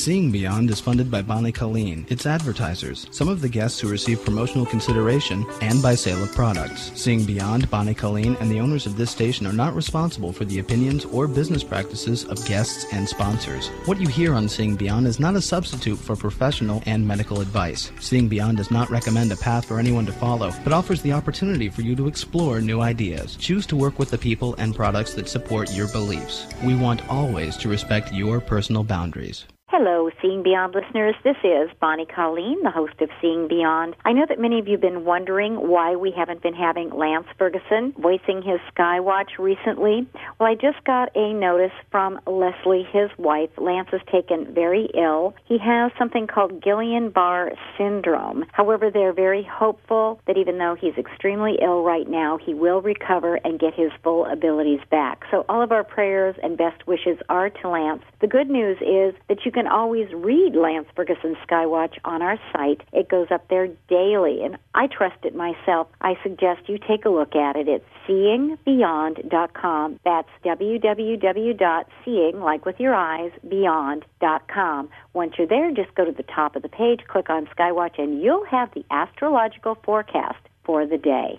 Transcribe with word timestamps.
Seeing 0.00 0.30
Beyond 0.30 0.70
is 0.70 0.80
funded 0.80 1.10
by 1.10 1.20
Bonnie 1.20 1.52
Colleen, 1.52 2.06
its 2.08 2.24
advertisers, 2.24 3.06
some 3.10 3.28
of 3.28 3.42
the 3.42 3.50
guests 3.50 3.78
who 3.78 3.90
receive 3.90 4.24
promotional 4.24 4.64
consideration, 4.64 5.44
and 5.60 5.82
by 5.82 5.94
sale 5.94 6.22
of 6.22 6.34
products. 6.34 6.90
Seeing 6.94 7.26
Beyond, 7.26 7.68
Bonnie 7.68 7.92
Colleen, 7.92 8.34
and 8.40 8.50
the 8.50 8.60
owners 8.60 8.86
of 8.86 8.96
this 8.96 9.10
station 9.10 9.46
are 9.46 9.52
not 9.52 9.74
responsible 9.74 10.32
for 10.32 10.46
the 10.46 10.58
opinions 10.58 11.04
or 11.04 11.28
business 11.28 11.62
practices 11.62 12.24
of 12.24 12.42
guests 12.46 12.86
and 12.94 13.06
sponsors. 13.06 13.68
What 13.84 14.00
you 14.00 14.08
hear 14.08 14.32
on 14.32 14.48
Seeing 14.48 14.74
Beyond 14.74 15.06
is 15.06 15.20
not 15.20 15.36
a 15.36 15.42
substitute 15.42 15.98
for 15.98 16.16
professional 16.16 16.82
and 16.86 17.06
medical 17.06 17.42
advice. 17.42 17.92
Seeing 18.00 18.26
Beyond 18.26 18.56
does 18.56 18.70
not 18.70 18.88
recommend 18.88 19.30
a 19.32 19.36
path 19.36 19.66
for 19.66 19.78
anyone 19.78 20.06
to 20.06 20.12
follow, 20.12 20.50
but 20.64 20.72
offers 20.72 21.02
the 21.02 21.12
opportunity 21.12 21.68
for 21.68 21.82
you 21.82 21.94
to 21.96 22.08
explore 22.08 22.62
new 22.62 22.80
ideas. 22.80 23.36
Choose 23.36 23.66
to 23.66 23.76
work 23.76 23.98
with 23.98 24.08
the 24.08 24.16
people 24.16 24.54
and 24.56 24.74
products 24.74 25.12
that 25.12 25.28
support 25.28 25.70
your 25.74 25.88
beliefs. 25.88 26.46
We 26.64 26.74
want 26.74 27.06
always 27.10 27.58
to 27.58 27.68
respect 27.68 28.14
your 28.14 28.40
personal 28.40 28.82
boundaries. 28.82 29.44
Hello, 29.72 30.10
Seeing 30.20 30.42
Beyond 30.42 30.74
listeners. 30.74 31.14
This 31.22 31.36
is 31.44 31.70
Bonnie 31.80 32.04
Colleen, 32.04 32.60
the 32.64 32.72
host 32.72 33.00
of 33.00 33.08
Seeing 33.20 33.46
Beyond. 33.46 33.94
I 34.04 34.12
know 34.12 34.26
that 34.28 34.40
many 34.40 34.58
of 34.58 34.66
you 34.66 34.72
have 34.72 34.80
been 34.80 35.04
wondering 35.04 35.68
why 35.68 35.94
we 35.94 36.10
haven't 36.10 36.42
been 36.42 36.54
having 36.54 36.90
Lance 36.90 37.28
Ferguson 37.38 37.94
voicing 37.96 38.42
his 38.42 38.58
Skywatch 38.76 39.38
recently. 39.38 40.08
Well, 40.40 40.50
I 40.50 40.56
just 40.56 40.82
got 40.84 41.14
a 41.14 41.32
notice 41.32 41.70
from 41.92 42.18
Leslie, 42.26 42.82
his 42.92 43.10
wife. 43.16 43.50
Lance 43.58 43.90
is 43.92 44.00
taken 44.10 44.52
very 44.52 44.88
ill. 44.92 45.34
He 45.44 45.56
has 45.58 45.92
something 45.96 46.26
called 46.26 46.60
Guillain-Barre 46.60 47.52
syndrome. 47.78 48.46
However, 48.50 48.90
they're 48.90 49.12
very 49.12 49.48
hopeful 49.48 50.20
that 50.26 50.36
even 50.36 50.58
though 50.58 50.74
he's 50.74 50.98
extremely 50.98 51.58
ill 51.62 51.84
right 51.84 52.10
now, 52.10 52.38
he 52.44 52.54
will 52.54 52.82
recover 52.82 53.36
and 53.44 53.60
get 53.60 53.74
his 53.74 53.92
full 54.02 54.26
abilities 54.26 54.80
back. 54.90 55.22
So 55.30 55.44
all 55.48 55.62
of 55.62 55.70
our 55.70 55.84
prayers 55.84 56.34
and 56.42 56.58
best 56.58 56.88
wishes 56.88 57.18
are 57.28 57.50
to 57.50 57.68
Lance. 57.68 58.02
The 58.20 58.26
good 58.26 58.50
news 58.50 58.76
is 58.80 59.14
that 59.28 59.46
you 59.46 59.52
can 59.52 59.59
can 59.60 59.70
always 59.70 60.10
read 60.14 60.56
Lance 60.56 60.86
Ferguson's 60.96 61.36
Skywatch 61.46 61.98
on 62.02 62.22
our 62.22 62.38
site. 62.50 62.80
It 62.94 63.10
goes 63.10 63.26
up 63.30 63.46
there 63.48 63.68
daily, 63.90 64.42
and 64.42 64.56
I 64.74 64.86
trust 64.86 65.22
it 65.22 65.34
myself. 65.34 65.86
I 66.00 66.14
suggest 66.22 66.66
you 66.66 66.78
take 66.78 67.04
a 67.04 67.10
look 67.10 67.36
at 67.36 67.56
it. 67.56 67.68
It's 67.68 67.84
seeingbeyond.com. 68.08 70.00
That's 70.02 70.30
www.seeing, 70.46 72.40
like 72.40 72.64
with 72.64 72.80
your 72.80 72.94
eyes, 72.94 73.32
beyond.com. 73.46 74.88
Once 75.12 75.34
you're 75.36 75.46
there, 75.46 75.70
just 75.72 75.94
go 75.94 76.06
to 76.06 76.12
the 76.12 76.22
top 76.22 76.56
of 76.56 76.62
the 76.62 76.70
page, 76.70 77.00
click 77.06 77.28
on 77.28 77.44
Skywatch, 77.54 77.98
and 77.98 78.22
you'll 78.22 78.46
have 78.46 78.72
the 78.72 78.86
astrological 78.90 79.76
forecast 79.84 80.38
for 80.64 80.86
the 80.86 80.96
day. 80.96 81.38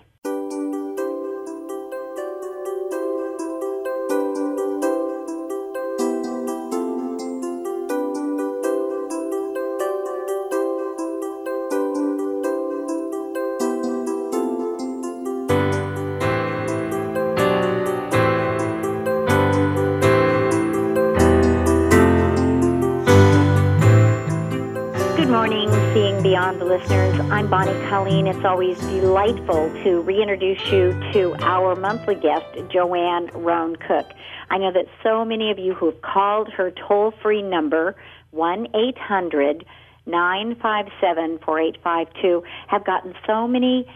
Listeners. 26.72 27.20
I'm 27.30 27.50
Bonnie 27.50 27.78
Colleen. 27.88 28.26
It's 28.26 28.46
always 28.46 28.78
delightful 28.78 29.70
to 29.84 30.00
reintroduce 30.00 30.64
you 30.72 30.92
to 31.12 31.34
our 31.40 31.76
monthly 31.76 32.14
guest, 32.14 32.46
Joanne 32.70 33.26
Rohn 33.34 33.76
Cook. 33.76 34.10
I 34.48 34.56
know 34.56 34.72
that 34.72 34.86
so 35.02 35.22
many 35.22 35.50
of 35.50 35.58
you 35.58 35.74
who 35.74 35.90
have 35.90 36.00
called 36.00 36.48
her 36.50 36.70
toll 36.70 37.12
free 37.22 37.42
number, 37.42 37.94
1 38.30 38.68
800 38.74 39.66
957 40.06 41.38
4852, 41.44 42.42
have 42.68 42.86
gotten 42.86 43.14
so 43.26 43.46
many 43.46 43.86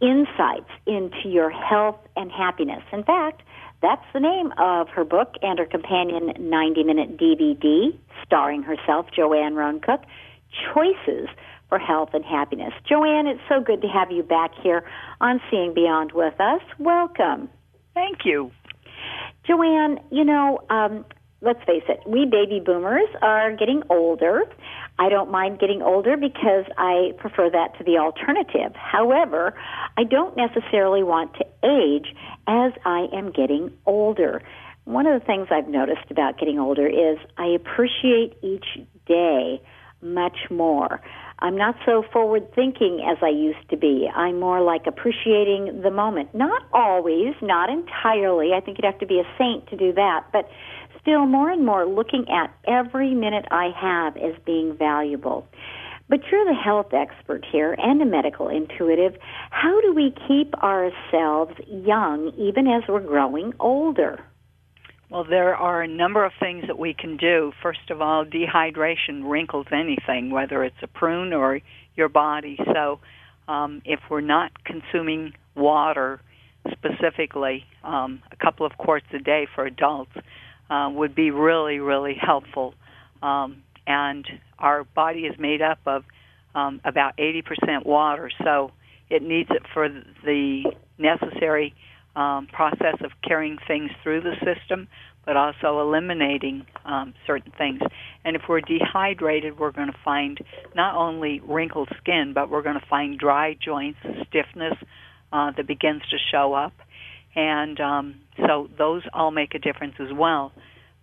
insights 0.00 0.70
into 0.86 1.28
your 1.28 1.50
health 1.50 2.00
and 2.16 2.32
happiness. 2.32 2.82
In 2.92 3.04
fact, 3.04 3.42
that's 3.80 4.04
the 4.12 4.20
name 4.20 4.52
of 4.58 4.88
her 4.88 5.04
book 5.04 5.36
and 5.40 5.58
her 5.58 5.66
companion 5.66 6.32
90 6.38 6.82
minute 6.82 7.16
DVD 7.16 7.96
starring 8.24 8.62
herself, 8.62 9.06
Joanne 9.14 9.54
Rohn 9.54 9.80
Cook, 9.80 10.00
Choices 10.72 11.28
for 11.68 11.78
health 11.78 12.10
and 12.12 12.24
happiness. 12.24 12.72
Joanne, 12.88 13.26
it's 13.26 13.40
so 13.48 13.60
good 13.60 13.82
to 13.82 13.88
have 13.88 14.10
you 14.10 14.22
back 14.22 14.52
here 14.62 14.84
on 15.20 15.40
Seeing 15.50 15.74
Beyond 15.74 16.12
with 16.12 16.40
us. 16.40 16.60
Welcome. 16.78 17.48
Thank 17.94 18.18
you. 18.24 18.50
Joanne, 19.46 19.98
you 20.10 20.24
know, 20.24 20.60
um, 20.70 21.04
let's 21.40 21.62
face 21.64 21.82
it, 21.88 22.00
we 22.06 22.24
baby 22.24 22.60
boomers 22.64 23.08
are 23.22 23.54
getting 23.56 23.82
older. 23.90 24.42
I 24.98 25.08
don't 25.08 25.30
mind 25.30 25.58
getting 25.58 25.82
older 25.82 26.16
because 26.16 26.64
I 26.78 27.12
prefer 27.18 27.50
that 27.50 27.76
to 27.78 27.84
the 27.84 27.98
alternative. 27.98 28.74
However, 28.76 29.54
I 29.96 30.04
don't 30.04 30.36
necessarily 30.36 31.02
want 31.02 31.34
to 31.34 31.44
age 31.64 32.14
as 32.46 32.72
I 32.84 33.08
am 33.12 33.32
getting 33.32 33.72
older. 33.86 34.42
One 34.84 35.06
of 35.06 35.18
the 35.18 35.26
things 35.26 35.48
I've 35.50 35.68
noticed 35.68 36.10
about 36.10 36.38
getting 36.38 36.58
older 36.58 36.86
is 36.86 37.18
I 37.36 37.46
appreciate 37.46 38.36
each 38.42 38.66
day 39.06 39.60
much 40.04 40.36
more. 40.50 41.00
I'm 41.40 41.56
not 41.56 41.74
so 41.84 42.04
forward 42.12 42.54
thinking 42.54 43.04
as 43.06 43.18
I 43.22 43.28
used 43.28 43.68
to 43.70 43.76
be. 43.76 44.08
I'm 44.14 44.38
more 44.38 44.60
like 44.60 44.86
appreciating 44.86 45.82
the 45.82 45.90
moment. 45.90 46.34
Not 46.34 46.62
always, 46.72 47.34
not 47.42 47.70
entirely. 47.70 48.52
I 48.54 48.60
think 48.60 48.78
you'd 48.78 48.86
have 48.86 49.00
to 49.00 49.06
be 49.06 49.18
a 49.18 49.38
saint 49.38 49.66
to 49.68 49.76
do 49.76 49.92
that, 49.94 50.26
but 50.32 50.48
still 51.00 51.26
more 51.26 51.50
and 51.50 51.66
more 51.66 51.86
looking 51.86 52.26
at 52.30 52.54
every 52.66 53.14
minute 53.14 53.44
I 53.50 53.70
have 53.78 54.16
as 54.16 54.34
being 54.46 54.76
valuable. 54.76 55.46
But 56.08 56.20
you're 56.30 56.44
the 56.44 56.54
health 56.54 56.92
expert 56.92 57.44
here 57.50 57.74
and 57.78 58.00
a 58.00 58.04
medical 58.04 58.48
intuitive. 58.48 59.16
How 59.50 59.80
do 59.80 59.92
we 59.94 60.14
keep 60.28 60.54
ourselves 60.62 61.54
young 61.66 62.32
even 62.38 62.66
as 62.66 62.82
we're 62.88 63.00
growing 63.00 63.52
older? 63.58 64.24
Well, 65.10 65.24
there 65.24 65.54
are 65.54 65.82
a 65.82 65.88
number 65.88 66.24
of 66.24 66.32
things 66.40 66.64
that 66.66 66.78
we 66.78 66.94
can 66.94 67.16
do. 67.16 67.52
First 67.62 67.90
of 67.90 68.00
all, 68.00 68.24
dehydration 68.24 69.22
wrinkles 69.30 69.66
anything, 69.70 70.30
whether 70.30 70.64
it's 70.64 70.76
a 70.82 70.86
prune 70.86 71.32
or 71.32 71.60
your 71.94 72.08
body. 72.08 72.58
So, 72.72 73.00
um, 73.46 73.82
if 73.84 74.00
we're 74.10 74.22
not 74.22 74.64
consuming 74.64 75.34
water 75.54 76.20
specifically, 76.72 77.64
um, 77.82 78.22
a 78.32 78.36
couple 78.36 78.64
of 78.64 78.72
quarts 78.78 79.06
a 79.12 79.18
day 79.18 79.46
for 79.54 79.66
adults 79.66 80.12
uh, 80.70 80.90
would 80.92 81.14
be 81.14 81.30
really, 81.30 81.78
really 81.78 82.14
helpful. 82.18 82.74
Um, 83.22 83.62
and 83.86 84.26
our 84.58 84.84
body 84.84 85.26
is 85.26 85.38
made 85.38 85.60
up 85.60 85.78
of 85.86 86.04
um, 86.54 86.80
about 86.84 87.16
80% 87.18 87.84
water, 87.84 88.30
so 88.42 88.70
it 89.10 89.22
needs 89.22 89.50
it 89.50 89.62
for 89.74 89.88
the 90.24 90.72
necessary 90.98 91.74
um, 92.16 92.46
process 92.46 92.96
of 93.02 93.10
carrying 93.26 93.58
things 93.66 93.90
through 94.02 94.20
the 94.20 94.34
system, 94.44 94.88
but 95.26 95.36
also 95.36 95.80
eliminating 95.80 96.66
um, 96.84 97.14
certain 97.26 97.52
things. 97.56 97.80
And 98.24 98.36
if 98.36 98.42
we're 98.48 98.60
dehydrated, 98.60 99.58
we're 99.58 99.72
going 99.72 99.88
to 99.90 99.98
find 100.04 100.38
not 100.74 100.94
only 100.94 101.40
wrinkled 101.40 101.88
skin, 101.98 102.32
but 102.34 102.50
we're 102.50 102.62
going 102.62 102.78
to 102.78 102.86
find 102.86 103.18
dry 103.18 103.56
joints, 103.62 103.98
stiffness 104.28 104.74
uh, 105.32 105.52
that 105.56 105.66
begins 105.66 106.02
to 106.10 106.16
show 106.30 106.54
up. 106.54 106.72
And 107.34 107.80
um, 107.80 108.14
so 108.46 108.68
those 108.78 109.02
all 109.12 109.30
make 109.30 109.54
a 109.54 109.58
difference 109.58 109.94
as 109.98 110.12
well. 110.12 110.52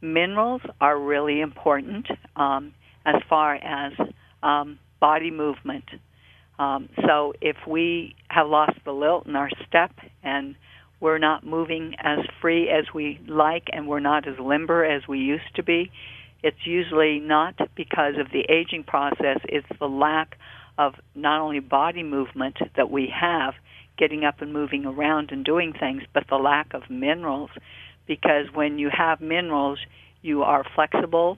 Minerals 0.02 0.62
are 0.80 0.98
really 0.98 1.42
important 1.42 2.08
um, 2.36 2.74
as 3.06 3.16
far 3.30 3.56
as 3.56 3.94
um, 4.42 4.80
body 5.00 5.32
movement. 5.32 5.86
Um, 6.58 6.90
so 7.08 7.34
if 7.42 7.58
we 7.68 8.16
have 8.30 8.48
lost 8.48 8.78
the 8.86 8.92
lilt 8.92 9.26
in 9.26 9.36
our 9.36 9.50
step 9.68 9.92
and 10.24 10.56
we're 11.02 11.18
not 11.18 11.46
moving 11.46 11.96
as 12.00 12.20
free 12.40 12.70
as 12.70 12.86
we 12.94 13.20
like 13.28 13.68
and 13.74 13.88
we're 13.88 14.00
not 14.00 14.28
as 14.28 14.40
limber 14.40 14.86
as 14.86 15.08
we 15.08 15.20
used 15.20 15.56
to 15.56 15.64
be. 15.64 15.92
It's 16.44 16.66
usually 16.66 17.20
not 17.20 17.56
because 17.76 18.14
of 18.18 18.32
the 18.32 18.46
aging 18.50 18.84
process, 18.84 19.40
it's 19.44 19.68
the 19.80 19.90
lack 19.90 20.38
of 20.78 20.94
not 21.14 21.42
only 21.42 21.60
body 21.60 22.04
movement 22.04 22.58
that 22.78 22.90
we 22.90 23.12
have, 23.20 23.56
getting 23.98 24.24
up 24.24 24.42
and 24.42 24.54
moving 24.54 24.86
around 24.86 25.32
and 25.32 25.44
doing 25.44 25.74
things, 25.74 26.04
but 26.14 26.24
the 26.30 26.38
lack 26.38 26.74
of 26.74 26.90
minerals. 26.90 27.50
Because 28.08 28.46
when 28.54 28.80
you 28.80 28.90
have 28.96 29.22
minerals, 29.22 29.80
you 30.22 30.44
are 30.44 30.64
flexible, 30.76 31.38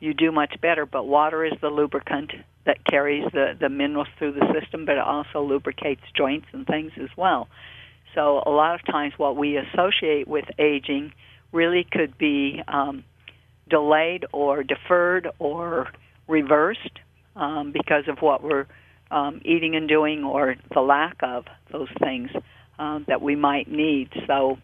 you 0.00 0.14
do 0.14 0.30
much 0.30 0.60
better, 0.60 0.86
but 0.86 1.06
water 1.06 1.44
is 1.44 1.54
the 1.60 1.70
lubricant 1.70 2.32
that 2.66 2.84
carries 2.84 3.24
the, 3.32 3.56
the 3.58 3.68
minerals 3.68 4.08
through 4.18 4.32
the 4.32 4.60
system, 4.60 4.84
but 4.84 4.92
it 4.92 4.98
also 4.98 5.42
lubricates 5.42 6.02
joints 6.16 6.46
and 6.52 6.66
things 6.66 6.92
as 7.00 7.08
well. 7.16 7.48
So 8.18 8.42
a 8.44 8.50
lot 8.50 8.74
of 8.74 8.84
times 8.84 9.14
what 9.16 9.36
we 9.36 9.56
associate 9.56 10.26
with 10.26 10.46
aging 10.58 11.12
really 11.52 11.86
could 11.88 12.18
be 12.18 12.60
um, 12.66 13.04
delayed 13.70 14.24
or 14.32 14.64
deferred 14.64 15.28
or 15.38 15.86
reversed 16.26 16.98
um, 17.36 17.70
because 17.70 18.08
of 18.08 18.18
what 18.18 18.42
we're 18.42 18.66
um, 19.12 19.40
eating 19.44 19.76
and 19.76 19.88
doing 19.88 20.24
or 20.24 20.56
the 20.74 20.80
lack 20.80 21.18
of 21.22 21.44
those 21.70 21.86
things 22.02 22.28
um, 22.80 23.04
that 23.06 23.22
we 23.22 23.36
might 23.36 23.70
need. 23.70 24.08
So 24.26 24.58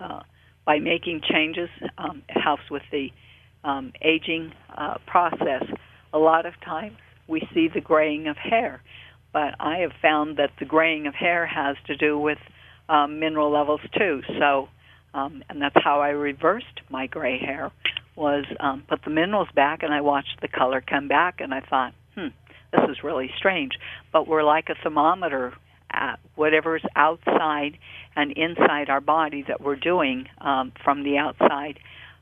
uh, 0.00 0.22
by 0.64 0.80
making 0.80 1.20
changes, 1.22 1.68
um, 1.96 2.24
it 2.28 2.40
helps 2.40 2.68
with 2.68 2.82
the 2.90 3.10
um, 3.62 3.92
aging 4.02 4.52
uh, 4.76 4.96
process, 5.06 5.62
a 6.12 6.18
lot 6.18 6.46
of 6.46 6.54
times 6.64 6.96
we 7.28 7.46
see 7.54 7.68
the 7.72 7.80
graying 7.80 8.26
of 8.26 8.36
hair. 8.36 8.82
But 9.32 9.54
I 9.60 9.78
have 9.78 9.92
found 10.02 10.38
that 10.38 10.50
the 10.58 10.64
graying 10.64 11.06
of 11.06 11.14
hair 11.14 11.46
has 11.46 11.76
to 11.86 11.96
do 11.96 12.18
with 12.18 12.38
um, 12.88 13.18
mineral 13.20 13.50
levels 13.50 13.80
too. 13.96 14.22
So, 14.38 14.68
um, 15.14 15.42
and 15.48 15.60
that's 15.60 15.76
how 15.82 16.00
I 16.00 16.10
reversed 16.10 16.80
my 16.90 17.06
gray 17.06 17.38
hair 17.38 17.72
was 18.14 18.44
um, 18.60 18.82
put 18.88 19.02
the 19.04 19.10
minerals 19.10 19.48
back, 19.54 19.82
and 19.82 19.92
I 19.92 20.00
watched 20.00 20.40
the 20.40 20.48
color 20.48 20.80
come 20.80 21.08
back, 21.08 21.40
and 21.40 21.52
I 21.52 21.60
thought, 21.60 21.92
hmm, 22.14 22.28
this 22.72 22.90
is 22.90 23.04
really 23.04 23.30
strange. 23.36 23.72
But 24.12 24.26
we're 24.26 24.44
like 24.44 24.68
a 24.68 24.74
thermometer. 24.82 25.54
At 25.88 26.18
whatever's 26.34 26.82
outside 26.96 27.78
and 28.16 28.32
inside 28.32 28.90
our 28.90 29.00
body 29.00 29.44
that 29.46 29.60
we're 29.62 29.76
doing 29.76 30.26
um, 30.40 30.72
from 30.84 31.04
the 31.04 31.16
outside, 31.16 31.78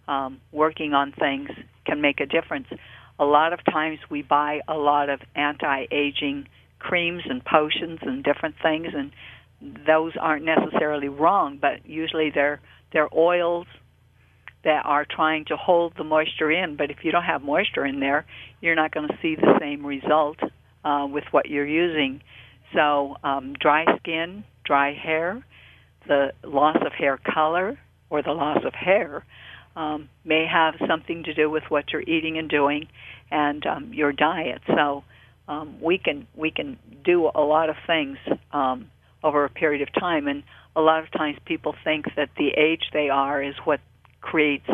um, 0.07 0.39
working 0.53 0.93
on 0.93 1.13
things 1.13 1.49
can 1.85 2.01
make 2.01 2.21
a 2.21 2.27
difference. 2.27 2.69
A 3.19 3.25
lot 3.25 3.53
of 3.53 3.65
times 3.65 3.99
we 4.11 4.23
buy 4.23 4.61
a 4.69 4.75
lot 4.75 5.09
of 5.09 5.21
anti-aging 5.35 6.47
creams 6.79 7.23
and 7.29 7.43
potions 7.45 8.01
and 8.03 8.23
different 8.23 8.57
things, 8.63 8.89
and 8.95 9.11
those 9.87 10.13
aren't 10.21 10.45
necessarily 10.45 11.09
wrong, 11.09 11.59
but 11.61 11.87
usually 11.87 12.31
they're 12.35 12.61
they're 12.93 13.09
oils 13.15 13.67
that 14.65 14.83
are 14.85 15.05
trying 15.09 15.45
to 15.47 15.57
hold 15.57 15.93
the 15.97 16.05
moisture 16.05 16.51
in. 16.51 16.77
But 16.77 16.91
if 16.91 16.99
you 17.03 17.13
don't 17.13 17.25
have 17.25 17.43
moisture 17.43 17.85
in 17.85 18.01
there, 18.01 18.25
you're 18.61 18.75
not 18.75 18.93
going 18.93 19.09
to 19.09 19.15
see 19.21 19.37
the 19.37 19.59
same 19.61 19.85
result 19.85 20.39
uh, 20.85 21.07
with 21.11 21.25
what 21.31 21.49
you're 21.49 21.67
using. 21.67 22.23
So 22.75 23.17
um, 23.23 23.55
dry 23.61 23.85
skin, 23.99 24.45
dry 24.65 24.95
hair, 24.95 25.45
the 26.07 26.33
loss 26.43 26.79
of 26.85 26.93
hair 26.93 27.19
color 27.33 27.79
or 28.11 28.23
the 28.23 28.33
loss 28.33 28.65
of 28.65 28.75
hair 28.75 29.25
um, 29.77 30.09
may 30.25 30.47
have 30.51 30.75
something 30.89 31.25
to 31.25 31.35
do 31.35 31.51
with 31.51 31.65
what 31.69 31.93
you're 31.93 32.03
eating 32.03 32.39
and 32.39 32.49
doing 32.49 32.87
and 33.31 33.67
um, 33.67 33.93
your 33.93 34.13
diet. 34.13 34.63
So 34.67 35.05
um, 35.49 35.81
we 35.81 35.99
can 35.99 36.27
we 36.37 36.51
can 36.51 36.79
do 37.05 37.31
a 37.35 37.41
lot 37.41 37.69
of 37.69 37.77
things 37.87 38.17
um, 38.53 38.91
over 39.25 39.45
a 39.45 39.51
period 39.51 39.83
of 39.83 39.93
time, 39.93 40.29
and 40.29 40.45
a 40.77 40.81
lot 40.81 41.03
of 41.03 41.11
times 41.11 41.39
people 41.45 41.75
think 41.83 42.05
that 42.15 42.29
the 42.37 42.51
age 42.51 42.91
they 42.93 43.09
are 43.09 43.43
is 43.43 43.55
what 43.65 43.81
creates 44.21 44.67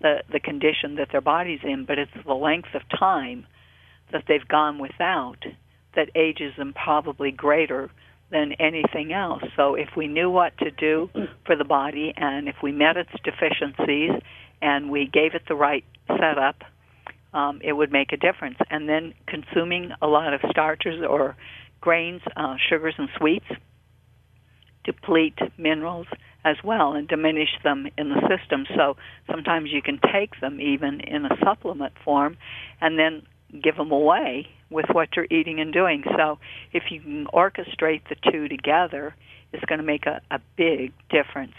the 0.00 0.22
the 0.32 0.40
condition 0.40 0.94
that 0.96 1.08
their 1.12 1.20
body's 1.20 1.60
in, 1.62 1.84
but 1.84 1.98
it's 1.98 2.12
the 2.24 2.34
length 2.34 2.74
of 2.74 2.82
time 2.98 3.46
that 4.12 4.24
they've 4.28 4.48
gone 4.48 4.78
without 4.78 5.44
that 5.94 6.10
ages 6.14 6.54
them 6.56 6.72
probably 6.72 7.30
greater 7.30 7.90
than 8.30 8.52
anything 8.54 9.12
else. 9.12 9.42
So 9.56 9.74
if 9.74 9.88
we 9.96 10.08
knew 10.08 10.30
what 10.30 10.56
to 10.58 10.70
do 10.70 11.10
for 11.44 11.56
the 11.56 11.64
body 11.64 12.12
and 12.16 12.48
if 12.48 12.56
we 12.62 12.72
met 12.72 12.96
its 12.96 13.10
deficiencies 13.24 14.10
and 14.60 14.90
we 14.90 15.06
gave 15.06 15.34
it 15.34 15.42
the 15.48 15.54
right 15.54 15.84
setup, 16.08 16.62
um, 17.32 17.60
it 17.62 17.72
would 17.72 17.92
make 17.92 18.12
a 18.12 18.16
difference. 18.16 18.58
And 18.70 18.88
then 18.88 19.14
consuming 19.26 19.92
a 20.02 20.06
lot 20.06 20.34
of 20.34 20.40
starches 20.50 21.02
or 21.08 21.36
grains, 21.80 22.22
uh, 22.36 22.56
sugars, 22.68 22.94
and 22.98 23.08
sweets 23.16 23.46
deplete 24.86 25.38
minerals 25.58 26.06
as 26.44 26.56
well 26.64 26.92
and 26.92 27.08
diminish 27.08 27.50
them 27.64 27.88
in 27.98 28.08
the 28.08 28.20
system. 28.28 28.66
So 28.74 28.96
sometimes 29.28 29.70
you 29.70 29.82
can 29.82 29.98
take 30.12 30.40
them 30.40 30.60
even 30.60 31.00
in 31.00 31.26
a 31.26 31.36
supplement 31.44 31.92
form 32.04 32.38
and 32.80 32.98
then 32.98 33.22
give 33.62 33.76
them 33.76 33.90
away 33.90 34.48
with 34.70 34.86
what 34.92 35.10
you're 35.16 35.26
eating 35.30 35.60
and 35.60 35.72
doing. 35.72 36.04
So 36.16 36.38
if 36.72 36.84
you 36.90 37.00
can 37.00 37.26
orchestrate 37.26 38.02
the 38.08 38.16
two 38.30 38.48
together, 38.48 39.14
it's 39.52 39.64
going 39.64 39.80
to 39.80 39.84
make 39.84 40.06
a, 40.06 40.20
a 40.30 40.40
big 40.56 40.92
difference. 41.10 41.54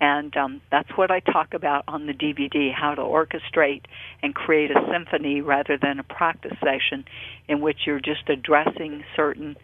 And 0.00 0.36
um, 0.36 0.60
that's 0.70 0.90
what 0.96 1.10
I 1.10 1.20
talk 1.20 1.54
about 1.54 1.84
on 1.88 2.06
the 2.06 2.12
DVD 2.12 2.72
how 2.72 2.94
to 2.94 3.02
orchestrate 3.02 3.82
and 4.22 4.34
create 4.34 4.70
a 4.70 4.86
symphony 4.92 5.40
rather 5.40 5.78
than 5.80 5.98
a 5.98 6.02
practice 6.02 6.56
session 6.60 7.06
in 7.48 7.62
which 7.62 7.80
you're 7.86 8.00
just 8.00 8.28
addressing 8.28 9.04
certain 9.14 9.56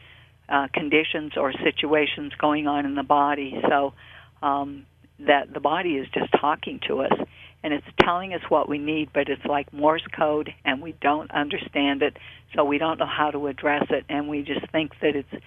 uh, 0.52 0.68
conditions 0.72 1.32
or 1.36 1.52
situations 1.64 2.32
going 2.38 2.66
on 2.66 2.84
in 2.84 2.94
the 2.94 3.02
body. 3.02 3.58
So 3.68 3.94
um, 4.42 4.86
that 5.18 5.52
the 5.52 5.60
body 5.60 5.96
is 5.96 6.06
just 6.12 6.30
talking 6.40 6.78
to 6.88 7.00
us 7.00 7.12
and 7.64 7.72
it's 7.72 7.86
telling 8.00 8.34
us 8.34 8.42
what 8.48 8.68
we 8.68 8.78
need, 8.78 9.10
but 9.14 9.28
it's 9.28 9.44
like 9.44 9.72
Morse 9.72 10.04
code 10.16 10.52
and 10.64 10.82
we 10.82 10.94
don't 11.00 11.30
understand 11.30 12.02
it, 12.02 12.16
so 12.54 12.64
we 12.64 12.78
don't 12.78 12.98
know 12.98 13.06
how 13.06 13.30
to 13.30 13.46
address 13.46 13.86
it, 13.90 14.04
and 14.08 14.28
we 14.28 14.42
just 14.42 14.68
think 14.72 14.90
that 15.00 15.14
it's 15.14 15.44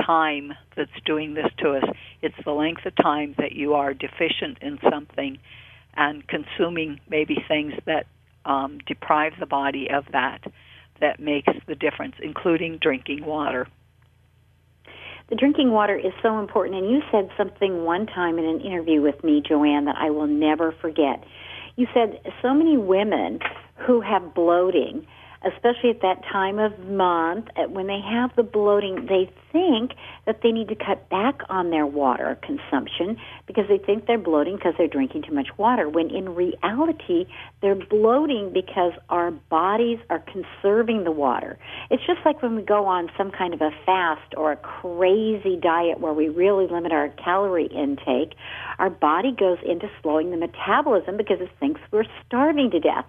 time 0.00 0.54
that's 0.76 0.90
doing 1.04 1.34
this 1.34 1.48
to 1.58 1.72
us. 1.72 1.84
It's 2.22 2.34
the 2.44 2.52
length 2.52 2.86
of 2.86 2.96
time 2.96 3.34
that 3.38 3.52
you 3.52 3.74
are 3.74 3.92
deficient 3.92 4.58
in 4.62 4.78
something 4.90 5.38
and 5.94 6.26
consuming 6.26 7.00
maybe 7.08 7.36
things 7.46 7.74
that 7.84 8.06
um, 8.46 8.78
deprive 8.86 9.34
the 9.38 9.46
body 9.46 9.90
of 9.90 10.06
that 10.12 10.40
that 11.00 11.20
makes 11.20 11.52
the 11.66 11.74
difference, 11.74 12.14
including 12.22 12.78
drinking 12.78 13.26
water. 13.26 13.68
The 15.28 15.36
drinking 15.36 15.72
water 15.72 15.94
is 15.94 16.12
so 16.22 16.38
important, 16.38 16.76
and 16.76 16.90
you 16.90 17.02
said 17.12 17.28
something 17.36 17.84
one 17.84 18.06
time 18.06 18.38
in 18.38 18.46
an 18.46 18.60
interview 18.60 19.02
with 19.02 19.22
me, 19.22 19.42
Joanne, 19.46 19.84
that 19.84 19.96
I 19.98 20.08
will 20.08 20.26
never 20.26 20.72
forget. 20.80 21.22
You 21.76 21.86
said 21.92 22.20
so 22.40 22.54
many 22.54 22.78
women 22.78 23.40
who 23.76 24.00
have 24.00 24.34
bloating 24.34 25.06
especially 25.44 25.90
at 25.90 26.00
that 26.02 26.22
time 26.30 26.58
of 26.58 26.78
month 26.80 27.46
uh, 27.56 27.62
when 27.68 27.86
they 27.86 28.00
have 28.00 28.30
the 28.36 28.42
bloating 28.42 29.06
they 29.06 29.30
think 29.52 29.92
that 30.26 30.40
they 30.42 30.50
need 30.50 30.68
to 30.68 30.74
cut 30.74 31.08
back 31.08 31.40
on 31.48 31.70
their 31.70 31.86
water 31.86 32.38
consumption 32.42 33.16
because 33.46 33.64
they 33.68 33.78
think 33.78 34.06
they're 34.06 34.18
bloating 34.18 34.56
because 34.56 34.74
they're 34.76 34.88
drinking 34.88 35.22
too 35.22 35.34
much 35.34 35.48
water 35.56 35.88
when 35.88 36.10
in 36.10 36.34
reality 36.34 37.26
they're 37.62 37.74
bloating 37.74 38.52
because 38.52 38.92
our 39.08 39.30
bodies 39.30 39.98
are 40.10 40.22
conserving 40.32 41.04
the 41.04 41.12
water. 41.12 41.58
It's 41.90 42.04
just 42.06 42.20
like 42.24 42.42
when 42.42 42.56
we 42.56 42.62
go 42.62 42.86
on 42.86 43.10
some 43.16 43.30
kind 43.30 43.54
of 43.54 43.60
a 43.60 43.70
fast 43.86 44.34
or 44.36 44.52
a 44.52 44.56
crazy 44.56 45.56
diet 45.56 46.00
where 46.00 46.12
we 46.12 46.28
really 46.28 46.66
limit 46.66 46.92
our 46.92 47.08
calorie 47.10 47.66
intake 47.66 48.34
our 48.78 48.90
body 48.90 49.32
goes 49.32 49.58
into 49.66 49.90
slowing 50.02 50.30
the 50.30 50.36
metabolism 50.36 51.16
because 51.16 51.40
it 51.40 51.50
thinks 51.58 51.80
we're 51.90 52.04
starving 52.26 52.70
to 52.70 52.80
death 52.80 53.06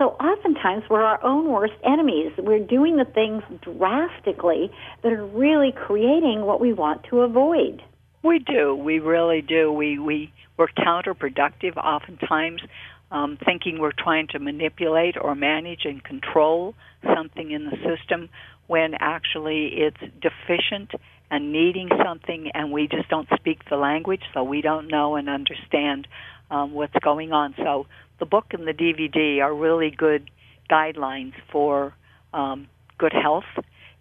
so 0.00 0.12
oftentimes 0.12 0.84
we're 0.88 1.02
our 1.02 1.22
own 1.22 1.50
worst 1.50 1.74
enemies. 1.84 2.32
We're 2.38 2.64
doing 2.64 2.96
the 2.96 3.04
things 3.04 3.42
drastically 3.60 4.70
that 5.02 5.12
are 5.12 5.26
really 5.26 5.72
creating 5.72 6.40
what 6.46 6.58
we 6.58 6.72
want 6.72 7.04
to 7.10 7.20
avoid. 7.20 7.82
We 8.22 8.38
do. 8.38 8.74
We 8.74 8.98
really 8.98 9.42
do. 9.42 9.70
We 9.70 9.98
we 9.98 10.32
we're 10.56 10.68
counterproductive 10.68 11.76
oftentimes, 11.76 12.62
um, 13.10 13.38
thinking 13.44 13.78
we're 13.78 13.92
trying 13.92 14.28
to 14.28 14.38
manipulate 14.38 15.16
or 15.20 15.34
manage 15.34 15.84
and 15.84 16.02
control 16.02 16.74
something 17.14 17.50
in 17.50 17.66
the 17.66 17.76
system 17.84 18.30
when 18.68 18.94
actually 19.00 19.68
it's 19.74 20.00
deficient 20.20 20.92
and 21.30 21.52
needing 21.52 21.90
something, 22.02 22.50
and 22.54 22.72
we 22.72 22.88
just 22.88 23.08
don't 23.10 23.28
speak 23.36 23.68
the 23.68 23.76
language, 23.76 24.22
so 24.32 24.42
we 24.42 24.62
don't 24.62 24.88
know 24.88 25.16
and 25.16 25.28
understand 25.28 26.08
um, 26.50 26.72
what's 26.72 26.94
going 27.02 27.32
on. 27.32 27.54
So 27.58 27.86
the 28.20 28.26
book 28.26 28.46
and 28.52 28.66
the 28.66 28.72
DVD 28.72 29.42
are 29.42 29.52
really 29.52 29.90
good 29.90 30.30
guidelines 30.70 31.32
for 31.50 31.94
um, 32.32 32.68
good 32.98 33.12
health. 33.12 33.44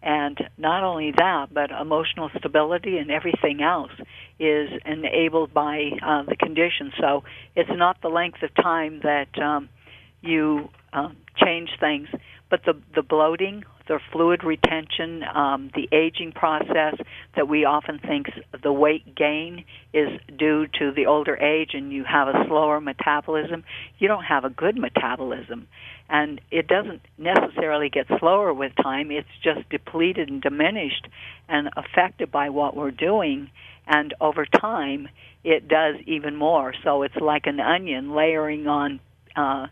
And 0.02 0.38
not 0.58 0.84
only 0.84 1.12
that, 1.18 1.48
but 1.54 1.72
emotional 1.72 2.30
stability 2.38 2.98
and 2.98 3.12
everything 3.12 3.62
else 3.62 3.92
is 4.40 4.70
enabled 4.86 5.54
by 5.54 5.92
uh, 6.02 6.24
the 6.24 6.38
condition. 6.38 6.94
So 7.00 7.24
it's 7.56 7.70
not 7.74 8.02
the 8.02 8.08
length 8.08 8.42
of 8.44 8.54
time 8.56 9.02
that 9.04 9.38
um, 9.38 9.68
you 10.22 10.70
um, 10.94 11.18
change 11.38 11.70
things, 11.80 12.08
but 12.50 12.62
the 12.66 12.74
the 12.96 13.02
bloating, 13.02 13.64
the 13.88 14.00
fluid 14.12 14.44
retention, 14.44 15.24
um, 15.36 15.72
the 15.76 15.90
aging 15.92 16.32
process 16.32 16.96
that 17.36 17.48
we 17.48 17.66
often 17.66 18.00
think 18.00 18.28
the 18.64 18.72
weight 18.72 19.16
gain 19.16 19.66
is 19.94 20.10
due 20.38 20.68
to 20.80 20.92
the 20.92 21.08
older 21.08 21.36
age 21.38 21.72
and 21.74 21.92
you 21.92 22.04
have 22.04 22.28
a 22.28 22.46
slower 22.48 22.80
metabolism. 22.80 23.64
You 23.98 24.08
don't 24.08 24.24
have 24.24 24.46
a 24.46 24.50
good 24.50 24.78
metabolism. 24.78 25.68
And 26.08 26.42
it 26.52 26.68
doesn't 26.68 27.02
necessarily 27.18 27.90
get 27.90 28.08
slower 28.20 28.54
with 28.54 28.72
time, 28.82 29.12
it's 29.12 29.28
just 29.44 29.68
depleted 29.70 30.30
and 30.30 30.42
diminished 30.42 31.08
and 31.48 31.70
affected 31.76 32.32
by 32.32 32.50
what 32.50 32.76
we're 32.76 32.92
doing. 32.92 33.50
And 33.88 34.14
over 34.22 34.46
time, 34.46 35.08
it 35.44 35.68
does 35.68 35.96
even 36.06 36.36
more. 36.36 36.74
So 36.84 37.04
it's 37.04 37.16
like 37.16 37.48
an 37.48 37.60
onion 37.60 38.14
layering 38.14 38.68
on, 38.68 39.00
uh, 39.36 39.68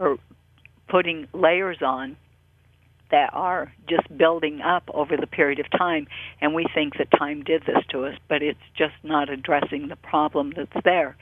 or 0.00 0.18
putting 0.88 1.28
layers 1.32 1.78
on 1.80 2.16
that 3.10 3.30
are 3.32 3.72
just 3.88 4.16
building 4.16 4.60
up 4.60 4.84
over 4.94 5.16
the 5.16 5.26
period 5.26 5.58
of 5.58 5.66
time 5.76 6.06
and 6.40 6.54
we 6.54 6.66
think 6.74 6.96
that 6.98 7.08
time 7.16 7.42
did 7.42 7.62
this 7.66 7.84
to 7.90 8.04
us 8.04 8.14
but 8.28 8.42
it's 8.42 8.58
just 8.76 8.94
not 9.02 9.28
addressing 9.28 9.88
the 9.88 9.96
problem 9.96 10.52
that's 10.56 10.84
there. 10.84 11.16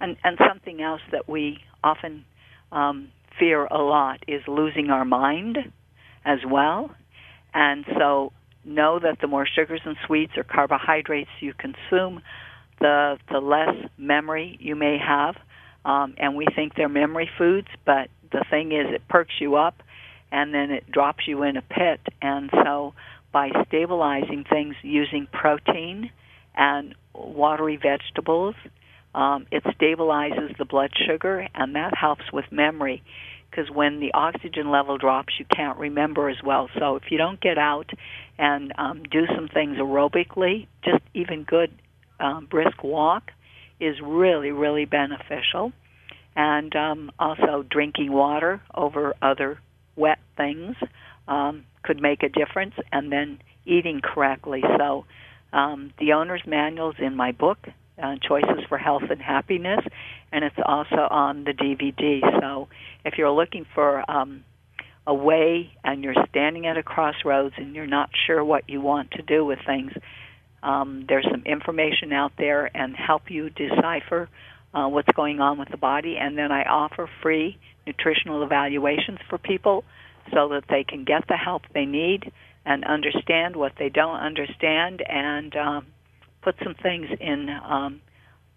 And 0.00 0.16
and 0.24 0.38
something 0.48 0.82
else 0.82 1.00
that 1.12 1.28
we 1.28 1.58
often 1.82 2.24
um, 2.72 3.08
fear 3.38 3.66
a 3.66 3.78
lot 3.78 4.22
is 4.26 4.42
losing 4.46 4.90
our 4.90 5.04
mind 5.04 5.58
as 6.24 6.38
well. 6.48 6.90
And 7.52 7.84
so 7.98 8.32
know 8.64 8.98
that 8.98 9.18
the 9.20 9.26
more 9.26 9.46
sugars 9.46 9.80
and 9.84 9.96
sweets 10.06 10.32
or 10.36 10.42
carbohydrates 10.42 11.30
you 11.40 11.52
consume 11.54 12.22
the 12.80 13.18
the 13.30 13.38
less 13.38 13.74
memory 13.98 14.56
you 14.60 14.74
may 14.74 14.98
have. 14.98 15.36
Um, 15.84 16.14
and 16.16 16.34
we 16.34 16.46
think 16.56 16.74
they're 16.76 16.88
memory 16.88 17.28
foods 17.36 17.68
but 17.84 18.08
the 18.34 18.44
thing 18.50 18.72
is, 18.72 18.86
it 18.92 19.08
perks 19.08 19.34
you 19.40 19.56
up, 19.56 19.82
and 20.30 20.52
then 20.52 20.70
it 20.70 20.90
drops 20.90 21.26
you 21.26 21.42
in 21.44 21.56
a 21.56 21.62
pit. 21.62 22.00
And 22.20 22.50
so, 22.52 22.92
by 23.32 23.50
stabilizing 23.66 24.44
things 24.48 24.74
using 24.82 25.26
protein 25.32 26.10
and 26.54 26.94
watery 27.14 27.76
vegetables, 27.76 28.54
um, 29.14 29.46
it 29.50 29.64
stabilizes 29.64 30.56
the 30.58 30.64
blood 30.64 30.90
sugar, 31.06 31.46
and 31.54 31.74
that 31.76 31.96
helps 31.96 32.32
with 32.32 32.44
memory. 32.50 33.02
Because 33.50 33.70
when 33.70 34.00
the 34.00 34.12
oxygen 34.12 34.70
level 34.70 34.98
drops, 34.98 35.34
you 35.38 35.44
can't 35.44 35.78
remember 35.78 36.28
as 36.28 36.42
well. 36.44 36.68
So 36.78 36.96
if 36.96 37.04
you 37.10 37.18
don't 37.18 37.40
get 37.40 37.56
out 37.56 37.88
and 38.36 38.72
um, 38.76 39.04
do 39.04 39.26
some 39.32 39.48
things 39.48 39.78
aerobically, 39.78 40.66
just 40.84 41.02
even 41.14 41.44
good 41.44 41.70
um, 42.18 42.46
brisk 42.46 42.82
walk 42.82 43.30
is 43.78 43.96
really, 44.02 44.50
really 44.50 44.86
beneficial. 44.86 45.72
And 46.36 46.74
um, 46.74 47.12
also 47.18 47.64
drinking 47.68 48.12
water 48.12 48.60
over 48.74 49.14
other 49.22 49.60
wet 49.96 50.18
things 50.36 50.76
um, 51.28 51.64
could 51.82 52.00
make 52.00 52.22
a 52.22 52.28
difference, 52.28 52.74
and 52.92 53.12
then 53.12 53.38
eating 53.64 54.00
correctly. 54.02 54.62
So 54.78 55.04
um, 55.52 55.92
the 55.98 56.14
owner's 56.14 56.42
manual 56.46 56.90
is 56.90 56.96
in 56.98 57.14
my 57.14 57.32
book, 57.32 57.58
uh, 58.02 58.16
Choices 58.26 58.64
for 58.68 58.78
Health 58.78 59.04
and 59.08 59.22
Happiness, 59.22 59.80
and 60.32 60.44
it's 60.44 60.56
also 60.64 61.06
on 61.10 61.44
the 61.44 61.52
DVD. 61.52 62.20
So 62.40 62.68
if 63.04 63.14
you're 63.16 63.30
looking 63.30 63.64
for 63.74 64.08
um, 64.10 64.44
a 65.06 65.14
way 65.14 65.72
and 65.84 66.02
you're 66.02 66.16
standing 66.30 66.66
at 66.66 66.76
a 66.76 66.82
crossroads 66.82 67.54
and 67.56 67.74
you're 67.74 67.86
not 67.86 68.10
sure 68.26 68.44
what 68.44 68.68
you 68.68 68.80
want 68.80 69.12
to 69.12 69.22
do 69.22 69.44
with 69.44 69.60
things, 69.64 69.92
um, 70.62 71.04
there's 71.08 71.26
some 71.30 71.42
information 71.44 72.12
out 72.12 72.32
there 72.38 72.70
and 72.74 72.96
help 72.96 73.30
you 73.30 73.50
decipher 73.50 74.28
uh, 74.74 74.88
what's 74.88 75.08
going 75.14 75.40
on 75.40 75.58
with 75.58 75.68
the 75.70 75.76
body. 75.76 76.16
And 76.18 76.36
then 76.36 76.50
I 76.52 76.64
offer 76.64 77.08
free 77.22 77.58
nutritional 77.86 78.42
evaluations 78.42 79.18
for 79.28 79.38
people 79.38 79.84
so 80.32 80.48
that 80.48 80.64
they 80.68 80.84
can 80.84 81.04
get 81.04 81.26
the 81.28 81.36
help 81.36 81.62
they 81.72 81.84
need 81.84 82.32
and 82.64 82.84
understand 82.84 83.56
what 83.56 83.72
they 83.78 83.88
don't 83.88 84.16
understand 84.16 85.02
and 85.06 85.54
um, 85.56 85.86
put 86.42 86.56
some 86.62 86.74
things 86.74 87.08
in 87.20 87.50
um, 87.50 88.00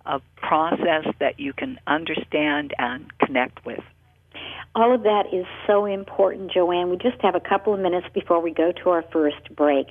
a 0.05 0.21
process 0.37 1.05
that 1.19 1.39
you 1.39 1.53
can 1.53 1.77
understand 1.85 2.73
and 2.77 3.05
connect 3.19 3.65
with. 3.65 3.83
All 4.77 4.93
of 4.93 5.01
that 5.01 5.33
is 5.33 5.47
so 5.65 5.85
important, 5.85 6.51
Joanne. 6.51 6.91
We 6.91 6.97
just 6.97 7.19
have 7.23 7.33
a 7.33 7.39
couple 7.39 7.73
of 7.73 7.79
minutes 7.79 8.05
before 8.13 8.39
we 8.39 8.51
go 8.51 8.71
to 8.71 8.89
our 8.91 9.03
first 9.11 9.55
break. 9.55 9.87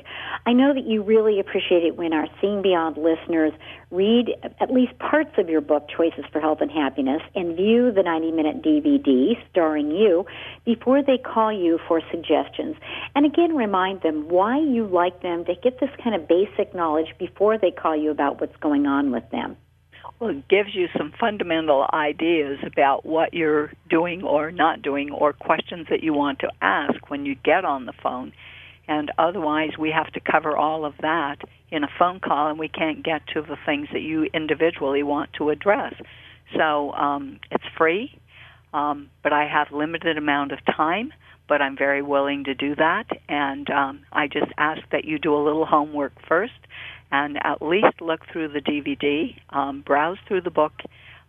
I 0.47 0.53
know 0.53 0.73
that 0.73 0.87
you 0.87 1.03
really 1.03 1.41
appreciate 1.41 1.83
it 1.83 1.97
when 1.97 2.13
our 2.13 2.29
Seeing 2.41 2.63
Beyond 2.63 2.97
listeners 2.97 3.53
read 3.91 4.37
at 4.61 4.73
least 4.73 4.97
parts 5.01 5.33
of 5.39 5.49
your 5.49 5.61
book, 5.61 5.89
Choices 5.89 6.25
for 6.31 6.41
Health 6.41 6.61
and 6.61 6.71
Happiness, 6.71 7.21
and 7.35 7.57
view 7.57 7.91
the 7.91 8.05
90 8.05 8.31
minute 8.31 8.63
DVD 8.63 9.33
starring 9.51 9.91
you 9.91 10.25
before 10.65 11.03
they 11.03 11.19
call 11.19 11.53
you 11.53 11.81
for 11.89 12.01
suggestions. 12.13 12.77
And 13.17 13.27
again, 13.27 13.57
remind 13.57 14.03
them 14.03 14.29
why 14.29 14.61
you 14.61 14.87
like 14.87 15.21
them 15.21 15.45
to 15.47 15.57
get 15.57 15.81
this 15.81 15.91
kind 16.01 16.15
of 16.15 16.29
basic 16.29 16.77
knowledge 16.77 17.13
before 17.19 17.59
they 17.59 17.73
call 17.73 17.97
you 17.97 18.13
about 18.13 18.41
what's 18.41 18.57
going 18.59 18.87
on 18.87 19.11
with 19.11 19.29
them 19.31 19.57
it 20.21 20.49
gives 20.49 20.75
you 20.75 20.89
some 20.97 21.13
fundamental 21.19 21.87
ideas 21.93 22.59
about 22.65 23.05
what 23.05 23.35
you're 23.35 23.73
doing 23.89 24.23
or 24.23 24.51
not 24.51 24.83
doing 24.83 25.11
or 25.11 25.33
questions 25.33 25.87
that 25.91 26.03
you 26.03 26.15
want 26.15 26.39
to 26.41 26.51
ask 26.63 27.11
when 27.11 27.27
you 27.27 27.35
get 27.35 27.65
on 27.65 27.87
the 27.87 27.93
phone. 28.03 28.33
And 28.89 29.11
otherwise, 29.19 29.73
we 29.79 29.91
have 29.91 30.13
to 30.13 30.21
cover 30.21 30.57
all 30.57 30.85
of 30.85 30.95
that 31.03 31.37
in 31.71 31.83
a 31.85 31.89
phone 31.99 32.21
call, 32.21 32.49
and 32.49 32.59
we 32.59 32.69
can't 32.69 33.05
get 33.05 33.27
to 33.35 33.43
the 33.43 33.57
things 33.67 33.89
that 33.93 34.03
you 34.03 34.25
individually 34.33 35.03
want 35.03 35.33
to 35.35 35.51
address. 35.51 35.95
So 36.57 36.93
um, 36.93 37.41
it's 37.51 37.65
free, 37.77 38.19
um, 38.73 39.11
but 39.23 39.33
I 39.33 39.47
have 39.49 39.73
limited 39.73 40.17
amount 40.17 40.53
of 40.53 40.61
time. 40.65 41.13
But 41.49 41.63
I'm 41.63 41.77
very 41.77 42.03
willing 42.03 42.43
to 42.45 42.55
do 42.55 42.75
that, 42.75 43.05
and 43.29 43.71
um, 43.71 44.01
I 44.11 44.27
just 44.27 44.51
ask 44.59 44.81
that 44.91 45.05
you 45.05 45.17
do 45.17 45.33
a 45.33 45.39
little 45.39 45.65
homework 45.65 46.13
first 46.27 46.59
and 47.11 47.39
at 47.45 47.63
least 47.63 48.01
look 48.01 48.21
through 48.33 48.49
the 48.49 48.61
DVD, 48.61 49.37
um, 49.51 49.83
browse 49.83 50.19
through 50.27 50.43
the 50.43 50.51
book, 50.51 50.73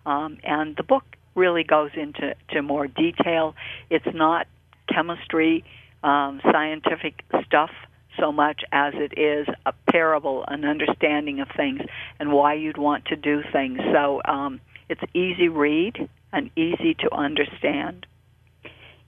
um, 0.06 0.38
and 0.44 0.76
the 0.76 0.84
book 0.84 1.04
really 1.36 1.64
goes 1.64 1.92
into 1.96 2.34
to 2.50 2.62
more 2.62 2.88
detail. 2.88 3.56
It's 3.90 4.14
not 4.14 4.48
chemistry, 4.94 5.64
um, 6.04 6.42
scientific 6.52 7.24
stuff 7.46 7.72
so 8.20 8.32
much 8.32 8.64
as 8.72 8.94
it 8.96 9.18
is 9.18 9.48
a 9.66 9.74
parable, 9.92 10.44
an 10.48 10.66
understanding 10.66 11.40
of 11.40 11.48
things, 11.56 11.82
and 12.20 12.32
why 12.32 12.54
you'd 12.54 12.78
want 12.78 13.06
to 13.06 13.16
do 13.16 13.44
things. 13.52 13.80
So 13.94 14.22
um, 14.26 14.60
it's 14.90 15.02
easy 15.14 15.50
read 15.50 16.10
and 16.34 16.50
easy 16.56 16.96
to 16.96 17.14
understand. 17.14 18.06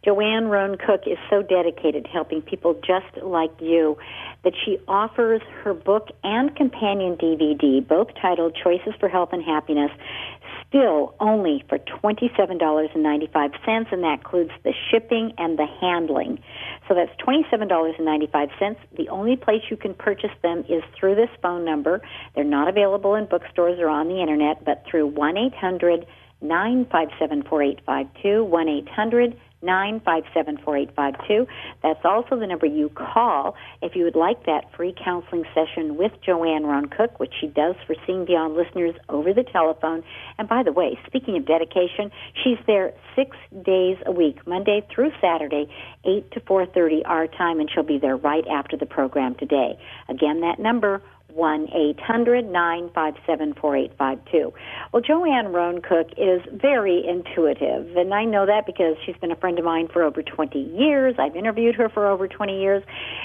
Joanne 0.03 0.47
Rohn 0.47 0.77
Cook 0.77 1.01
is 1.07 1.17
so 1.29 1.41
dedicated 1.41 2.05
to 2.05 2.09
helping 2.09 2.41
people 2.41 2.73
just 2.75 3.21
like 3.21 3.51
you 3.59 3.97
that 4.43 4.53
she 4.63 4.79
offers 4.87 5.41
her 5.63 5.73
book 5.73 6.07
and 6.23 6.55
companion 6.55 7.17
DVD, 7.17 7.85
both 7.85 8.07
titled 8.21 8.55
Choices 8.55 8.93
for 8.99 9.09
Health 9.09 9.29
and 9.33 9.43
Happiness, 9.43 9.91
still 10.69 11.15
only 11.19 11.65
for 11.67 11.79
$27.95, 11.79 12.93
and 12.95 14.03
that 14.03 14.19
includes 14.19 14.51
the 14.63 14.73
shipping 14.89 15.33
and 15.37 15.59
the 15.59 15.65
handling. 15.81 16.39
So 16.87 16.95
that's 16.95 17.11
$27.95. 17.21 18.75
The 18.95 19.09
only 19.09 19.35
place 19.35 19.63
you 19.69 19.75
can 19.75 19.93
purchase 19.93 20.31
them 20.41 20.63
is 20.69 20.81
through 20.97 21.15
this 21.15 21.29
phone 21.41 21.65
number. 21.65 22.01
They're 22.35 22.45
not 22.45 22.69
available 22.69 23.15
in 23.15 23.25
bookstores 23.25 23.79
or 23.79 23.89
on 23.89 24.07
the 24.07 24.21
internet, 24.21 24.63
but 24.63 24.85
through 24.89 25.07
1 25.07 25.37
800 25.37 26.05
957 26.41 27.43
4852, 27.43 28.45
1 28.45 28.69
800 28.69 29.37
Nine 29.61 30.01
five 30.05 30.23
seven 30.33 30.57
four 30.57 30.77
eight 30.77 30.95
five 30.95 31.15
two. 31.27 31.45
That's 31.83 32.03
also 32.05 32.39
the 32.39 32.47
number 32.47 32.65
you 32.65 32.89
call 32.89 33.55
if 33.81 33.95
you 33.95 34.03
would 34.05 34.15
like 34.15 34.45
that 34.45 34.73
free 34.75 34.95
counseling 35.03 35.43
session 35.53 35.97
with 35.97 36.13
Joanne 36.25 36.65
Rohn 36.65 36.87
Cook, 36.87 37.19
which 37.19 37.33
she 37.39 37.47
does 37.47 37.75
for 37.85 37.95
Seeing 38.07 38.25
Beyond 38.25 38.55
listeners 38.55 38.95
over 39.09 39.33
the 39.33 39.43
telephone. 39.43 40.03
And 40.37 40.47
by 40.47 40.63
the 40.63 40.71
way, 40.71 40.97
speaking 41.05 41.35
of 41.37 41.45
dedication, 41.45 42.11
she's 42.43 42.57
there 42.67 42.93
six 43.15 43.35
days 43.63 43.97
a 44.05 44.11
week, 44.11 44.45
Monday 44.47 44.85
through 44.93 45.11
Saturday, 45.21 45.67
8 46.05 46.31
to 46.31 46.39
4.30 46.41 47.01
our 47.05 47.27
time, 47.27 47.59
and 47.59 47.69
she'll 47.69 47.83
be 47.83 47.97
there 47.97 48.15
right 48.15 48.47
after 48.47 48.77
the 48.77 48.85
program 48.85 49.35
today. 49.35 49.77
Again, 50.07 50.41
that 50.41 50.59
number, 50.59 51.01
one 51.33 51.67
eight 51.73 51.99
hundred 51.99 52.49
nine 52.49 52.89
five 52.93 53.15
seven 53.25 53.53
four 53.53 53.75
eight 53.75 53.91
five 53.97 54.19
two. 54.31 54.53
Well, 54.91 55.01
Joanne 55.01 55.51
Rohn 55.53 55.81
Cook 55.81 56.07
is 56.17 56.41
very 56.51 57.05
intuitive, 57.07 57.95
and 57.95 58.13
I 58.13 58.25
know 58.25 58.45
that 58.45 58.65
because 58.65 58.95
she's 59.05 59.15
been 59.17 59.31
a 59.31 59.35
friend 59.35 59.59
of 59.59 59.65
mine 59.65 59.87
for 59.91 60.03
over 60.03 60.21
20 60.21 60.59
years. 60.59 61.15
I've 61.19 61.35
interviewed 61.35 61.75
her 61.75 61.89
for 61.89 62.07
over 62.07 62.27
20 62.27 62.59
years, 62.59 62.83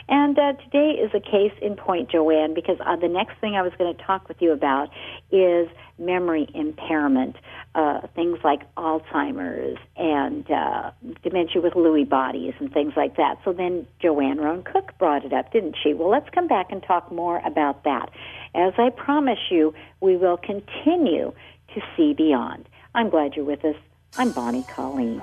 and 0.08 0.38
uh, 0.38 0.52
today 0.54 0.90
is 0.90 1.10
a 1.14 1.20
case 1.20 1.52
in 1.62 1.76
point, 1.76 2.10
Joanne, 2.10 2.54
because 2.54 2.78
uh, 2.84 2.96
the 2.96 3.08
next 3.08 3.38
thing 3.40 3.54
I 3.54 3.62
was 3.62 3.72
going 3.78 3.94
to 3.94 4.02
talk 4.02 4.28
with 4.28 4.40
you 4.40 4.52
about 4.52 4.90
is 5.30 5.68
memory 5.98 6.48
impairment, 6.54 7.36
uh, 7.74 8.06
things 8.14 8.38
like 8.44 8.62
Alzheimer's 8.76 9.78
and 9.96 10.48
uh, 10.50 10.90
dementia 11.22 11.60
with 11.60 11.74
Lewy 11.74 12.08
bodies 12.08 12.54
and 12.60 12.72
things 12.72 12.92
like 12.96 13.16
that. 13.16 13.38
So 13.44 13.52
then 13.52 13.86
Joanne 14.00 14.38
Rohn 14.38 14.62
Cook 14.62 14.92
brought 14.98 15.24
it 15.24 15.32
up, 15.32 15.52
didn't 15.52 15.76
she? 15.82 15.92
Well, 15.92 16.08
let's 16.08 16.28
come 16.30 16.46
back 16.46 16.70
and 16.70 16.82
talk 16.82 17.10
more 17.10 17.40
about 17.44 17.84
that. 17.84 18.10
As 18.54 18.74
I 18.78 18.90
promise 18.90 19.50
you, 19.50 19.74
we 20.00 20.16
will 20.16 20.36
continue 20.36 21.32
to 21.74 21.80
see 21.96 22.14
beyond. 22.14 22.68
I'm 22.94 23.10
glad 23.10 23.34
you're 23.34 23.44
with 23.44 23.64
us. 23.64 23.76
I'm 24.16 24.30
Bonnie 24.30 24.64
Colleen. 24.68 25.20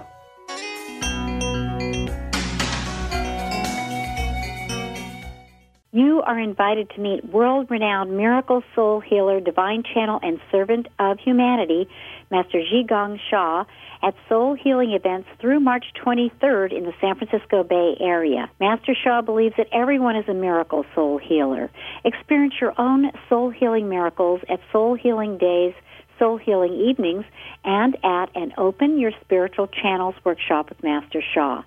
You 5.94 6.22
are 6.22 6.40
invited 6.40 6.90
to 6.92 7.02
meet 7.02 7.26
world 7.26 7.70
renowned 7.70 8.16
miracle 8.16 8.64
soul 8.76 9.02
healer, 9.02 9.42
divine 9.42 9.84
channel, 9.84 10.22
and 10.24 10.40
servant 10.50 10.88
of 11.00 11.20
humanity, 11.20 11.86
Master 12.30 12.60
Zhi 12.60 13.20
Sha, 13.30 13.66
at 14.02 14.16
soul 14.30 14.54
healing 14.56 14.94
events 14.94 15.28
through 15.42 15.60
March 15.60 15.84
23rd 16.02 16.72
in 16.72 16.86
the 16.86 16.94
San 17.02 17.16
Francisco 17.16 17.64
Bay 17.64 17.98
Area. 18.00 18.50
Master 18.58 18.96
Sha 18.96 19.22
believes 19.22 19.56
that 19.58 19.68
everyone 19.74 20.16
is 20.16 20.30
a 20.30 20.34
miracle 20.34 20.86
soul 20.96 21.18
healer. 21.18 21.70
Experience 22.06 22.54
your 22.62 22.74
own 22.80 23.12
soul 23.28 23.50
healing 23.50 23.90
miracles 23.90 24.40
at 24.48 24.62
Soul 24.72 24.96
Healing 24.96 25.38
Days, 25.38 25.74
Soul 26.18 26.38
Healing 26.38 26.72
Evenings, 26.72 27.26
and 27.66 27.98
at 28.02 28.34
an 28.34 28.54
Open 28.58 28.98
Your 28.98 29.12
Spiritual 29.20 29.68
Channels 29.68 30.16
workshop 30.24 30.70
with 30.70 30.82
Master 30.82 31.22
Sha. 31.34 31.64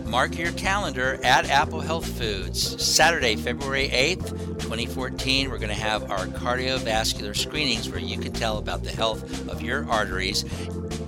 Mark 0.05 0.37
your 0.37 0.51
calendar 0.53 1.19
at 1.23 1.49
Apple 1.49 1.81
Health 1.81 2.07
Foods. 2.17 2.83
Saturday, 2.83 3.35
February 3.35 3.89
8th, 3.89 4.29
2014, 4.59 5.49
we're 5.49 5.57
going 5.57 5.69
to 5.69 5.75
have 5.75 6.09
our 6.09 6.25
cardiovascular 6.27 7.35
screenings 7.35 7.89
where 7.89 7.99
you 7.99 8.17
can 8.17 8.33
tell 8.33 8.57
about 8.57 8.83
the 8.83 8.91
health 8.91 9.47
of 9.49 9.61
your 9.61 9.89
arteries. 9.89 10.43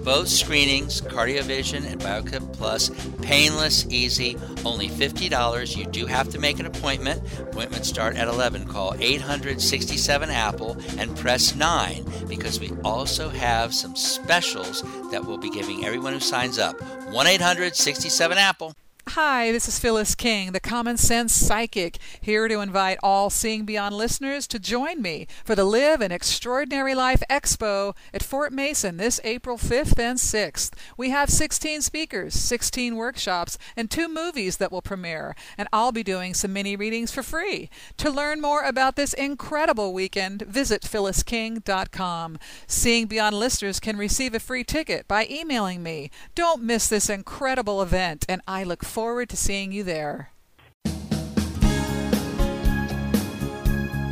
Both 0.03 0.29
screenings, 0.29 1.01
CardioVision 1.01 1.85
and 1.85 1.99
BioKit 1.99 2.53
Plus, 2.53 2.89
painless, 3.21 3.85
easy, 3.87 4.37
only 4.63 4.87
$50. 4.89 5.75
You 5.75 5.85
do 5.85 6.05
have 6.05 6.29
to 6.29 6.39
make 6.39 6.59
an 6.59 6.65
appointment. 6.65 7.21
Appointments 7.39 7.89
start 7.89 8.15
at 8.15 8.27
11. 8.27 8.65
Call 8.67 8.95
867 8.99 10.29
Apple 10.29 10.77
and 10.97 11.15
press 11.17 11.55
9 11.55 12.05
because 12.27 12.59
we 12.59 12.71
also 12.83 13.29
have 13.29 13.73
some 13.73 13.95
specials 13.95 14.83
that 15.11 15.25
we'll 15.25 15.37
be 15.37 15.49
giving 15.49 15.85
everyone 15.85 16.13
who 16.13 16.19
signs 16.19 16.57
up. 16.57 16.79
1 17.11 17.27
800 17.27 17.75
67 17.75 18.28
Apple. 18.37 18.75
Hi, 19.13 19.51
this 19.51 19.67
is 19.67 19.79
Phyllis 19.79 20.13
King, 20.13 20.51
the 20.51 20.59
Common 20.59 20.95
Sense 20.95 21.33
Psychic, 21.33 21.97
here 22.21 22.47
to 22.47 22.59
invite 22.59 22.99
all 23.01 23.31
Seeing 23.31 23.65
Beyond 23.65 23.95
listeners 23.95 24.45
to 24.45 24.59
join 24.59 25.01
me 25.01 25.25
for 25.43 25.55
the 25.55 25.63
Live 25.63 25.99
an 26.01 26.11
Extraordinary 26.11 26.93
Life 26.93 27.23
Expo 27.27 27.95
at 28.13 28.21
Fort 28.21 28.53
Mason 28.53 28.97
this 28.97 29.19
April 29.23 29.57
5th 29.57 29.97
and 29.97 30.19
6th. 30.19 30.73
We 30.95 31.09
have 31.09 31.31
16 31.31 31.81
speakers, 31.81 32.35
16 32.35 32.95
workshops, 32.95 33.57
and 33.75 33.89
two 33.89 34.07
movies 34.07 34.57
that 34.57 34.71
will 34.71 34.83
premiere, 34.83 35.35
and 35.57 35.67
I'll 35.73 35.91
be 35.91 36.03
doing 36.03 36.35
some 36.35 36.53
mini 36.53 36.75
readings 36.75 37.11
for 37.11 37.23
free. 37.23 37.71
To 37.97 38.11
learn 38.11 38.39
more 38.39 38.61
about 38.61 38.95
this 38.95 39.13
incredible 39.13 39.91
weekend, 39.91 40.43
visit 40.43 40.83
phyllisking.com. 40.83 42.37
Seeing 42.67 43.07
Beyond 43.07 43.35
listeners 43.35 43.79
can 43.79 43.97
receive 43.97 44.35
a 44.35 44.39
free 44.39 44.63
ticket 44.63 45.07
by 45.07 45.25
emailing 45.27 45.81
me. 45.81 46.11
Don't 46.35 46.61
miss 46.61 46.87
this 46.87 47.09
incredible 47.09 47.81
event, 47.81 48.23
and 48.29 48.43
I 48.47 48.63
look 48.63 48.85
forward 48.85 48.98
forward 48.99 49.29
to 49.29 49.37
seeing 49.37 49.71
you 49.71 49.81
there. 49.81 50.29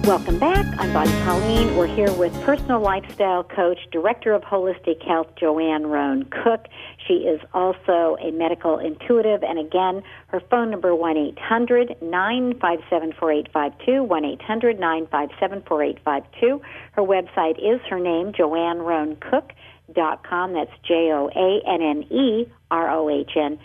Welcome 0.06 0.40
back. 0.40 0.66
I'm 0.80 0.94
Bonnie 0.94 1.12
Colleen. 1.26 1.76
We're 1.76 1.94
here 1.94 2.10
with 2.14 2.32
personal 2.46 2.80
lifestyle 2.80 3.44
coach, 3.44 3.80
director 3.92 4.32
of 4.32 4.44
holistic 4.44 5.06
health, 5.06 5.28
Joanne 5.38 5.88
Rohn 5.88 6.24
Cook. 6.30 6.68
She 7.06 7.16
is 7.16 7.42
also 7.54 8.16
a 8.22 8.32
medical 8.32 8.80
intuitive, 8.80 9.44
and 9.44 9.60
again, 9.60 10.04
her 10.28 10.40
phone 10.50 10.72
number 10.72 10.96
one 10.96 11.18
eight 11.18 11.38
hundred 11.38 11.98
nine 12.02 12.58
five 12.58 12.80
seven 12.90 13.12
four 13.12 13.30
eight 13.30 13.52
five 13.52 13.74
two 13.86 14.04
one 14.04 14.24
eight 14.24 14.42
hundred 14.42 14.80
nine 14.80 15.06
five 15.08 15.28
seven 15.38 15.64
four 15.68 15.84
eight 15.84 15.98
five 16.06 16.24
two. 16.40 16.62
Her 16.94 17.02
website 17.02 17.58
is 17.60 17.82
her 17.90 18.00
name, 18.00 18.32
Joanne 18.32 18.78
Rohn 18.78 19.18
Cook 19.18 19.52
dot 19.94 20.24
com. 20.26 20.54
That's 20.54 20.72
J 20.88 21.12
O 21.12 21.28
A 21.28 21.70
N 21.70 21.82
N 21.82 22.04
E 22.04 22.50
R 22.72 22.90
O 22.90 23.10
H 23.10 23.32
N 23.36 23.60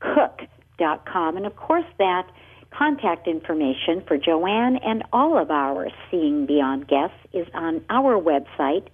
cook.com. 0.00 1.36
And 1.36 1.46
of 1.46 1.56
course, 1.56 1.84
that 1.98 2.26
contact 2.76 3.26
information 3.26 4.02
for 4.06 4.16
Joanne 4.16 4.76
and 4.76 5.02
all 5.12 5.38
of 5.40 5.50
our 5.50 5.88
Seeing 6.10 6.46
Beyond 6.46 6.88
guests 6.88 7.16
is 7.32 7.46
on 7.54 7.84
our 7.90 8.20
website, 8.20 8.88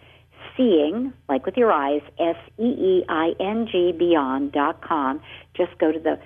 seeing, 0.57 1.13
like 1.29 1.47
with 1.47 1.57
your 1.57 1.73
eyes, 1.73 2.03
S 2.19 2.37
E 2.59 2.65
E 2.65 3.05
I 3.09 3.33
N 3.39 3.69
G 3.71 3.93
beyond.com. 3.97 5.21
Just 5.57 5.79
go 5.79 5.93
to 5.93 5.99
the 5.99 6.19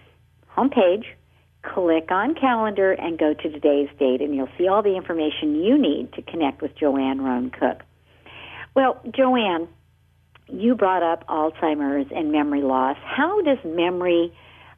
homepage, 0.57 1.05
click 1.63 2.11
on 2.11 2.35
calendar, 2.35 2.93
and 2.93 3.19
go 3.19 3.35
to 3.35 3.51
today's 3.51 3.89
date, 3.99 4.21
and 4.21 4.35
you'll 4.35 4.49
see 4.57 4.69
all 4.69 4.83
the 4.83 4.97
information 4.97 5.57
you 5.57 5.77
need 5.79 6.13
to 6.15 6.23
connect 6.23 6.63
with 6.63 6.77
Joanne 6.77 7.21
Rohn 7.21 7.51
Cook. 7.51 7.83
Well, 8.75 9.01
Joanne, 9.17 9.69
you 10.49 10.75
brought 10.75 11.03
up 11.03 11.27
Alzheimer's 11.27 12.11
and 12.15 12.33
memory 12.33 12.63
loss. 12.63 12.97
How 13.05 13.41
does 13.43 13.59
memory 13.65 14.33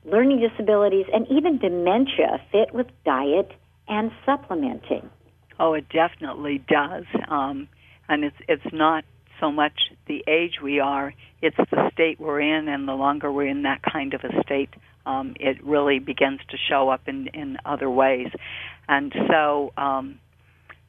learning 0.05 0.41
disabilities, 0.41 1.07
and 1.13 1.27
even 1.31 1.59
dementia 1.59 2.41
fit 2.51 2.75
with 2.75 2.87
diet 3.05 3.53
and 3.89 4.11
supplementing? 4.27 5.09
Oh, 5.59 5.75
it 5.75 5.89
definitely 5.89 6.65
does. 6.69 7.05
Um, 7.29 7.69
and 8.09 8.25
it's 8.25 8.37
it's 8.49 8.73
not 8.73 9.05
so 9.41 9.51
much 9.53 9.91
the 10.07 10.25
age 10.27 10.55
we 10.63 10.81
are; 10.81 11.15
it's 11.41 11.57
the 11.57 11.91
state 11.93 12.21
we're 12.21 12.41
in, 12.41 12.69
and 12.69 12.89
the 12.89 12.95
longer 12.95 13.31
we're 13.31 13.47
in 13.47 13.63
that 13.63 13.81
kind 13.83 14.15
of 14.15 14.23
a 14.25 14.43
state, 14.43 14.71
um, 15.07 15.35
it 15.39 15.63
really 15.65 15.99
begins 15.99 16.41
to 16.51 16.57
show 16.69 16.89
up 16.89 17.03
in 17.07 17.29
in 17.29 17.59
other 17.65 17.91
ways. 17.91 18.29
And 18.89 19.13
so, 19.29 19.73
um, 19.77 20.19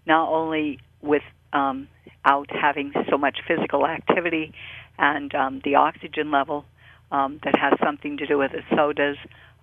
not 0.05 0.29
only 0.29 0.79
with 1.01 1.23
um, 1.53 1.87
out 2.25 2.49
having 2.49 2.93
so 3.09 3.17
much 3.17 3.37
physical 3.47 3.85
activity 3.85 4.53
and 4.97 5.33
um, 5.35 5.61
the 5.63 5.75
oxygen 5.75 6.31
level 6.31 6.65
um, 7.13 7.39
that 7.43 7.55
has 7.57 7.73
something 7.81 8.17
to 8.17 8.25
do 8.25 8.37
with 8.37 8.51
it. 8.53 8.65
So 8.75 8.91
does 8.91 9.15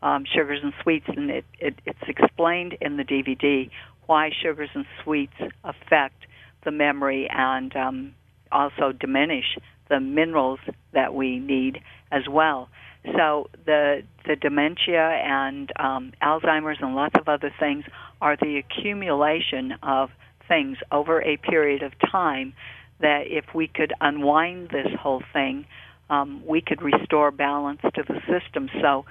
um, 0.02 0.24
sugars 0.24 0.60
and 0.62 0.72
sweets, 0.82 1.06
and 1.08 1.30
it, 1.30 1.44
it, 1.58 1.74
it's 1.84 1.98
explained 2.08 2.78
in 2.80 2.96
the 2.96 3.04
DVD 3.04 3.68
why 4.06 4.30
sugars 4.42 4.70
and 4.74 4.86
sweets 5.02 5.34
affect 5.62 6.26
the 6.64 6.70
memory 6.70 7.28
and 7.30 7.74
um, 7.76 8.14
also 8.50 8.92
diminish 8.92 9.58
the 9.88 10.00
minerals 10.00 10.60
that 10.92 11.12
we 11.14 11.38
need 11.38 11.80
as 12.10 12.22
well. 12.28 12.68
So 13.16 13.48
the 13.64 14.02
the 14.26 14.36
dementia 14.36 15.00
and 15.00 15.72
um, 15.76 16.12
Alzheimer's 16.22 16.78
and 16.80 16.94
lots 16.94 17.14
of 17.18 17.28
other 17.28 17.52
things 17.58 17.84
are 18.20 18.36
the 18.36 18.58
accumulation 18.58 19.74
of 19.82 20.10
things 20.46 20.76
over 20.92 21.22
a 21.22 21.36
period 21.38 21.82
of 21.82 21.92
time 22.10 22.52
that 23.00 23.22
if 23.26 23.54
we 23.54 23.66
could 23.66 23.92
unwind 24.00 24.68
this 24.68 24.88
whole 25.00 25.22
thing, 25.32 25.64
um, 26.10 26.42
we 26.46 26.60
could 26.60 26.82
restore 26.82 27.30
balance 27.30 27.80
to 27.82 28.02
the 28.06 28.20
system. 28.28 28.68
So 28.82 29.06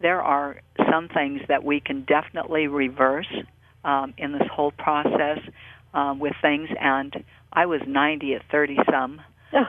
there 0.00 0.22
are 0.22 0.60
some 0.90 1.08
things 1.08 1.42
that 1.48 1.62
we 1.62 1.78
can 1.78 2.04
definitely 2.04 2.66
reverse 2.66 3.32
um, 3.84 4.14
in 4.16 4.32
this 4.32 4.48
whole 4.50 4.72
process 4.72 5.38
um, 5.94 6.18
with 6.18 6.32
things. 6.40 6.70
And 6.80 7.22
I 7.52 7.66
was 7.66 7.82
90 7.86 8.34
at 8.34 8.42
30 8.50 8.78
some. 8.90 9.20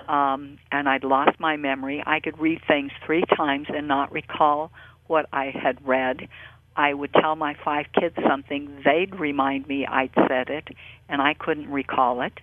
Um, 0.08 0.58
and 0.72 0.90
I'd 0.90 1.04
lost 1.04 1.40
my 1.40 1.56
memory. 1.56 2.04
I 2.06 2.20
could 2.20 2.38
read 2.40 2.60
things 2.68 2.92
three 3.06 3.24
times 3.38 3.68
and 3.70 3.88
not 3.88 4.12
recall 4.12 4.72
what 5.08 5.28
I 5.32 5.54
had 5.54 5.86
read. 5.88 6.28
I 6.76 6.94
would 6.94 7.14
tell 7.14 7.36
my 7.36 7.56
five 7.64 7.88
kids 7.98 8.16
something, 8.28 8.82
they'd 8.86 9.18
remind 9.20 9.68
me 9.68 9.86
I'd 9.86 10.12
said 10.28 10.50
it, 10.50 10.68
and 11.10 11.22
I 11.22 11.34
couldn't 11.34 11.70
recall 11.70 12.22
it. 12.22 12.34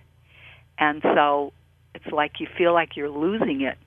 And 0.77 1.01
so 1.01 1.53
it's 1.95 2.11
like 2.11 2.39
you 2.39 2.47
feel 2.57 2.73
like 2.73 2.95
you're 2.95 3.09
losing 3.09 3.61
it 3.61 3.77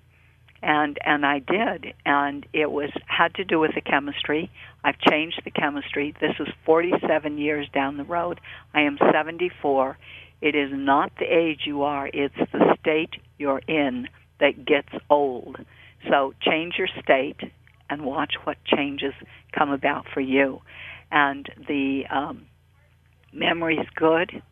and 0.63 0.99
and 1.05 1.25
I 1.25 1.39
did. 1.39 1.95
And 2.05 2.47
it 2.53 2.71
was 2.71 2.91
had 3.07 3.35
to 3.35 3.45
do 3.45 3.59
with 3.59 3.75
the 3.75 3.81
chemistry. 3.81 4.51
I've 4.85 4.99
changed 4.99 5.41
the 5.45 5.51
chemistry. 5.51 6.15
This 6.21 6.35
is 6.41 6.49
47 6.65 7.39
years 7.39 7.69
down 7.73 7.97
the 7.97 8.05
road. 8.05 8.41
I 8.75 8.83
am 8.83 8.99
74 9.13 9.97
it 10.41 10.55
is 10.55 10.71
not 10.73 11.13
the 11.19 11.27
age 11.27 11.61
you 11.65 11.83
are. 11.83 12.09
It's 12.13 12.35
the 12.53 12.77
state 12.81 13.17
you're 13.39 13.61
in 13.67 14.09
that 14.39 14.65
gets 14.65 14.89
old. 15.11 15.57
So 16.09 16.33
change 16.41 16.75
your 16.79 16.89
state 17.03 17.41
and 17.91 18.05
watch 18.05 18.35
what 18.45 18.57
changes 18.65 19.13
come 19.53 19.71
about 19.71 20.07
for 20.13 20.21
you. 20.21 20.63
And 21.11 21.49
the 21.69 22.05
um 22.11 22.47
memory's 23.33 23.87
good. 23.95 24.43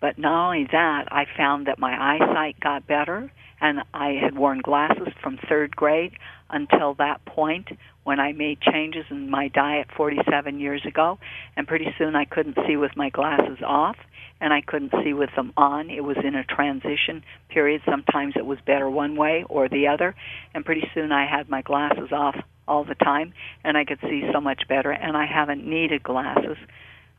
But 0.00 0.18
not 0.18 0.48
only 0.48 0.66
that 0.70 1.04
I 1.10 1.24
found 1.36 1.66
that 1.66 1.78
my 1.78 2.16
eyesight 2.16 2.60
got 2.60 2.86
better 2.86 3.32
and 3.62 3.80
I 3.94 4.18
had 4.20 4.36
worn 4.36 4.60
glasses 4.60 5.08
from 5.22 5.38
third 5.48 5.74
grade 5.74 6.14
until 6.50 6.94
that 6.94 7.24
point 7.24 7.68
when 8.02 8.18
I 8.18 8.32
made 8.32 8.60
changes 8.60 9.04
in 9.08 9.30
my 9.30 9.46
diet 9.46 9.86
47 9.96 10.58
years 10.58 10.84
ago. 10.84 11.18
And 11.56 11.66
pretty 11.66 11.94
soon 11.96 12.16
I 12.16 12.24
couldn't 12.24 12.58
see 12.66 12.76
with 12.76 12.96
my 12.96 13.08
glasses 13.08 13.58
off 13.64 13.96
and 14.40 14.52
I 14.52 14.62
couldn't 14.62 14.92
see 15.04 15.12
with 15.12 15.30
them 15.36 15.52
on. 15.56 15.90
It 15.90 16.02
was 16.02 16.16
in 16.24 16.34
a 16.34 16.42
transition 16.42 17.22
period. 17.48 17.82
Sometimes 17.88 18.34
it 18.36 18.44
was 18.44 18.58
better 18.66 18.90
one 18.90 19.14
way 19.14 19.44
or 19.48 19.68
the 19.68 19.86
other. 19.86 20.16
And 20.52 20.64
pretty 20.64 20.90
soon 20.92 21.12
I 21.12 21.24
had 21.24 21.48
my 21.48 21.62
glasses 21.62 22.10
off 22.10 22.34
all 22.66 22.82
the 22.82 22.96
time 22.96 23.32
and 23.62 23.76
I 23.76 23.84
could 23.84 24.00
see 24.00 24.28
so 24.32 24.40
much 24.40 24.62
better. 24.68 24.90
And 24.90 25.16
I 25.16 25.24
haven't 25.24 25.64
needed 25.64 26.02
glasses, 26.02 26.56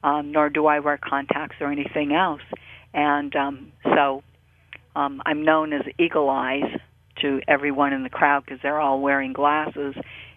um, 0.03 0.33
nor 0.33 0.49
do 0.49 0.65
I 0.65 0.79
wear 0.79 0.97
contacts 0.97 1.55
or 1.61 1.71
anything 1.71 2.13
else. 2.13 2.41
And 2.93 3.33
um, 3.37 3.71
so 3.85 4.23
um, 4.95 5.21
I'm 5.25 5.43
known 5.43 5.73
as 5.73 5.81
Eagle 5.97 6.29
Eyes 6.29 6.79
to 7.21 7.41
everyone 7.47 7.93
in 7.93 8.03
the 8.03 8.09
crowd 8.09 8.43
because 8.45 8.59
they're 8.61 8.79
all 8.79 8.99
wearing 8.99 9.33
glasses, 9.33 9.95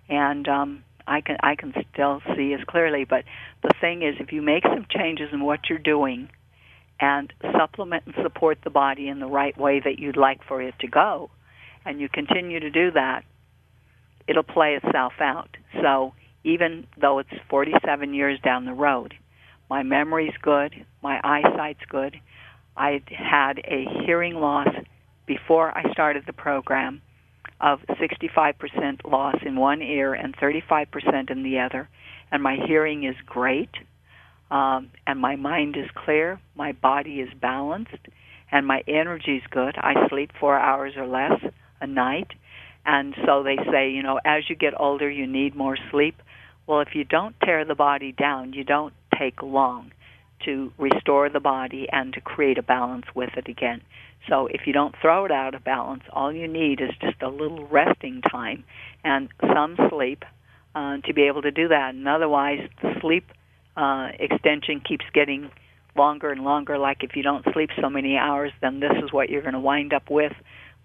and 0.09 0.49
um, 0.49 0.85
I 1.07 1.21
can 1.21 1.37
I 1.43 1.57
can 1.57 1.73
still 1.93 2.21
see 2.37 2.53
as 2.53 2.61
clearly. 2.67 3.05
But 3.05 3.25
the 3.63 3.73
thing 3.81 4.03
is, 4.03 4.17
if 4.21 4.33
you 4.33 4.43
make 4.43 4.63
some 4.65 4.87
changes 4.91 5.31
in 5.33 5.43
what 5.43 5.69
you're 5.69 5.79
doing, 5.79 6.29
and 7.01 7.33
supplement 7.53 8.05
and 8.07 8.15
support 8.23 8.59
the 8.65 8.71
body 8.71 9.09
in 9.09 9.21
the 9.21 9.27
right 9.27 9.57
way 9.59 9.81
that 9.81 9.99
you'd 9.99 10.17
like 10.17 10.41
for 10.47 10.63
it 10.63 10.75
to 10.81 10.89
go, 10.89 11.31
and 11.85 12.01
you 12.01 12.09
continue 12.09 12.61
to 12.61 12.71
do 12.71 12.91
that, 12.93 13.25
it'll 14.27 14.43
play 14.43 14.79
itself 14.83 15.15
out. 15.21 15.57
So 15.83 16.15
even 16.45 16.87
though 17.01 17.19
it's 17.19 17.31
47 17.51 18.15
years 18.15 18.41
down 18.41 18.65
the 18.65 18.73
road, 18.73 19.15
my 19.69 19.83
memory's 19.83 20.35
good, 20.41 20.87
my 21.03 21.21
eyesight's 21.23 21.85
good, 21.89 22.19
I 22.77 23.03
had 23.09 23.59
a 23.59 23.87
hearing 24.05 24.35
loss 24.35 24.69
before 25.27 25.77
I 25.77 25.91
started 25.93 26.25
the 26.27 26.33
program. 26.33 27.03
of 27.59 27.81
65% 27.89 29.11
loss 29.11 29.37
in 29.43 29.57
one 29.57 29.81
ear 29.81 30.13
and 30.13 30.37
35% 30.37 31.31
in 31.31 31.43
the 31.43 31.59
other. 31.61 31.89
And 32.31 32.43
my 32.43 32.57
hearing 32.67 33.05
is 33.05 33.17
great. 33.25 33.71
Um, 34.51 34.91
and 35.07 35.19
my 35.19 35.37
mind 35.37 35.75
is 35.75 35.89
clear. 35.95 36.39
My 36.55 36.73
body 36.73 37.21
is 37.21 37.31
balanced. 37.41 38.09
And 38.53 38.67
my 38.67 38.83
energy 38.87 39.37
is 39.37 39.43
good. 39.51 39.75
I 39.79 40.07
sleep 40.11 40.33
four 40.39 40.59
hours 40.59 40.93
or 40.99 41.07
less 41.07 41.41
a 41.81 41.87
night. 41.87 42.29
And 42.85 43.15
so 43.25 43.43
they 43.43 43.57
say, 43.73 43.91
you 43.91 44.03
know, 44.03 44.21
as 44.23 44.51
you 44.51 44.55
get 44.55 44.79
older, 44.79 45.09
you 45.11 45.27
need 45.27 45.57
more 45.57 45.79
sleep. 45.91 46.21
Well, 46.67 46.81
if 46.81 46.95
you 46.95 47.05
don't 47.05 47.35
tear 47.43 47.65
the 47.65 47.75
body 47.75 48.13
down, 48.13 48.53
you 48.53 48.65
don't 48.65 48.93
take 49.19 49.43
long 49.43 49.93
to 50.45 50.73
restore 50.79 51.29
the 51.29 51.41
body 51.41 51.89
and 51.91 52.13
to 52.15 52.21
create 52.21 52.59
a 52.59 52.63
balance 52.63 53.07
with 53.15 53.31
it 53.37 53.49
again. 53.49 53.83
So 54.29 54.47
if 54.47 54.67
you 54.67 54.73
don't 54.73 54.95
throw 55.01 55.25
it 55.25 55.31
out 55.31 55.55
of 55.55 55.65
balance, 55.65 56.03
all 56.13 56.33
you 56.33 56.49
need 56.49 56.81
is 56.81 56.91
just 57.01 57.23
a 57.23 57.29
little 57.29 57.67
resting 57.67 58.23
time 58.23 58.65
and 59.05 59.29
some 59.55 59.77
sleep 59.91 60.25
uh, 60.75 60.99
to 60.99 61.15
be 61.15 61.23
able 61.23 61.43
to 61.43 61.51
do 61.51 61.69
that. 61.69 61.95
And 61.95 62.07
otherwise, 62.09 62.69
the 62.83 62.95
sleep 63.01 63.31
uh, 63.77 64.09
extension 64.19 64.81
keeps 64.81 65.05
getting 65.13 65.51
longer 65.97 66.31
and 66.31 66.43
longer. 66.43 66.77
Like 66.79 67.03
if 67.03 67.17
you 67.17 67.23
don't 67.23 67.45
sleep 67.53 67.71
so 67.81 67.89
many 67.89 68.17
hours, 68.17 68.53
then 68.61 68.81
this 68.81 68.93
is 69.03 69.13
what 69.13 69.31
you're 69.31 69.43
going 69.43 69.55
to 69.55 69.61
wind 69.61 69.93
up 69.93 70.11
with. 70.11 70.33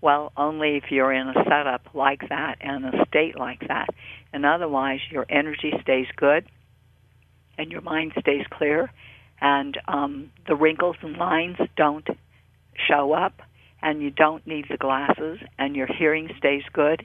Well, 0.01 0.31
only 0.35 0.77
if 0.77 0.85
you're 0.89 1.13
in 1.13 1.27
a 1.27 1.43
setup 1.43 1.93
like 1.93 2.29
that 2.29 2.57
and 2.61 2.85
a 2.85 3.05
state 3.07 3.37
like 3.37 3.67
that. 3.67 3.89
And 4.33 4.45
otherwise, 4.45 4.99
your 5.11 5.25
energy 5.29 5.73
stays 5.81 6.07
good 6.15 6.47
and 7.57 7.71
your 7.71 7.81
mind 7.81 8.13
stays 8.19 8.45
clear 8.49 8.91
and 9.41 9.77
um, 9.87 10.31
the 10.47 10.55
wrinkles 10.55 10.95
and 11.01 11.17
lines 11.17 11.57
don't 11.75 12.07
show 12.87 13.13
up, 13.13 13.41
and 13.81 14.01
you 14.01 14.11
don't 14.11 14.45
need 14.45 14.65
the 14.69 14.77
glasses, 14.77 15.39
and 15.57 15.75
your 15.75 15.87
hearing 15.87 16.29
stays 16.37 16.63
good. 16.71 17.03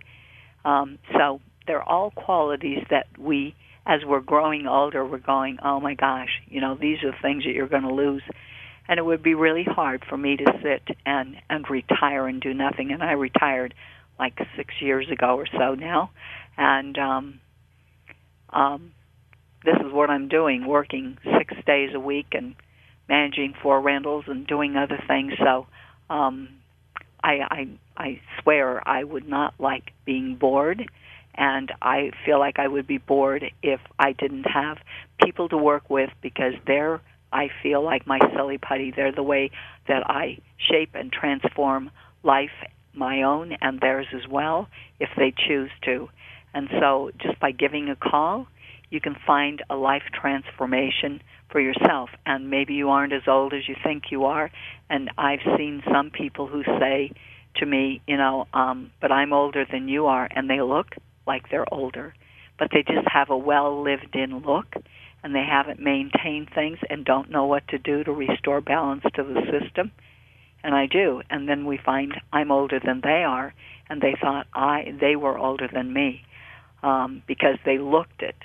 Um, 0.65 0.99
so 1.13 1.41
they're 1.67 1.83
all 1.83 2.11
qualities 2.11 2.85
that 2.91 3.07
we, 3.19 3.55
as 3.87 4.01
we're 4.05 4.21
growing 4.21 4.67
older, 4.67 5.05
we're 5.05 5.19
going, 5.19 5.59
oh 5.65 5.81
my 5.81 5.95
gosh, 5.95 6.41
you 6.49 6.61
know, 6.61 6.75
these 6.75 6.99
are 7.03 7.15
things 7.23 7.45
that 7.45 7.53
you're 7.53 7.69
going 7.69 7.83
to 7.83 7.95
lose. 7.95 8.23
And 8.89 8.99
it 8.99 9.05
would 9.05 9.23
be 9.23 9.35
really 9.35 9.65
hard 9.65 10.05
for 10.09 10.17
me 10.17 10.37
to 10.37 10.45
sit 10.63 10.97
and 11.05 11.37
and 11.51 11.69
retire 11.69 12.29
and 12.29 12.41
do 12.41 12.55
nothing. 12.55 12.93
And 12.93 13.03
I 13.03 13.13
retired 13.13 13.75
like 14.19 14.39
six 14.57 14.75
years 14.81 15.11
ago 15.11 15.37
or 15.37 15.47
so 15.47 15.75
now, 15.75 16.11
and 16.57 16.97
um, 16.97 17.41
um, 18.51 18.93
this 19.67 19.77
is 19.85 19.93
what 19.93 20.09
I'm 20.09 20.29
doing, 20.29 20.67
working 20.67 21.19
six 21.37 21.55
days 21.67 21.91
a 21.95 22.01
week 22.01 22.29
and 22.33 22.55
managing 23.09 23.53
four 23.63 23.81
rentals 23.81 24.25
and 24.29 24.47
doing 24.47 24.77
other 24.77 24.99
things. 25.07 25.35
So 25.39 25.67
um, 26.09 26.49
I, 27.23 27.41
I 27.51 27.69
I 27.97 28.21
swear 28.41 28.87
I 28.89 29.03
would 29.03 29.29
not 29.29 29.55
like 29.59 29.93
being 30.05 30.37
bored, 30.37 30.89
and 31.35 31.73
I 31.83 32.13
feel 32.25 32.39
like 32.39 32.59
I 32.59 32.69
would 32.69 32.87
be 32.87 32.99
bored 32.99 33.45
if 33.63 33.81
I 33.99 34.13
didn't 34.13 34.45
have 34.45 34.79
people 35.23 35.49
to 35.49 35.57
work 35.57 35.91
with 35.91 36.11
because 36.23 36.55
they're 36.67 37.01
I 37.33 37.51
feel 37.63 37.83
like 37.83 38.07
my 38.07 38.21
silly 38.35 38.59
putty. 38.59 38.93
They're 38.93 39.13
the 39.13 39.23
way 39.23 39.51
that 39.89 40.09
I 40.09 40.39
shape 40.59 40.91
and 40.95 41.13
transform 41.13 41.91
life, 42.23 42.51
my 42.95 43.23
own 43.23 43.57
and 43.61 43.81
theirs 43.81 44.07
as 44.15 44.29
well, 44.31 44.69
if 45.01 45.11
they 45.17 45.35
choose 45.37 45.71
to. 45.85 46.09
And 46.55 46.69
so, 46.81 47.11
just 47.19 47.39
by 47.41 47.51
giving 47.51 47.91
a 47.91 47.97
call 47.97 48.47
you 48.91 49.01
can 49.01 49.17
find 49.27 49.63
a 49.69 49.77
life 49.77 50.05
transformation 50.13 51.23
for 51.51 51.61
yourself. 51.61 52.11
And 52.25 52.51
maybe 52.51 52.75
you 52.75 52.91
aren't 52.91 53.13
as 53.13 53.23
old 53.27 53.53
as 53.53 53.69
you 53.69 53.75
think 53.83 54.05
you 54.11 54.25
are. 54.25 54.51
And 54.89 55.11
I've 55.19 55.41
seen 55.57 55.83
some 55.91 56.11
people 56.11 56.47
who 56.47 56.63
say 56.65 57.13
to 57.57 57.67
me, 57.67 58.01
you 58.07 58.17
know, 58.17 58.47
um, 58.53 58.91
but 59.01 59.11
I'm 59.11 59.33
older 59.33 59.65
than 59.71 59.89
you 59.89 60.07
are, 60.07 60.29
and 60.31 60.49
they 60.49 60.61
look 60.61 60.95
like 61.27 61.49
they're 61.51 61.73
older, 61.73 62.15
but 62.59 62.69
they 62.73 62.83
just 62.83 63.09
have 63.09 63.31
a 63.31 63.37
well 63.37 63.83
lived 63.83 64.15
in 64.15 64.41
look 64.41 64.75
and 65.23 65.35
they 65.35 65.45
haven't 65.45 65.81
maintained 65.81 66.49
things 66.55 66.79
and 66.89 67.05
don't 67.05 67.31
know 67.31 67.47
what 67.47 67.67
to 67.69 67.79
do 67.79 68.05
to 68.05 68.13
restore 68.13 68.61
balance 68.61 69.03
to 69.15 69.25
the 69.25 69.41
system. 69.51 69.91
And 70.63 70.75
I 70.75 70.87
do. 70.87 71.21
And 71.31 71.49
then 71.49 71.65
we 71.65 71.79
find 71.79 72.15
I'm 72.33 72.53
older 72.53 72.79
than 72.79 73.01
they 73.03 73.25
are, 73.25 73.53
and 73.89 74.01
they 74.01 74.15
thought 74.21 74.47
I 74.55 74.95
they 75.01 75.17
were 75.17 75.37
older 75.37 75.69
than 75.73 75.93
me 75.93 76.23
um, 76.83 77.23
because 77.27 77.57
they 77.65 77.79
looked 77.79 78.23
it 78.23 78.37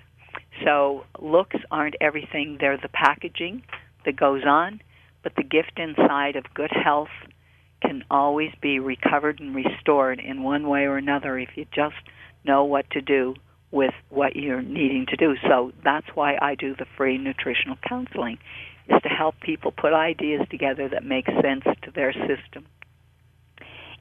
so 0.63 1.05
looks 1.19 1.57
aren't 1.69 1.95
everything. 2.01 2.57
They're 2.59 2.77
the 2.77 2.89
packaging 2.89 3.63
that 4.05 4.15
goes 4.15 4.43
on, 4.45 4.81
but 5.23 5.35
the 5.35 5.43
gift 5.43 5.77
inside 5.77 6.35
of 6.35 6.45
good 6.53 6.71
health 6.71 7.09
can 7.81 8.03
always 8.11 8.51
be 8.61 8.79
recovered 8.79 9.39
and 9.39 9.55
restored 9.55 10.19
in 10.19 10.43
one 10.43 10.67
way 10.67 10.81
or 10.83 10.97
another 10.97 11.37
if 11.39 11.49
you 11.55 11.65
just 11.73 11.95
know 12.43 12.63
what 12.63 12.89
to 12.91 13.01
do 13.01 13.35
with 13.71 13.93
what 14.09 14.35
you're 14.35 14.61
needing 14.61 15.05
to 15.07 15.15
do. 15.15 15.35
So 15.47 15.71
that's 15.83 16.07
why 16.13 16.37
I 16.41 16.55
do 16.55 16.75
the 16.75 16.85
free 16.97 17.17
nutritional 17.17 17.77
counseling 17.87 18.37
is 18.87 19.01
to 19.03 19.09
help 19.09 19.39
people 19.39 19.71
put 19.71 19.93
ideas 19.93 20.41
together 20.49 20.89
that 20.89 21.05
make 21.05 21.25
sense 21.25 21.63
to 21.83 21.91
their 21.91 22.13
system. 22.13 22.65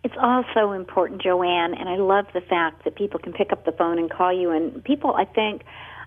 It's 0.03 0.15
also 0.19 0.73
important, 0.73 1.23
Joanne, 1.23 1.75
and 1.75 1.89
I 1.89 1.97
love 1.97 2.25
the 2.33 2.41
fact 2.41 2.85
that 2.85 2.97
people 2.97 3.21
can 3.21 3.33
pick 3.33 3.53
up 3.53 3.67
the 3.67 3.73
phone 3.73 3.99
and 3.99 4.11
call 4.11 4.33
you. 4.33 4.51
And 4.51 4.83
people, 4.83 5.15
I 5.15 5.27
think, 5.27 5.63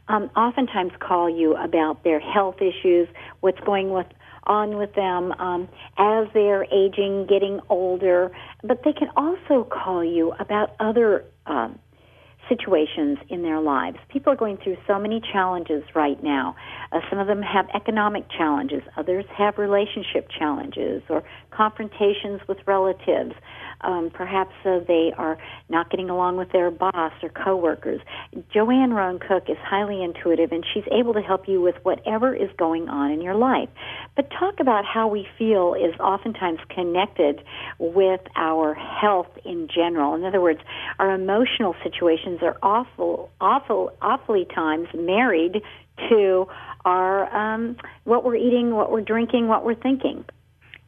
um, 0.08 0.30
oftentimes 0.36 0.92
call 1.00 1.30
you 1.30 1.56
about 1.56 2.04
their 2.04 2.20
health 2.20 2.58
issues, 2.62 3.08
what's 3.40 3.60
going 3.62 3.92
with 3.92 4.08
on 4.46 4.78
with 4.78 4.94
them 4.94 5.32
um, 5.34 5.70
as 5.98 6.28
they're 6.34 6.66
aging, 6.66 7.26
getting 7.30 7.62
older, 7.70 8.30
but 8.62 8.82
they 8.84 8.92
can 8.92 9.10
also 9.16 9.64
call 9.64 10.04
you 10.04 10.34
about 10.38 10.76
other 10.82 11.24
um, 11.46 11.80
situations 12.50 13.18
in 13.30 13.42
their 13.42 13.62
lives. 13.62 13.98
People 14.10 14.34
are 14.34 14.36
going 14.36 14.58
through 14.58 14.78
so 14.86 15.00
many 15.00 15.22
challenges 15.32 15.84
right 15.96 16.22
now. 16.22 16.56
Uh, 16.92 17.00
some 17.10 17.20
of 17.20 17.28
them 17.28 17.42
have 17.42 17.68
economic 17.74 18.26
challenges, 18.30 18.82
others 18.98 19.26
have 19.36 19.58
relationship 19.58 20.28
challenges 20.38 21.02
or 21.10 21.24
confrontations 21.52 22.42
with 22.48 22.58
relatives 22.66 23.34
um, 23.84 24.10
perhaps 24.14 24.54
uh, 24.66 24.80
they 24.88 25.14
are 25.18 25.38
not 25.70 25.90
getting 25.90 26.10
along 26.10 26.38
with 26.38 26.52
their 26.52 26.72
boss 26.72 27.14
or 27.22 27.30
coworkers. 27.30 28.02
Joanne 28.54 28.94
Rohn 28.94 29.20
Cook 29.20 29.50
is 29.50 29.58
highly 29.64 30.04
intuitive, 30.04 30.52
and 30.52 30.66
she's 30.74 30.84
able 30.92 31.14
to 31.14 31.22
help 31.22 31.48
you 31.48 31.62
with 31.62 31.76
whatever 31.84 32.36
is 32.36 32.50
going 32.58 32.90
on 32.90 33.12
in 33.12 33.22
your 33.22 33.36
life. 33.36 33.70
But 34.16 34.30
talk 34.32 34.60
about 34.60 34.86
how 34.86 35.08
we 35.08 35.28
feel 35.38 35.74
is 35.74 35.98
oftentimes 36.00 36.60
connected 36.70 37.44
with 37.80 38.22
our 38.36 38.74
health 38.74 39.30
in 39.46 39.68
general. 39.74 40.16
In 40.16 40.24
other 40.24 40.42
words, 40.42 40.60
our 41.00 41.12
emotional 41.12 41.76
situations 41.84 42.40
are 42.42 42.58
awful, 42.62 43.30
awful, 43.42 43.92
awfully 44.02 44.46
times 44.54 44.88
married 44.94 45.62
to 46.10 46.48
our 46.86 47.34
um, 47.36 47.78
what 48.04 48.24
we're 48.24 48.36
eating, 48.36 48.72
what 48.72 48.92
we're 48.92 49.02
drinking, 49.02 49.48
what 49.48 49.64
we're 49.64 49.76
thinking. 49.76 50.26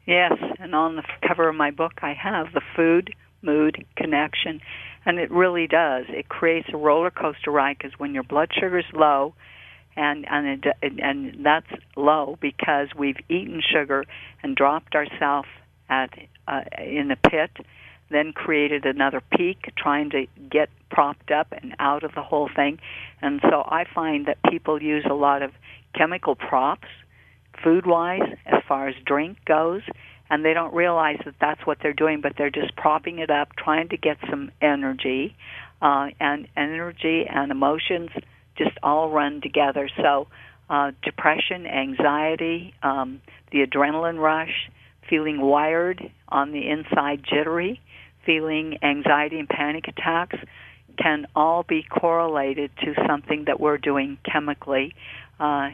Yes, 0.06 0.34
and 0.60 0.76
on 0.76 0.98
the 0.98 1.04
cover 1.28 1.50
of 1.50 1.56
my 1.56 1.72
book, 1.72 1.94
I 2.02 2.14
have 2.14 2.54
the 2.54 2.62
food 2.76 3.14
mood 3.42 3.86
connection, 3.96 4.62
and 5.06 5.20
it 5.20 5.32
really 5.32 5.68
does. 5.68 6.06
It 6.10 6.30
creates 6.30 6.68
a 6.74 6.78
roller 6.78 7.12
coaster 7.12 7.52
ride 7.52 7.78
because 7.78 7.98
when 8.00 8.14
your 8.14 8.24
blood 8.24 8.50
sugar 8.54 8.80
is 8.80 8.86
low, 8.94 9.34
and 9.96 10.26
and 10.30 10.66
it, 10.82 11.00
and 11.00 11.44
that's 11.44 11.70
low 11.96 12.38
because 12.40 12.90
we've 12.96 13.20
eaten 13.30 13.62
sugar 13.62 14.06
and 14.44 14.56
dropped 14.56 14.94
ourselves 14.94 15.48
at 15.90 16.10
uh, 16.48 16.62
in 16.78 17.08
the 17.08 17.18
pit, 17.30 17.52
then 18.10 18.32
created 18.32 18.86
another 18.86 19.22
peak 19.36 19.74
trying 19.76 20.12
to 20.12 20.28
get 20.52 20.70
propped 20.92 21.32
up 21.32 21.48
and 21.52 21.76
out 21.80 22.04
of 22.04 22.14
the 22.14 22.22
whole 22.22 22.50
thing, 22.56 22.80
and 23.22 23.40
so 23.50 23.64
I 23.66 23.86
find 23.86 24.28
that 24.28 24.38
people 24.52 24.82
use 24.84 25.06
a 25.10 25.16
lot 25.16 25.42
of 25.42 25.52
chemical 25.96 26.36
props 26.36 26.88
food 27.64 27.86
wise 27.86 28.22
as 28.46 28.62
far 28.68 28.88
as 28.88 28.96
drink 29.06 29.38
goes 29.46 29.82
and 30.30 30.44
they 30.44 30.54
don't 30.54 30.74
realize 30.74 31.18
that 31.26 31.36
that's 31.40 31.66
what 31.66 31.78
they're 31.82 31.94
doing 31.94 32.22
but 32.22 32.34
they're 32.38 32.50
just 32.50 32.76
propping 32.76 33.20
it 33.20 33.30
up 33.30 33.50
trying 33.56 33.90
to 33.90 33.98
get 33.98 34.18
some 34.30 34.52
energy 34.62 35.36
uh 35.82 36.08
and 36.20 36.48
energy 36.56 37.26
and 37.30 37.52
emotions 37.52 38.10
just 38.58 38.78
all 38.82 39.10
run 39.10 39.42
together. 39.42 39.90
So 40.02 40.28
uh 40.70 40.92
depression 41.04 41.68
anxiety 41.68 42.74
um 42.82 43.22
the 43.52 43.66
adrenaline 43.66 44.20
rush 44.20 44.70
feeling 45.10 45.40
wired 45.40 46.02
on 46.30 46.52
the 46.52 46.68
inside 46.68 47.24
jittery 47.24 47.80
feeling 48.26 48.80
anxiety 48.82 49.38
and 49.40 49.48
panic 49.48 49.88
attacks 49.88 50.38
can 50.98 51.28
all 51.36 51.64
be 51.64 51.84
correlated 51.84 52.72
to 52.78 52.94
something 53.08 53.46
that 53.46 53.60
we're 53.60 53.78
doing 53.78 54.18
chemically 54.30 54.96
uh, 55.40 55.70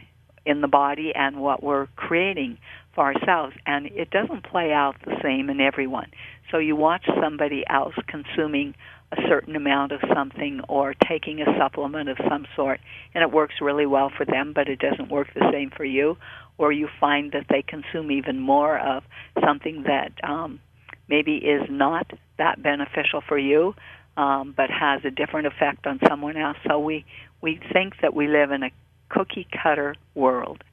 in 0.46 0.62
the 0.62 0.68
body 0.68 1.14
and 1.16 1.42
what 1.42 1.62
we're 1.64 1.88
creating 1.96 2.58
for 2.94 3.04
ourselves. 3.06 3.56
And 3.66 3.88
it 3.88 4.10
doesn't 4.10 4.44
play 4.44 4.74
out 4.74 4.96
the 5.06 5.18
same 5.22 5.50
in 5.50 5.62
everyone. 5.62 6.12
So 6.52 6.58
you 6.58 6.76
watch 6.76 7.06
somebody 7.22 7.64
else 7.70 7.96
consuming 8.08 8.76
a 9.12 9.22
certain 9.28 9.56
amount 9.56 9.92
of 9.92 10.02
something 10.14 10.62
or 10.68 10.94
taking 10.94 11.42
a 11.42 11.58
supplement 11.58 12.10
of 12.10 12.18
some 12.30 12.46
sort, 12.56 12.80
and 13.14 13.22
it 13.22 13.32
works 13.32 13.56
really 13.62 13.86
well 13.86 14.10
for 14.16 14.26
them, 14.26 14.54
but 14.54 14.68
it 14.68 14.80
doesn't 14.80 15.10
work 15.10 15.28
the 15.34 15.50
same 15.52 15.70
for 15.70 15.86
you. 15.86 16.18
Or 16.58 16.72
you 16.72 16.88
find 17.00 17.32
that 17.34 17.48
they 17.50 17.62
consume 17.62 18.12
even 18.12 18.40
more 18.40 18.78
of 18.80 19.04
something 19.46 19.84
that 19.84 20.12
um, 20.24 20.60
maybe 21.08 21.36
is 21.38 21.68
not 21.70 22.12
that 22.38 22.62
beneficial 22.64 23.22
for 23.28 23.38
you. 23.38 23.76
um, 24.18 24.54
but 24.56 24.70
has 24.70 25.02
a 25.06 25.12
different 25.12 25.48
effect 25.48 25.88
on 25.88 26.00
someone 26.08 26.38
else. 26.38 26.58
So 26.68 26.80
we 26.80 27.06
we 27.42 27.60
think 27.74 27.96
that 28.02 28.14
we 28.14 28.28
live 28.28 28.52
in 28.52 28.64
a 28.64 28.72
cookie 29.12 29.48
cutter 29.64 29.96
world, 30.16 30.64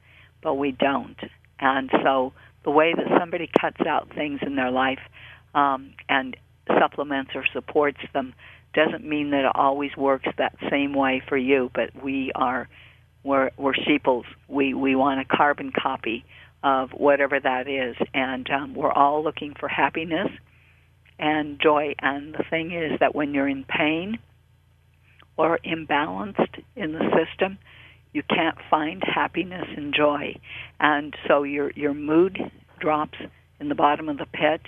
but 0.42 0.54
we 0.54 0.72
don't. 0.72 1.18
And 1.60 1.90
so 2.02 2.32
the 2.64 2.70
way 2.70 2.94
that 2.94 3.06
somebody 3.18 3.50
cuts 3.60 3.80
out 3.86 4.08
things 4.14 4.40
in 4.42 4.56
their 4.56 4.70
life 4.70 5.00
um, 5.54 5.94
and 6.08 6.36
supplements 6.78 7.32
or 7.34 7.44
supports 7.52 8.00
them 8.12 8.34
doesn't 8.74 9.04
mean 9.04 9.30
that 9.30 9.44
it 9.44 9.52
always 9.54 9.96
works 9.96 10.28
that 10.36 10.54
same 10.70 10.92
way 10.94 11.22
for 11.28 11.36
you. 11.36 11.70
But 11.74 11.90
we 12.02 12.30
are 12.34 12.68
we're, 13.24 13.50
we're 13.56 13.74
sheeples. 13.74 14.26
We 14.46 14.74
we 14.74 14.94
want 14.94 15.20
a 15.20 15.24
carbon 15.24 15.72
copy 15.72 16.24
of 16.62 16.90
whatever 16.90 17.38
that 17.38 17.68
is, 17.68 17.96
and 18.14 18.48
um, 18.50 18.74
we're 18.74 18.92
all 18.92 19.22
looking 19.22 19.54
for 19.58 19.68
happiness 19.68 20.28
and 21.18 21.60
joy. 21.60 21.94
And 22.00 22.34
the 22.34 22.44
thing 22.48 22.72
is 22.72 22.98
that 23.00 23.14
when 23.14 23.34
you're 23.34 23.48
in 23.48 23.64
pain 23.64 24.18
or 25.36 25.58
imbalanced 25.64 26.62
in 26.76 26.92
the 26.92 27.10
system, 27.16 27.58
you 28.18 28.24
can't 28.28 28.58
find 28.68 29.00
happiness 29.04 29.68
and 29.76 29.94
joy, 29.94 30.34
and 30.80 31.14
so 31.28 31.44
your 31.44 31.70
your 31.76 31.94
mood 31.94 32.36
drops 32.80 33.16
in 33.60 33.68
the 33.68 33.76
bottom 33.76 34.08
of 34.08 34.18
the 34.18 34.26
pit, 34.26 34.60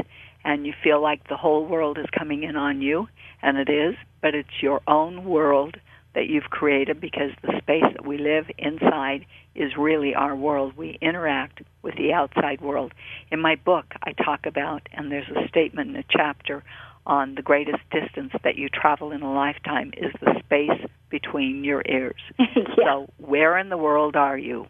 and 0.44 0.64
you 0.64 0.72
feel 0.84 1.02
like 1.02 1.26
the 1.28 1.36
whole 1.36 1.66
world 1.66 1.98
is 1.98 2.06
coming 2.16 2.44
in 2.44 2.54
on 2.54 2.80
you, 2.80 3.08
and 3.42 3.58
it 3.58 3.68
is, 3.68 3.96
but 4.22 4.36
it's 4.36 4.62
your 4.62 4.80
own 4.86 5.24
world 5.24 5.76
that 6.14 6.28
you've 6.28 6.44
created 6.44 7.00
because 7.00 7.32
the 7.42 7.58
space 7.58 7.90
that 7.92 8.06
we 8.06 8.18
live 8.18 8.44
inside 8.56 9.26
is 9.56 9.72
really 9.76 10.14
our 10.14 10.36
world. 10.36 10.76
We 10.76 10.96
interact 11.00 11.60
with 11.82 11.96
the 11.96 12.12
outside 12.12 12.60
world. 12.60 12.92
In 13.32 13.40
my 13.40 13.56
book, 13.56 13.86
I 14.04 14.12
talk 14.12 14.46
about, 14.46 14.88
and 14.92 15.10
there's 15.10 15.28
a 15.28 15.48
statement 15.48 15.90
in 15.90 15.96
a 15.96 16.04
chapter 16.08 16.62
on 17.06 17.34
the 17.34 17.42
greatest 17.42 17.82
distance 17.90 18.32
that 18.44 18.56
you 18.56 18.68
travel 18.68 19.12
in 19.12 19.22
a 19.22 19.32
lifetime 19.32 19.92
is 19.96 20.12
the 20.20 20.34
space 20.40 20.88
between 21.10 21.64
your 21.64 21.82
ears. 21.86 22.20
yeah. 22.38 22.46
So, 22.76 23.10
where 23.18 23.58
in 23.58 23.68
the 23.68 23.78
world 23.78 24.16
are 24.16 24.38
you? 24.38 24.66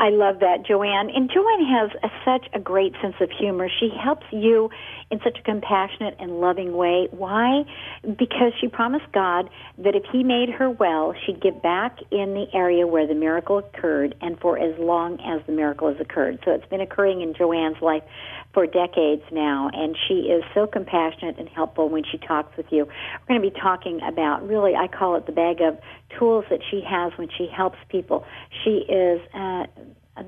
I 0.00 0.08
love 0.08 0.40
that, 0.40 0.64
Joanne. 0.66 1.10
And 1.10 1.30
Joanne 1.30 1.66
has 1.66 1.90
a, 2.02 2.08
such 2.24 2.48
a 2.54 2.58
great 2.58 2.94
sense 3.02 3.16
of 3.20 3.30
humor. 3.30 3.68
She 3.68 3.90
helps 4.02 4.24
you 4.30 4.70
in 5.10 5.20
such 5.22 5.38
a 5.38 5.42
compassionate 5.42 6.16
and 6.18 6.40
loving 6.40 6.72
way. 6.72 7.08
Why? 7.10 7.64
Because 8.02 8.52
she 8.60 8.68
promised 8.68 9.12
God 9.12 9.50
that 9.76 9.94
if 9.94 10.04
He 10.10 10.22
made 10.22 10.48
her 10.50 10.70
well, 10.70 11.14
she'd 11.26 11.42
get 11.42 11.62
back 11.62 11.98
in 12.10 12.32
the 12.32 12.46
area 12.54 12.86
where 12.86 13.06
the 13.06 13.14
miracle 13.14 13.58
occurred 13.58 14.14
and 14.22 14.40
for 14.40 14.58
as 14.58 14.78
long 14.78 15.20
as 15.20 15.44
the 15.46 15.52
miracle 15.52 15.88
has 15.88 16.00
occurred. 16.00 16.38
So 16.46 16.52
it's 16.52 16.68
been 16.70 16.80
occurring 16.80 17.20
in 17.20 17.34
Joanne's 17.34 17.82
life 17.82 18.04
for 18.52 18.66
decades 18.66 19.22
now, 19.30 19.70
and 19.72 19.96
she 20.08 20.14
is 20.14 20.42
so 20.54 20.66
compassionate 20.66 21.38
and 21.38 21.48
helpful 21.48 21.88
when 21.88 22.02
she 22.10 22.18
talks 22.18 22.56
with 22.56 22.66
you. 22.70 22.84
We're 22.84 23.38
going 23.38 23.42
to 23.42 23.50
be 23.50 23.60
talking 23.60 24.00
about 24.02 24.46
really, 24.46 24.74
I 24.74 24.88
call 24.88 25.16
it 25.16 25.26
the 25.26 25.32
bag 25.32 25.60
of 25.60 25.78
tools 26.18 26.44
that 26.50 26.60
she 26.68 26.82
has 26.88 27.12
when 27.16 27.28
she 27.36 27.46
helps 27.46 27.78
people. 27.88 28.24
She 28.64 28.84
is 28.88 29.20
uh, 29.32 29.66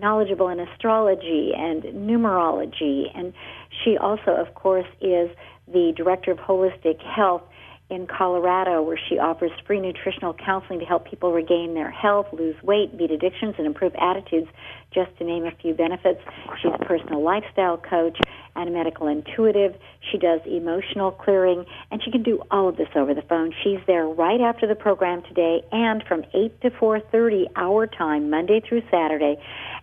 knowledgeable 0.01 0.49
in 0.49 0.61
astrology 0.61 1.53
and 1.57 1.83
numerology, 1.83 3.07
and 3.15 3.33
she 3.85 3.97
also, 3.97 4.31
of 4.31 4.55
course, 4.55 4.87
is 5.01 5.31
the 5.67 5.93
director 5.97 6.31
of 6.31 6.39
holistic 6.39 7.03
health 7.03 7.43
in 7.93 8.07
Colorado, 8.07 8.81
where 8.81 8.99
she 9.09 9.19
offers 9.19 9.51
free 9.67 9.79
nutritional 9.79 10.33
counseling 10.33 10.81
to 10.81 10.87
help 10.87 11.05
people 11.09 11.31
regain 11.31 11.75
their 11.75 11.91
health, 11.91 12.27
lose 12.33 12.57
weight, 12.63 12.97
beat 12.97 13.11
addictions, 13.11 13.55
and 13.59 13.67
improve 13.67 13.93
attitudes, 14.01 14.49
just 14.95 15.15
to 15.19 15.25
name 15.25 15.45
a 15.45 15.51
few 15.61 15.75
benefits. 15.75 16.21
She's 16.63 16.73
a 16.73 16.85
personal 16.87 17.23
lifestyle 17.23 17.77
coach 17.77 18.19
and 18.55 18.73
medical 18.73 19.07
intuitive. 19.07 19.75
She 20.11 20.19
does 20.19 20.41
emotional 20.47 21.11
clearing, 21.11 21.65
and 21.91 22.03
she 22.03 22.11
can 22.11 22.23
do 22.23 22.43
all 22.51 22.69
of 22.69 22.77
this 22.77 22.89
over 22.95 23.15
the 23.15 23.23
phone. 23.23 23.55
She's 23.63 23.81
there 23.87 24.07
right 24.07 24.41
after 24.41 24.67
the 24.67 24.75
program 24.75 25.23
today 25.23 25.63
and 25.73 26.03
from 26.05 26.25
8 26.35 26.61
to 26.63 26.71
4.30 26.71 27.47
our 27.57 27.87
time, 27.87 28.31
Monday 28.31 28.61
through 28.61 28.83
Saturday. 28.91 29.37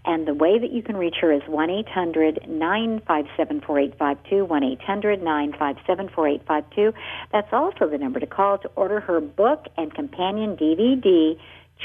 And 0.05 0.27
the 0.27 0.33
way 0.33 0.59
that 0.59 0.71
you 0.71 0.81
can 0.81 0.97
reach 0.97 1.15
her 1.21 1.31
is 1.31 1.41
1 1.47 1.69
800 1.69 2.47
957 2.47 3.61
4852, 3.61 4.45
1 4.45 4.63
800 4.63 5.23
957 5.23 6.09
4852. 6.09 6.93
That's 7.31 7.53
also 7.53 7.89
the 7.89 7.97
number 7.97 8.19
to 8.19 8.27
call 8.27 8.57
to 8.59 8.69
order 8.75 8.99
her 9.01 9.19
book 9.19 9.67
and 9.77 9.93
companion 9.93 10.55
DVD, 10.55 11.37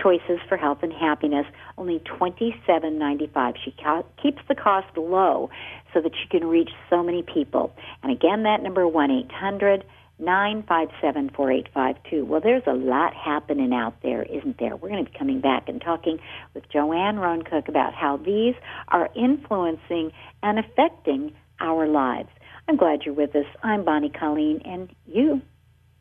Choices 0.02 0.40
for 0.48 0.56
Health 0.56 0.78
and 0.82 0.92
Happiness, 0.92 1.46
only 1.78 2.00
twenty-seven 2.00 2.98
ninety-five. 2.98 3.54
She 3.64 3.74
keeps 4.20 4.42
the 4.48 4.54
cost 4.54 4.96
low 4.96 5.50
so 5.92 6.00
that 6.00 6.12
she 6.20 6.28
can 6.28 6.46
reach 6.48 6.70
so 6.90 7.02
many 7.02 7.22
people. 7.22 7.72
And 8.02 8.10
again, 8.10 8.42
that 8.42 8.62
number 8.62 8.88
one 8.88 9.10
eight 9.10 9.30
hundred 9.30 9.84
nine 10.18 10.64
five 10.68 10.88
seven 11.00 11.30
four 11.30 11.52
eight 11.52 11.68
five 11.72 11.96
two. 12.10 12.24
Well, 12.24 12.40
there's 12.40 12.66
a 12.66 12.72
lot 12.72 13.14
happening 13.14 13.72
out 13.72 14.00
there, 14.02 14.24
isn't 14.24 14.58
there? 14.58 14.74
We're 14.76 14.88
going 14.88 15.04
to 15.04 15.10
be 15.10 15.16
coming 15.16 15.40
back 15.40 15.68
and 15.68 15.80
talking 15.80 16.18
with 16.54 16.68
Joanne 16.70 17.18
Rohn 17.18 17.42
Cook 17.42 17.68
about 17.68 17.94
how 17.94 18.16
these 18.16 18.54
are 18.88 19.08
influencing 19.14 20.10
and 20.42 20.58
affecting 20.58 21.34
our 21.60 21.86
lives. 21.86 22.30
I'm 22.66 22.76
glad 22.76 23.02
you're 23.04 23.14
with 23.14 23.36
us. 23.36 23.46
I'm 23.62 23.84
Bonnie 23.84 24.10
Colleen, 24.10 24.60
and 24.64 24.92
you, 25.06 25.40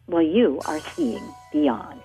well, 0.07 0.23
you 0.23 0.61
are 0.65 0.79
seeing 0.79 1.23
beyond. 1.51 2.01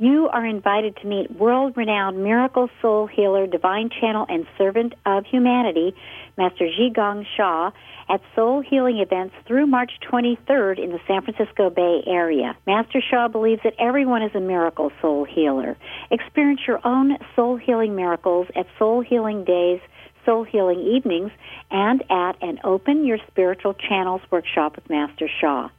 You 0.00 0.28
are 0.28 0.46
invited 0.46 0.96
to 0.98 1.08
meet 1.08 1.28
world 1.32 1.76
renowned 1.76 2.22
miracle 2.22 2.70
soul 2.80 3.08
healer, 3.08 3.48
divine 3.48 3.90
channel, 3.90 4.26
and 4.28 4.46
servant 4.56 4.94
of 5.04 5.26
humanity, 5.26 5.92
Master 6.36 6.68
Zhi 6.68 7.26
Sha, 7.36 7.72
at 8.08 8.20
soul 8.36 8.60
healing 8.60 8.98
events 8.98 9.34
through 9.44 9.66
March 9.66 9.90
23rd 10.08 10.78
in 10.78 10.90
the 10.90 11.00
San 11.08 11.22
Francisco 11.22 11.68
Bay 11.68 12.04
Area. 12.06 12.56
Master 12.64 13.00
Sha 13.00 13.26
believes 13.26 13.60
that 13.64 13.74
everyone 13.80 14.22
is 14.22 14.30
a 14.36 14.40
miracle 14.40 14.92
soul 15.02 15.24
healer. 15.24 15.76
Experience 16.12 16.60
your 16.64 16.78
own 16.86 17.18
soul 17.34 17.56
healing 17.56 17.96
miracles 17.96 18.46
at 18.54 18.66
Soul 18.78 19.00
Healing 19.00 19.42
Days, 19.42 19.80
Soul 20.24 20.44
Healing 20.44 20.78
Evenings, 20.78 21.32
and 21.72 22.04
at 22.08 22.40
an 22.40 22.60
Open 22.62 23.04
Your 23.04 23.18
Spiritual 23.26 23.74
Channels 23.74 24.22
workshop 24.30 24.76
with 24.76 24.88
Master 24.88 25.28
Sha. 25.40 25.70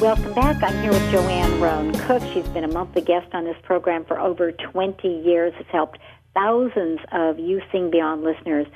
Welcome 0.00 0.32
back. 0.32 0.62
I'm 0.62 0.82
here 0.82 0.92
with 0.92 1.10
Joanne 1.10 1.60
Rohn 1.60 1.92
Cook. 1.92 2.22
She's 2.32 2.48
been 2.48 2.64
a 2.64 2.72
monthly 2.72 3.02
guest 3.02 3.34
on 3.34 3.44
this 3.44 3.56
program 3.62 4.06
for 4.06 4.18
over 4.18 4.50
20 4.50 5.06
years. 5.06 5.52
Has 5.58 5.66
helped 5.70 5.98
thousands 6.32 7.00
of 7.12 7.38
You 7.38 7.60
Sing 7.70 7.90
Beyond 7.90 8.22
listeners 8.22 8.66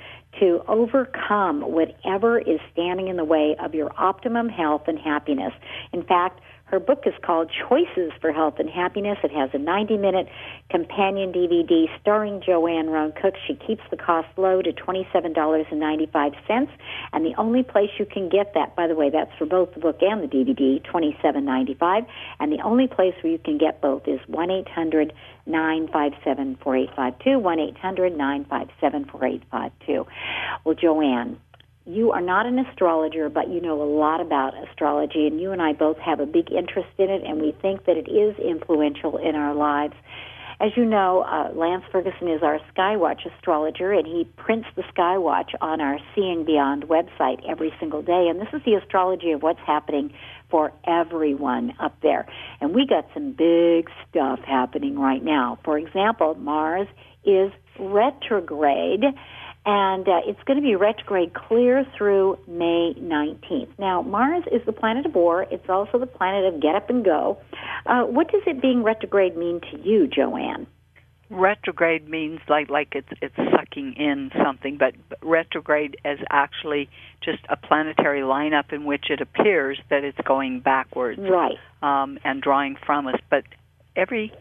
to 0.40 0.62
overcome 0.68 1.62
whatever 1.62 2.38
is 2.38 2.61
standing 2.72 3.09
in 3.09 3.16
the 3.16 3.24
way 3.24 3.57
of 3.59 3.74
your 3.74 3.90
optimum 3.96 4.50
health 4.50 4.83
and 4.87 4.98
happiness. 4.98 5.52
In 5.94 6.02
fact, 6.02 6.40
her 6.64 6.81
book 6.81 7.05
is 7.07 7.14
called 7.22 7.50
Choices 7.68 8.11
for 8.20 8.33
Health 8.33 8.55
and 8.59 8.68
Happiness. 8.68 9.18
It 9.22 9.31
has 9.33 9.50
a 9.53 9.59
90 9.59 9.96
minute 9.98 10.29
companion 10.70 11.33
DVD 11.33 11.87
starring 12.00 12.42
Joanne 12.44 12.88
Rohn 12.88 13.12
Cook. 13.12 13.35
She 13.46 13.55
keeps 13.55 13.83
the 13.90 13.96
cost 13.96 14.29
low 14.37 14.62
to 14.62 14.72
$27.95. 14.72 16.68
And 17.12 17.24
the 17.24 17.35
only 17.37 17.62
place 17.62 17.90
you 17.98 18.07
can 18.07 18.29
get 18.29 18.55
that, 18.55 18.74
by 18.74 18.87
the 18.87 18.94
way, 18.94 19.11
that's 19.11 19.31
for 19.38 19.46
both 19.46 19.74
the 19.74 19.81
book 19.81 19.98
and 20.00 20.22
the 20.22 20.27
DVD, 20.27 20.83
$27.95. 20.85 22.07
And 22.40 22.50
the 22.50 22.62
only 22.62 22.88
place 22.88 23.14
where 23.22 23.33
you 23.33 23.38
can 23.38 23.59
get 23.59 23.81
both 23.81 24.09
is 24.09 24.20
1 24.27 24.50
800 24.50 25.12
957 25.46 26.57
4852. 26.62 27.38
1 27.38 27.61
800 27.61 28.16
957 28.16 29.05
4852. 29.05 30.07
Well, 30.64 30.74
Joanne, 30.74 31.38
you 31.87 32.12
are 32.12 32.20
not 32.20 32.47
an 32.47 32.59
astrologer, 32.59 33.29
but 33.29 33.51
you 33.51 33.61
know 33.61 33.83
a 33.83 33.85
lot 33.85 34.20
about 34.20 34.55
astrology, 34.68 35.27
and 35.27 35.40
you 35.40 35.53
and 35.53 35.61
I 35.61 35.75
both 35.75 35.99
have 35.99 36.18
a 36.18 36.27
big 36.27 36.51
interest 36.51 36.88
in 36.99 37.11
it, 37.11 37.23
and 37.25 37.40
we 37.40 37.53
think 37.61 37.85
that 37.85 37.97
it 37.97 38.11
is 38.11 38.38
influential 38.38 39.18
in 39.18 39.35
our 39.35 39.55
lives. 39.55 39.94
As 40.61 40.70
you 40.77 40.85
know, 40.85 41.23
uh, 41.23 41.51
Lance 41.55 41.85
Ferguson 41.90 42.29
is 42.29 42.42
our 42.42 42.61
Skywatch 42.73 43.27
astrologer, 43.27 43.92
and 43.92 44.07
he 44.07 44.25
prints 44.37 44.68
the 44.77 44.83
Skywatch 44.97 45.51
on 45.61 45.81
our 45.81 45.99
Seeing 46.14 46.44
Beyond 46.44 46.85
website 46.85 47.47
every 47.47 47.75
single 47.81 48.03
day. 48.03 48.29
And 48.31 48.40
this 48.40 48.49
is 48.53 48.62
the 48.64 48.75
astrology 48.75 49.33
of 49.33 49.42
what's 49.42 49.61
happening 49.66 50.14
for 50.51 50.73
everyone 50.87 51.75
up 51.81 52.01
there. 52.03 52.27
And 52.61 52.75
we 52.75 52.87
got 52.87 53.09
some 53.12 53.33
big 53.33 53.90
stuff 54.09 54.38
happening 54.47 54.99
right 54.99 55.23
now. 55.23 55.59
For 55.64 55.77
example, 55.77 56.37
Mars 56.37 56.87
is 57.25 57.51
retrograde 57.79 59.03
and 59.66 60.07
uh, 60.07 60.20
it's 60.27 60.42
going 60.44 60.59
to 60.59 60.62
be 60.62 60.74
retrograde 60.74 61.33
clear 61.33 61.87
through 61.96 62.38
May 62.46 62.94
19th. 62.98 63.79
Now, 63.79 64.03
Mars 64.03 64.44
is 64.53 64.61
the 64.66 64.72
planet 64.72 65.07
of 65.07 65.14
war. 65.14 65.46
It's 65.50 65.68
also 65.68 65.98
the 65.98 66.07
planet 66.07 66.53
of 66.53 66.61
get 66.61 66.74
up 66.74 66.90
and 66.90 67.05
go. 67.05 67.38
Uh, 67.87 68.03
what 68.03 68.31
does 68.31 68.42
it 68.46 68.61
being 68.61 68.83
retrograde 68.83 69.37
mean 69.37 69.61
to 69.72 69.81
you, 69.83 70.07
Joanne? 70.07 70.66
Retrograde 71.31 72.09
means 72.09 72.38
like 72.48 72.68
like 72.68 72.88
it's 72.92 73.09
it's 73.22 73.35
sucking 73.35 73.94
in 73.94 74.31
something, 74.44 74.77
but 74.77 74.94
retrograde 75.22 75.96
is 76.05 76.18
actually 76.31 76.90
just 77.22 77.40
a 77.48 77.57
planetary 77.57 78.20
lineup 78.20 78.72
in 78.72 78.85
which 78.85 79.07
it 79.09 79.22
appears 79.22 79.81
that 79.88 80.05
it's 80.05 80.18
going 80.27 80.61
backwards, 80.61 81.18
right? 81.18 81.57
Um, 81.83 82.18
and 82.24 82.42
drawing 82.42 82.77
from 82.85 83.07
us. 83.07 83.18
But 83.31 83.44
every 83.96 84.33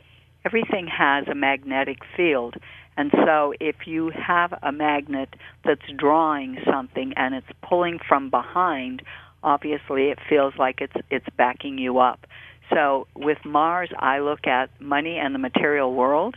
everything 0.45 0.87
has 0.87 1.25
a 1.29 1.35
magnetic 1.35 1.99
field, 2.17 2.55
and 2.97 3.11
so 3.25 3.53
if 3.59 3.87
you 3.87 4.11
have 4.11 4.53
a 4.61 4.71
magnet 4.71 5.29
that's 5.65 5.81
drawing 5.97 6.57
something 6.69 7.13
and 7.15 7.33
it's 7.35 7.47
pulling 7.67 7.99
from 8.07 8.29
behind, 8.29 9.01
obviously 9.43 10.09
it 10.09 10.19
feels 10.29 10.53
like 10.57 10.79
it's 10.81 10.93
it's 11.09 11.25
backing 11.37 11.77
you 11.77 11.99
up. 11.99 12.25
So 12.73 13.07
with 13.15 13.39
Mars, 13.45 13.89
I 13.97 14.19
look 14.19 14.47
at 14.47 14.69
money 14.79 15.17
and 15.17 15.33
the 15.33 15.39
material 15.39 15.93
world. 15.93 16.35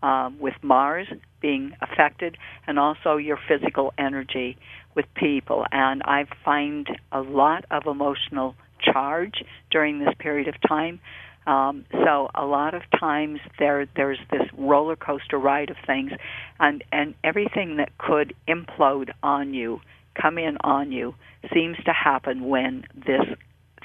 Um, 0.00 0.38
with 0.38 0.54
Mars 0.62 1.08
being 1.42 1.72
affected, 1.82 2.36
and 2.68 2.78
also 2.78 3.16
your 3.16 3.36
physical 3.48 3.92
energy 3.98 4.56
with 4.94 5.06
people, 5.14 5.66
and 5.72 6.02
I 6.04 6.26
find 6.44 6.86
a 7.10 7.20
lot 7.20 7.64
of 7.72 7.86
emotional 7.86 8.54
charge 8.80 9.42
during 9.72 9.98
this 9.98 10.14
period 10.20 10.46
of 10.46 10.54
time. 10.68 11.00
Um, 11.48 11.86
so 11.90 12.28
a 12.34 12.44
lot 12.44 12.74
of 12.74 12.82
times 13.00 13.40
there 13.58 13.88
there's 13.96 14.18
this 14.30 14.42
roller 14.58 14.96
coaster 14.96 15.38
ride 15.38 15.70
of 15.70 15.76
things, 15.86 16.12
and 16.60 16.84
and 16.92 17.14
everything 17.24 17.78
that 17.78 17.96
could 17.96 18.34
implode 18.46 19.10
on 19.22 19.54
you, 19.54 19.80
come 20.20 20.36
in 20.36 20.58
on 20.60 20.92
you, 20.92 21.14
seems 21.54 21.78
to 21.86 21.92
happen 21.92 22.48
when 22.48 22.84
this 22.94 23.22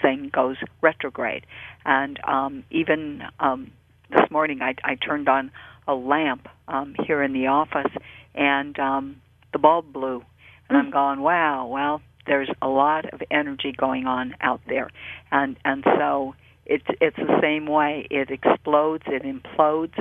thing 0.02 0.30
goes 0.34 0.58
retrograde. 0.82 1.45
And 1.86 2.19
um, 2.28 2.65
even 2.69 3.23
um, 3.39 3.71
this 4.10 4.30
morning, 4.30 4.62
I, 4.62 4.76
I 4.84 4.95
turned 4.95 5.30
on 5.30 5.49
a 5.88 5.93
lamp 5.93 6.49
um, 6.67 6.95
here 7.08 7.23
in 7.23 7.32
the 7.32 7.47
office, 7.47 7.93
and 8.36 8.78
um, 8.78 9.21
the 9.54 9.60
bulb 9.60 9.93
blew, 9.93 10.21
and 10.67 10.78
I'm 10.78 10.91
going, 10.91 11.21
wow, 11.21 11.67
well, 11.67 12.02
there's 12.28 12.49
a 12.62 12.67
lot 12.67 13.13
of 13.13 13.21
energy 13.32 13.71
going 13.71 14.06
on 14.06 14.36
out 14.41 14.60
there, 14.67 14.89
and 15.32 15.56
and 15.63 15.86
so 15.86 16.36
it's 16.65 16.86
it's 17.02 17.17
the 17.17 17.39
same 17.41 17.65
way. 17.65 18.08
It 18.10 18.30
explodes, 18.32 19.04
it 19.08 19.23
implodes, 19.23 19.97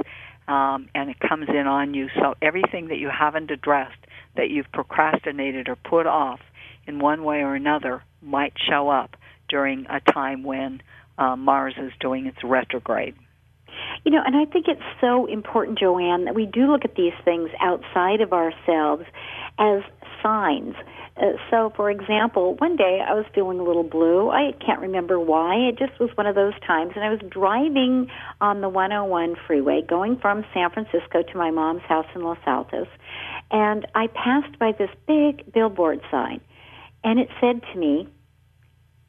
um, 0.49 0.89
and 0.95 1.11
it 1.11 1.19
comes 1.21 1.49
in 1.49 1.67
on 1.67 1.95
you. 1.95 2.09
So 2.15 2.35
everything 2.41 2.89
that 2.89 2.99
you 2.99 3.11
haven't 3.11 3.51
addressed, 3.51 3.99
that 4.37 4.51
you've 4.51 4.71
procrastinated 4.73 5.69
or 5.69 5.77
put 5.77 6.07
off 6.07 6.41
in 6.87 6.99
one 6.99 7.25
way 7.25 7.43
or 7.43 7.55
another, 7.55 8.03
might 8.21 8.55
show 8.69 8.89
up 8.89 9.17
during 9.49 9.87
a 9.91 10.01
time 10.01 10.43
when 10.43 10.83
uh, 11.19 11.37
Mars 11.37 11.75
is 11.79 11.93
doing 12.01 12.27
its 12.27 12.39
retrograde. 12.43 13.15
You 14.05 14.13
know, 14.13 14.23
and 14.25 14.37
I 14.37 14.45
think 14.45 14.67
it's 14.69 14.81
so 15.01 15.27
important, 15.27 15.79
Joanne, 15.79 16.25
that 16.25 16.35
we 16.35 16.47
do 16.47 16.71
look 16.71 16.85
at 16.85 16.95
these 16.95 17.13
things 17.25 17.51
outside 17.61 18.21
of 18.21 18.33
ourselves 18.33 19.05
as 19.59 19.83
signs 20.23 20.75
uh, 21.17 21.33
so, 21.51 21.73
for 21.77 21.91
example, 21.91 22.55
one 22.59 22.77
day 22.77 23.01
I 23.07 23.13
was 23.13 23.27
feeling 23.35 23.61
a 23.61 23.63
little 23.63 23.83
blue. 23.83 24.31
I 24.31 24.53
can't 24.65 24.81
remember 24.81 25.21
why. 25.21 25.57
It 25.57 25.79
just 25.79 26.01
was 26.01 26.09
one 26.15 26.27
of 26.27 26.35
those 26.35 26.55
times. 26.67 26.93
And 26.95 27.05
I 27.05 27.11
was 27.11 27.21
driving 27.29 28.09
on 28.41 28.63
the 28.63 28.69
101 28.69 29.37
freeway 29.47 29.83
going 29.87 30.19
from 30.19 30.45
San 30.55 30.71
Francisco 30.71 31.23
to 31.23 31.37
my 31.37 31.51
mom's 31.51 31.83
house 31.83 32.07
in 32.15 32.23
Los 32.23 32.39
Altos. 32.47 32.87
And 33.51 33.87
I 33.95 34.07
passed 34.07 34.59
by 34.59 34.73
this 34.73 34.89
big 35.07 35.53
billboard 35.53 36.01
sign. 36.11 36.41
And 37.05 37.19
it 37.19 37.29
said 37.41 37.61
to 37.73 37.79
me, 37.79 38.09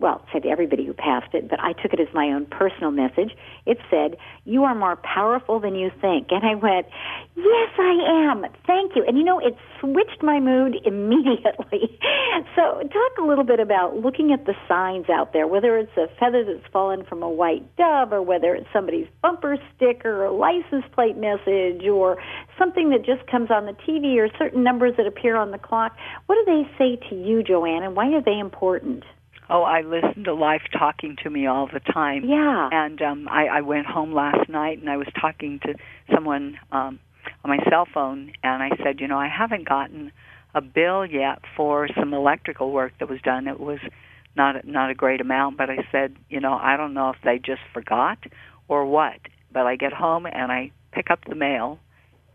well, 0.04 0.22
said 0.34 0.44
to 0.44 0.50
everybody 0.50 0.86
who 0.86 0.92
passed 0.92 1.34
it, 1.34 1.50
but 1.50 1.62
I 1.62 1.72
took 1.72 1.94
it 1.94 2.00
as 2.02 2.13
my 2.13 2.28
own 2.28 2.46
personal 2.46 2.92
message. 2.92 3.32
It 3.66 3.78
said, 3.89 4.18
You 4.44 4.66
are 4.66 4.76
more 4.76 4.98
powerful 4.98 5.62
than 5.62 5.76
you 5.76 5.92
think. 6.02 6.28
And 6.30 6.44
I 6.44 6.56
went, 6.56 6.88
Yes, 7.38 7.70
I 7.80 8.28
am. 8.30 8.46
Thank 8.68 8.98
you. 8.98 9.06
And 9.08 9.18
you 9.18 9.24
know, 9.24 9.39
it 9.39 9.56
switched 9.80 10.22
my 10.22 10.42
mood 10.42 10.76
immediately. 10.86 11.98
so, 12.54 12.84
talk 12.84 13.12
a 13.18 13.24
little 13.26 13.46
bit 13.46 13.62
about 13.62 13.96
looking 13.96 14.34
at 14.34 14.46
the 14.46 14.56
signs 14.68 15.10
out 15.10 15.32
there, 15.32 15.48
whether 15.48 15.78
it's 15.78 15.96
a 15.96 16.10
feather 16.20 16.44
that's 16.44 16.70
fallen 16.74 17.06
from 17.06 17.24
a 17.24 17.30
white 17.30 17.63
dove, 17.78 18.12
or 18.12 18.22
whether 18.22 18.54
it's 18.54 18.68
somebody's 18.74 19.08
bumper 19.22 19.56
sticker, 19.74 20.26
or 20.26 20.32
license 20.32 20.84
plate 20.94 21.16
message, 21.16 21.88
or 21.88 22.18
something 22.60 22.89
that 22.89 23.06
just 23.06 23.26
comes 23.32 23.50
on 23.50 23.68
the 23.68 23.76
TV, 23.88 24.18
or 24.18 24.28
certain 24.38 24.63
numbers 24.63 24.96
that 24.98 25.08
appear 25.08 25.38
on 25.38 25.52
the 25.52 25.58
clock. 25.58 25.96
What 26.26 26.36
do 26.36 26.44
they 26.46 26.70
say 26.78 27.00
to 27.10 27.16
you, 27.16 27.42
Joanne, 27.42 27.84
and 27.84 27.96
why 27.96 28.12
are 28.12 28.22
they 28.22 28.38
important? 28.38 29.06
Oh, 29.49 29.63
I 29.63 29.82
listen 29.82 30.23
to 30.25 30.34
life 30.34 30.62
talking 30.77 31.17
to 31.23 31.29
me 31.29 31.47
all 31.47 31.67
the 31.71 31.79
time. 31.79 32.23
Yeah. 32.25 32.69
And 32.71 33.01
um 33.01 33.27
I, 33.29 33.47
I 33.47 33.62
went 33.62 33.86
home 33.86 34.13
last 34.13 34.49
night 34.49 34.79
and 34.79 34.89
I 34.89 34.97
was 34.97 35.08
talking 35.19 35.60
to 35.65 35.75
someone 36.13 36.58
um 36.71 36.99
on 37.43 37.49
my 37.49 37.60
cell 37.69 37.88
phone 37.93 38.34
and 38.43 38.63
I 38.63 38.69
said, 38.84 38.99
you 38.99 39.08
know, 39.08 39.17
I 39.17 39.27
haven't 39.27 39.67
gotten 39.67 40.12
a 40.56 40.62
bill 40.62 41.06
yet 41.06 41.39
for 41.58 41.88
some 41.99 42.13
electrical 42.13 42.71
work 42.71 42.93
that 42.99 43.10
was 43.10 43.19
done. 43.21 43.47
It 43.47 43.60
was 43.60 43.79
not 44.36 44.65
not 44.65 44.89
a 44.89 44.95
great 44.95 45.21
amount, 45.21 45.58
but 45.58 45.69
I 45.69 45.86
said, 45.91 46.15
you 46.29 46.39
know, 46.39 46.53
I 46.53 46.77
don't 46.77 46.93
know 46.93 47.10
if 47.10 47.17
they 47.23 47.38
just 47.38 47.62
forgot 47.73 48.19
or 48.67 48.86
what. 48.86 49.19
But 49.51 49.67
I 49.67 49.75
get 49.75 49.93
home 49.93 50.25
and 50.25 50.51
I 50.51 50.71
pick 50.91 51.12
up 51.12 51.19
the 51.27 51.36
mail 51.36 51.79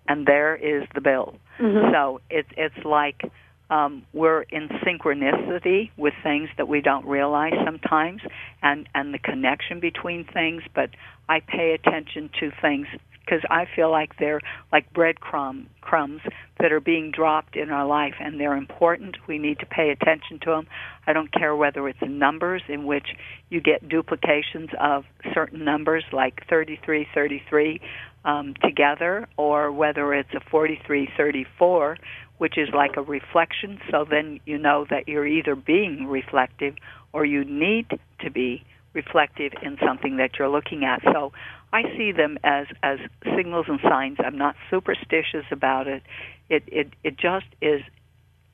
and 0.06 0.26
there 0.26 0.56
is 0.56 0.88
the 0.94 1.00
bill. 1.00 1.36
Mm-hmm. 1.60 1.92
So 1.92 2.20
it's 2.30 2.48
it's 2.56 2.84
like 2.84 3.22
um, 3.70 4.04
we're 4.12 4.42
in 4.42 4.68
synchronicity 4.68 5.90
with 5.96 6.14
things 6.22 6.48
that 6.56 6.68
we 6.68 6.80
don't 6.80 7.06
realize 7.06 7.52
sometimes, 7.64 8.22
and 8.62 8.88
and 8.94 9.12
the 9.12 9.18
connection 9.18 9.80
between 9.80 10.24
things. 10.24 10.62
But 10.74 10.90
I 11.28 11.40
pay 11.40 11.72
attention 11.72 12.30
to 12.40 12.50
things 12.62 12.86
because 13.28 13.44
I 13.50 13.66
feel 13.76 13.90
like 13.90 14.18
they're 14.18 14.40
like 14.72 14.92
breadcrumb 14.92 15.66
crumbs 15.82 16.22
that 16.60 16.72
are 16.72 16.80
being 16.80 17.10
dropped 17.10 17.56
in 17.56 17.70
our 17.70 17.86
life, 17.86 18.14
and 18.20 18.40
they're 18.40 18.56
important. 18.56 19.16
We 19.26 19.38
need 19.38 19.58
to 19.60 19.66
pay 19.66 19.90
attention 19.90 20.40
to 20.44 20.50
them. 20.50 20.66
I 21.06 21.12
don't 21.12 21.30
care 21.32 21.54
whether 21.54 21.86
it's 21.88 21.98
numbers 22.02 22.62
in 22.68 22.86
which 22.86 23.06
you 23.50 23.60
get 23.60 23.86
duplications 23.88 24.70
of 24.80 25.04
certain 25.34 25.64
numbers, 25.64 26.04
like 26.12 26.46
3333 26.48 27.80
um, 28.24 28.54
together, 28.62 29.28
or 29.36 29.72
whether 29.72 30.14
it's 30.14 30.32
a 30.34 30.40
4334 30.50 31.98
which 32.38 32.56
is 32.56 32.68
like 32.72 32.96
a 32.96 33.02
reflection. 33.02 33.80
So 33.90 34.04
then 34.08 34.40
you 34.46 34.58
know 34.58 34.86
that 34.90 35.08
you're 35.08 35.26
either 35.26 35.54
being 35.54 36.06
reflective 36.06 36.74
or 37.12 37.24
you 37.24 37.44
need 37.44 37.98
to 38.20 38.30
be 38.30 38.64
reflective 38.94 39.52
in 39.62 39.76
something 39.84 40.16
that 40.16 40.38
you're 40.38 40.48
looking 40.48 40.84
at. 40.84 41.02
So 41.02 41.32
I 41.72 41.82
see 41.96 42.12
them 42.12 42.38
as 42.42 42.66
as 42.82 42.98
signals 43.36 43.66
and 43.68 43.80
signs. 43.82 44.18
I'm 44.24 44.38
not 44.38 44.56
superstitious 44.70 45.44
about 45.50 45.86
it. 45.86 46.02
It 46.48 46.62
it 46.66 46.88
it 47.04 47.16
just 47.16 47.46
is 47.60 47.82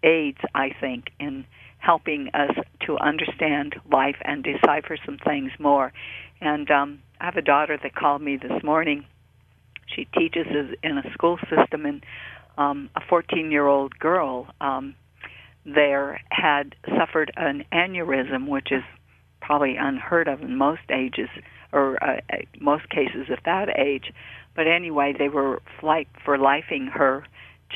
aids, 0.03 0.39
I 0.55 0.71
think, 0.81 1.11
in 1.19 1.47
helping 1.79 2.31
us 2.35 2.51
to 2.87 2.99
understand 2.99 3.77
life 3.91 4.17
and 4.23 4.43
decipher 4.43 4.97
some 5.05 5.19
things 5.19 5.53
more. 5.59 5.93
And 6.41 6.71
um, 6.71 7.01
I 7.21 7.27
have 7.27 7.37
a 7.37 7.43
daughter 7.43 7.79
that 7.83 7.95
called 7.95 8.23
me 8.23 8.37
this 8.37 8.63
morning. 8.63 9.05
She 9.87 10.07
teaches 10.07 10.47
in 10.83 10.99
a 10.99 11.13
school 11.13 11.39
system, 11.49 11.87
and 11.87 12.05
um, 12.59 12.91
a 12.97 13.01
14 13.09 13.51
year 13.51 13.67
old 13.67 13.99
girl 13.99 14.47
um, 14.61 14.95
there 15.65 16.21
had 16.31 16.75
suffered 16.99 17.33
an 17.37 17.65
aneurysm, 17.73 18.49
which 18.49 18.71
is 18.71 18.83
probably 19.41 19.77
unheard 19.77 20.29
of 20.29 20.43
in 20.43 20.57
most 20.57 20.83
ages 20.91 21.29
or 21.73 22.03
uh, 22.03 22.21
uh, 22.33 22.37
most 22.61 22.89
cases 22.89 23.27
at 23.31 23.41
that 23.45 23.69
age. 23.79 24.13
But 24.55 24.67
anyway, 24.67 25.15
they 25.19 25.29
were 25.29 25.61
flight 25.81 26.09
for 26.25 26.39
lifing 26.39 26.91
her 26.91 27.25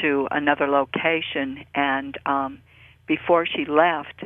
to 0.01 0.29
another 0.31 0.68
location, 0.68 1.64
and 1.74 2.16
um, 2.24 2.61
before 3.07 3.47
she 3.47 3.64
left, 3.64 4.22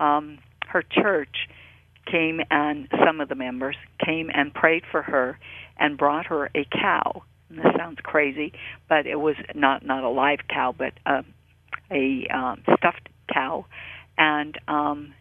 um, 0.00 0.38
her 0.66 0.82
church 0.82 1.48
came 2.10 2.40
and 2.50 2.88
some 3.04 3.20
of 3.20 3.28
the 3.28 3.34
members 3.34 3.76
came 4.04 4.30
and 4.34 4.52
prayed 4.52 4.82
for 4.90 5.02
her 5.02 5.38
and 5.78 5.96
brought 5.96 6.26
her 6.26 6.50
a 6.54 6.64
cow. 6.64 7.22
And 7.52 7.62
this 7.62 7.72
sounds 7.76 7.98
crazy, 8.02 8.52
but 8.88 9.06
it 9.06 9.16
was 9.16 9.36
not 9.54 9.84
not 9.84 10.04
a 10.04 10.08
live 10.08 10.40
cow, 10.48 10.74
but 10.76 10.94
uh, 11.04 11.22
a 11.90 12.26
um, 12.34 12.62
stuffed 12.78 13.08
cow, 13.32 13.66
and 14.16 14.58
um, 14.68 15.12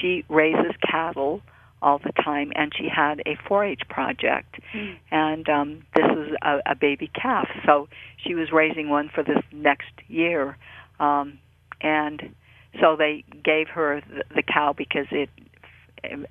she 0.00 0.24
raises 0.28 0.72
cattle 0.88 1.42
all 1.82 1.98
the 1.98 2.12
time, 2.22 2.52
and 2.54 2.72
she 2.76 2.88
had 2.94 3.20
a 3.20 3.36
4-H 3.48 3.82
project, 3.88 4.60
mm. 4.74 4.96
and 5.10 5.48
um, 5.48 5.82
this 5.96 6.04
is 6.04 6.36
a, 6.42 6.58
a 6.66 6.74
baby 6.74 7.10
calf. 7.20 7.48
So 7.66 7.88
she 8.18 8.34
was 8.34 8.52
raising 8.52 8.88
one 8.88 9.10
for 9.12 9.24
this 9.24 9.42
next 9.50 9.90
year, 10.06 10.58
um, 11.00 11.38
and 11.80 12.34
so 12.80 12.96
they 12.96 13.24
gave 13.42 13.68
her 13.68 14.02
the, 14.08 14.24
the 14.36 14.42
cow 14.42 14.74
because 14.76 15.06
it 15.10 15.30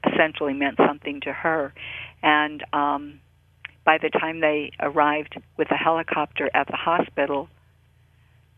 essentially 0.07 0.53
meant 0.53 0.77
something 0.77 1.19
to 1.21 1.33
her, 1.33 1.73
and 2.21 2.63
um, 2.71 3.19
by 3.89 3.97
the 3.97 4.09
time 4.09 4.39
they 4.39 4.71
arrived 4.79 5.41
with 5.57 5.71
a 5.71 5.75
helicopter 5.75 6.49
at 6.53 6.67
the 6.67 6.75
hospital, 6.75 7.49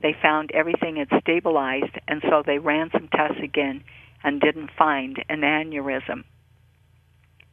they 0.02 0.16
found 0.22 0.52
everything 0.52 0.98
had 0.98 1.22
stabilized, 1.22 1.96
and 2.08 2.22
so 2.30 2.44
they 2.46 2.58
ran 2.58 2.90
some 2.92 3.08
tests 3.08 3.42
again 3.44 3.84
and 4.24 4.42
didn't 4.42 4.70
find 4.78 5.24
an 5.30 5.42
aneurysm 5.42 6.24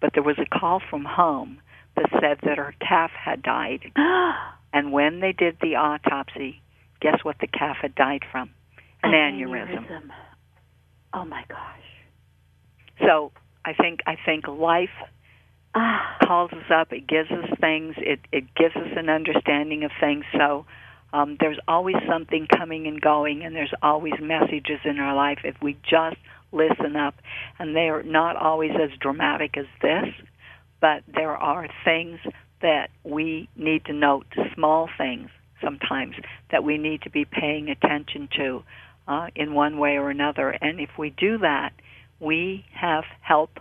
but 0.01 0.11
there 0.14 0.22
was 0.22 0.39
a 0.39 0.59
call 0.59 0.81
from 0.91 1.05
home 1.05 1.61
that 1.97 2.11
said 2.20 2.39
that 2.43 2.59
her 2.59 2.74
calf 2.81 3.11
had 3.11 3.43
died. 3.43 3.93
and 4.72 4.93
when 4.93 5.20
they 5.20 5.33
did 5.33 5.57
the 5.61 5.76
autopsy, 5.76 6.62
guess 7.01 7.18
what 7.22 7.37
the 7.41 7.47
calf 7.47 7.79
had 7.83 7.95
died 7.95 8.22
from? 8.31 8.51
An, 9.03 9.14
An 9.14 9.35
aneurysm. 9.35 9.87
aneurysm. 9.87 10.11
Oh 11.14 11.24
my 11.24 11.45
gosh. 11.49 11.59
So 13.01 13.33
I 13.64 13.72
think 13.72 14.01
I 14.07 14.16
think 14.24 14.47
life. 14.47 14.91
calls 16.26 16.53
us 16.53 16.70
up. 16.74 16.93
It 16.93 17.07
gives 17.07 17.31
us 17.31 17.49
things. 17.61 17.95
It 17.99 18.20
it 18.33 18.55
gives 18.55 18.76
us 18.76 18.93
an 18.97 19.09
understanding 19.09 19.85
of 19.85 19.91
things. 20.01 20.24
So 20.37 20.66
um, 21.12 21.37
there's 21.41 21.59
always 21.66 21.97
something 22.09 22.47
coming 22.47 22.87
and 22.87 23.01
going, 23.01 23.45
and 23.45 23.55
there's 23.55 23.72
always 23.83 24.14
messages 24.20 24.81
in 24.85 24.99
our 24.99 25.14
life 25.14 25.39
if 25.45 25.57
we 25.62 25.76
just 25.89 26.16
listen 26.53 26.97
up. 26.97 27.14
And 27.59 27.74
they 27.74 27.89
are 27.89 28.03
not 28.03 28.37
always 28.37 28.72
as 28.81 28.91
dramatic 28.99 29.57
as 29.57 29.66
this, 29.83 30.07
but 30.81 31.03
there 31.07 31.37
are 31.37 31.68
things 31.85 32.18
that 32.61 32.89
we 33.05 33.49
need 33.57 33.85
to 33.87 33.93
note, 33.93 34.26
small 34.55 34.89
things 34.99 35.31
sometimes, 35.62 36.14
that 36.51 36.64
we 36.64 36.79
need 36.79 37.03
to 37.03 37.11
be 37.11 37.24
paying 37.24 37.68
attention 37.68 38.29
to 38.37 38.62
uh, 39.07 39.29
in 39.35 39.55
one 39.55 39.79
way 39.79 39.97
or 39.97 40.11
another. 40.11 40.51
And 40.51 40.81
if 40.81 40.91
we 40.99 41.11
do 41.11 41.39
that, 41.39 41.72
we 42.20 42.64
have 42.74 43.05
help 43.22 43.61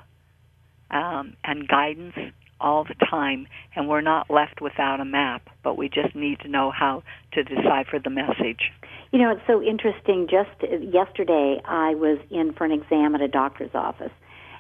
um, 0.91 1.35
and 1.43 1.67
guidance 1.67 2.15
all 2.59 2.83
the 2.83 2.95
time, 3.09 3.47
and 3.75 3.88
we're 3.88 4.01
not 4.01 4.29
left 4.29 4.61
without 4.61 4.99
a 4.99 5.05
map, 5.05 5.47
but 5.63 5.77
we 5.77 5.89
just 5.89 6.15
need 6.15 6.39
to 6.39 6.47
know 6.47 6.71
how 6.71 7.03
to 7.33 7.43
decipher 7.43 7.99
the 8.03 8.09
message. 8.09 8.71
You 9.11 9.19
know, 9.19 9.31
it's 9.31 9.45
so 9.47 9.61
interesting. 9.61 10.27
Just 10.29 10.49
yesterday, 10.83 11.61
I 11.65 11.95
was 11.95 12.19
in 12.29 12.53
for 12.53 12.65
an 12.65 12.71
exam 12.71 13.15
at 13.15 13.21
a 13.21 13.27
doctor's 13.27 13.73
office, 13.73 14.11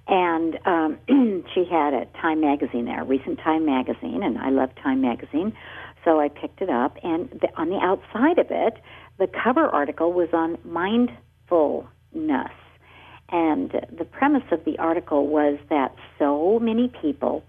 and 0.07 0.59
um, 0.65 0.97
she 1.53 1.65
had 1.69 1.93
a 1.93 2.05
Time 2.21 2.41
magazine 2.41 2.85
there, 2.85 3.01
a 3.01 3.05
recent 3.05 3.39
Time 3.39 3.65
magazine, 3.65 4.21
and 4.23 4.37
I 4.37 4.49
love 4.49 4.69
Time 4.81 5.01
magazine, 5.01 5.53
so 6.05 6.19
I 6.19 6.29
picked 6.29 6.61
it 6.61 6.69
up. 6.69 6.97
And 7.03 7.29
the, 7.29 7.49
on 7.57 7.69
the 7.69 7.79
outside 7.81 8.37
of 8.37 8.47
it, 8.49 8.75
the 9.17 9.27
cover 9.27 9.67
article 9.67 10.13
was 10.13 10.29
on 10.33 10.57
mindfulness. 10.63 12.51
And 13.29 13.71
the 13.97 14.05
premise 14.05 14.43
of 14.51 14.63
the 14.65 14.79
article 14.79 15.27
was 15.27 15.59
that 15.69 15.95
so 16.17 16.59
many 16.59 16.91
people 17.01 17.43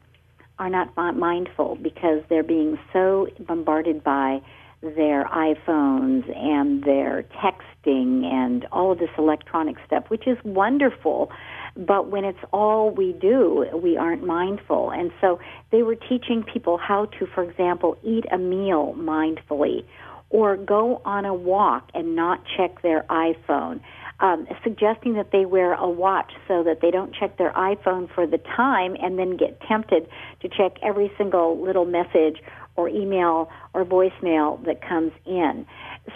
are 0.59 0.69
not 0.69 0.97
mindful 1.17 1.77
because 1.77 2.23
they're 2.29 2.43
being 2.43 2.79
so 2.93 3.29
bombarded 3.39 4.03
by 4.03 4.41
their 4.81 5.25
iPhones 5.25 6.29
and 6.37 6.83
their 6.85 7.25
texting 7.43 8.25
and 8.25 8.65
all 8.71 8.93
of 8.93 8.99
this 8.99 9.11
electronic 9.19 9.77
stuff, 9.87 10.05
which 10.09 10.27
is 10.27 10.37
wonderful. 10.45 11.31
But 11.77 12.11
when 12.11 12.25
it's 12.25 12.39
all 12.53 12.91
we 12.91 13.13
do, 13.13 13.67
we 13.73 13.97
aren't 13.97 14.25
mindful. 14.25 14.91
And 14.91 15.13
so 15.21 15.39
they 15.71 15.83
were 15.83 15.97
teaching 15.97 16.45
people 16.45 16.77
how 16.77 17.07
to, 17.19 17.27
for 17.27 17.43
example, 17.43 17.97
eat 18.03 18.25
a 18.33 18.39
meal 18.39 18.95
mindfully 18.97 19.85
or 20.31 20.57
go 20.57 21.01
on 21.05 21.25
a 21.25 21.35
walk 21.35 21.91
and 21.95 22.15
not 22.15 22.41
check 22.57 22.83
their 22.83 23.05
iPhone 23.05 23.81
um, 24.21 24.47
suggesting 24.65 25.15
that 25.15 25.31
they 25.31 25.45
wear 25.45 25.75
a 25.75 25.89
watch 25.89 26.33
so 26.47 26.63
that 26.65 26.81
they 26.81 26.91
don't 26.91 27.15
check 27.15 27.39
their 27.39 27.53
iPhone 27.53 28.13
for 28.13 28.27
the 28.27 28.39
time 28.39 28.97
and 29.01 29.19
then 29.19 29.37
get 29.37 29.61
tempted 29.61 30.09
to 30.43 30.49
check 30.49 30.73
every 30.83 31.11
single 31.17 31.63
little 31.63 31.85
message 31.85 32.39
or 32.79 32.89
email 32.89 33.51
or 33.75 33.85
voicemail 33.85 34.65
that 34.65 34.81
comes 34.81 35.13
in. 35.27 35.67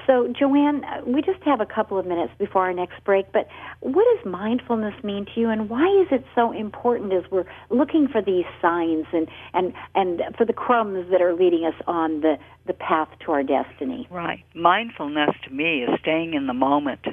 So, 0.06 0.32
Joanne, 0.38 0.84
we 1.04 1.20
just 1.20 1.42
have 1.42 1.60
a 1.60 1.66
couple 1.66 1.98
of 1.98 2.06
minutes 2.06 2.32
before 2.38 2.62
our 2.62 2.72
next 2.72 3.04
break, 3.04 3.30
but 3.32 3.48
what 3.80 4.06
does 4.16 4.24
mindfulness 4.24 4.94
mean 5.04 5.26
to 5.34 5.40
you, 5.40 5.50
and 5.50 5.68
why 5.68 5.86
is 6.00 6.08
it 6.10 6.24
so 6.34 6.52
important 6.52 7.12
as 7.12 7.24
we're 7.30 7.44
looking 7.68 8.08
for 8.08 8.22
these 8.22 8.46
signs 8.62 9.06
and, 9.12 9.28
and, 9.52 9.74
and 9.94 10.22
for 10.38 10.46
the 10.46 10.52
crumbs 10.52 11.10
that 11.10 11.20
are 11.20 11.34
leading 11.34 11.66
us 11.66 11.74
on 11.86 12.20
the, 12.20 12.38
the 12.66 12.72
path 12.72 13.08
to 13.26 13.32
our 13.32 13.42
destiny? 13.42 14.08
Right. 14.10 14.44
Mindfulness 14.54 15.30
to 15.44 15.50
me 15.50 15.82
is 15.82 15.90
staying 16.00 16.34
in 16.34 16.46
the 16.46 16.54
moment 16.54 17.04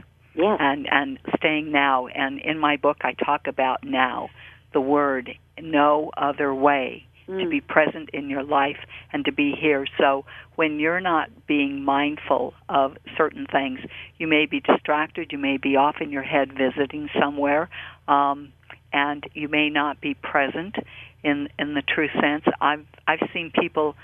yes. 0.42 0.58
and 0.60 0.88
and 0.92 1.20
staying 1.38 1.72
now. 1.72 2.08
And 2.08 2.40
in 2.40 2.58
my 2.60 2.78
book, 2.78 2.98
I 3.02 3.14
talk 3.14 3.48
about 3.48 3.84
now, 3.84 4.30
the 4.74 4.82
word 4.82 5.32
no 5.62 6.12
other 6.16 6.54
way 6.54 7.06
mm. 7.28 7.44
to 7.44 7.50
be 7.50 7.62
present 7.62 8.10
in 8.14 8.30
your 8.30 8.44
life 8.44 8.78
and 9.12 9.26
to 9.26 9.32
be 9.32 9.54
here. 9.60 9.86
So 9.98 10.26
when 10.56 10.80
you're 10.80 11.02
not 11.02 11.30
being 11.48 11.84
mindful 11.84 12.54
of 12.68 12.98
certain 13.18 13.46
things, 13.52 13.80
you 14.18 14.28
may 14.28 14.46
be 14.46 14.60
distracted. 14.60 15.32
You 15.32 15.38
may 15.38 15.58
be 15.58 15.76
off 15.76 15.96
in 16.02 16.12
your 16.12 16.24
head 16.24 16.52
visiting 16.58 17.10
somewhere. 17.20 17.70
Um, 18.08 18.54
and 18.92 19.24
you 19.34 19.48
may 19.48 19.70
not 19.70 20.02
be 20.02 20.16
present 20.16 20.76
in 21.24 21.50
in 21.60 21.74
the 21.74 21.84
true 21.84 22.10
sense. 22.20 22.44
I've 22.60 22.86
I've 23.08 23.30
seen 23.34 23.52
people 23.52 23.96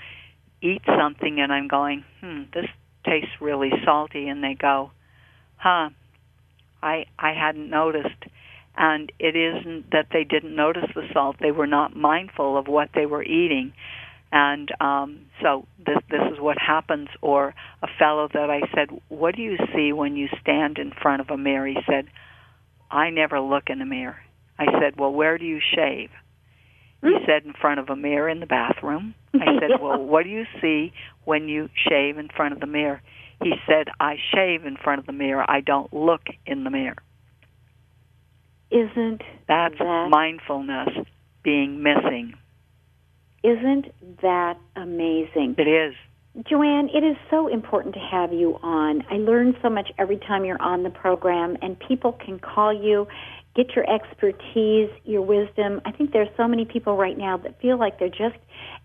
eat 0.62 0.82
something 0.98 1.40
and 1.40 1.52
I'm 1.52 1.68
going, 1.68 2.04
hmm, 2.20 2.42
this 2.54 2.66
tastes 3.04 3.30
really 3.40 3.70
salty, 3.84 4.28
and 4.28 4.42
they 4.42 4.54
go, 4.54 4.90
huh, 5.56 5.90
I 6.82 7.06
I 7.18 7.32
hadn't 7.32 7.70
noticed. 7.70 8.24
And 8.78 9.10
it 9.18 9.34
isn't 9.34 9.90
that 9.92 10.08
they 10.12 10.24
didn't 10.24 10.54
notice 10.54 10.90
the 10.94 11.08
salt; 11.12 11.36
they 11.40 11.50
were 11.50 11.66
not 11.66 11.96
mindful 11.96 12.58
of 12.58 12.68
what 12.68 12.90
they 12.94 13.06
were 13.06 13.22
eating. 13.22 13.72
And 14.32 14.70
um, 14.80 15.20
so 15.40 15.66
this 15.78 15.98
this 16.10 16.20
is 16.32 16.40
what 16.40 16.58
happens. 16.58 17.08
Or 17.22 17.54
a 17.82 17.88
fellow 17.98 18.28
that 18.32 18.50
I 18.50 18.60
said, 18.74 18.90
"What 19.08 19.34
do 19.34 19.42
you 19.42 19.56
see 19.74 19.92
when 19.92 20.16
you 20.16 20.28
stand 20.40 20.78
in 20.78 20.90
front 20.90 21.20
of 21.20 21.30
a 21.30 21.38
mirror?" 21.38 21.66
He 21.66 21.78
said, 21.86 22.06
"I 22.90 23.10
never 23.10 23.40
look 23.40 23.70
in 23.70 23.80
a 23.80 23.86
mirror." 23.86 24.18
I 24.58 24.66
said, 24.80 24.98
"Well, 24.98 25.12
where 25.12 25.38
do 25.38 25.44
you 25.44 25.60
shave?" 25.74 26.10
He 27.02 27.08
hmm? 27.08 27.24
said, 27.24 27.44
"In 27.44 27.52
front 27.52 27.80
of 27.80 27.88
a 27.88 27.96
mirror 27.96 28.28
in 28.28 28.40
the 28.40 28.46
bathroom." 28.46 29.14
I 29.34 29.58
said, 29.60 29.80
"Well, 29.80 30.04
what 30.12 30.24
do 30.24 30.30
you 30.30 30.44
see 30.60 30.92
when 31.24 31.48
you 31.48 31.70
shave 31.88 32.18
in 32.18 32.28
front 32.28 32.52
of 32.52 32.60
the 32.60 32.66
mirror?" 32.66 33.00
He 33.42 33.54
said, 33.66 33.88
I 34.00 34.16
shave 34.34 34.64
in 34.64 34.76
front 34.76 35.00
of 35.00 35.06
the 35.06 35.12
mirror. 35.12 35.44
I 35.48 35.60
don't 35.60 35.92
look 35.92 36.22
in 36.46 36.64
the 36.64 36.70
mirror. 36.70 36.96
Isn't 38.70 39.22
That's 39.46 39.78
that, 39.78 40.08
mindfulness 40.10 40.88
being 41.42 41.82
missing. 41.82 42.34
Isn't 43.44 43.86
that 44.22 44.58
amazing? 44.74 45.54
It 45.58 45.68
is. 45.68 45.94
Joanne, 46.48 46.90
it 46.92 47.04
is 47.04 47.16
so 47.30 47.46
important 47.46 47.94
to 47.94 48.00
have 48.00 48.32
you 48.32 48.58
on. 48.62 49.02
I 49.10 49.14
learn 49.14 49.56
so 49.62 49.70
much 49.70 49.90
every 49.98 50.18
time 50.18 50.44
you're 50.44 50.60
on 50.60 50.82
the 50.82 50.90
program, 50.90 51.56
and 51.62 51.78
people 51.78 52.12
can 52.12 52.38
call 52.38 52.72
you 52.72 53.06
get 53.56 53.74
your 53.74 53.88
expertise, 53.90 54.90
your 55.04 55.22
wisdom. 55.22 55.80
I 55.84 55.90
think 55.90 56.12
there's 56.12 56.28
so 56.36 56.46
many 56.46 56.66
people 56.66 56.96
right 56.96 57.16
now 57.16 57.38
that 57.38 57.60
feel 57.60 57.78
like 57.78 57.98
they're 57.98 58.08
just 58.08 58.36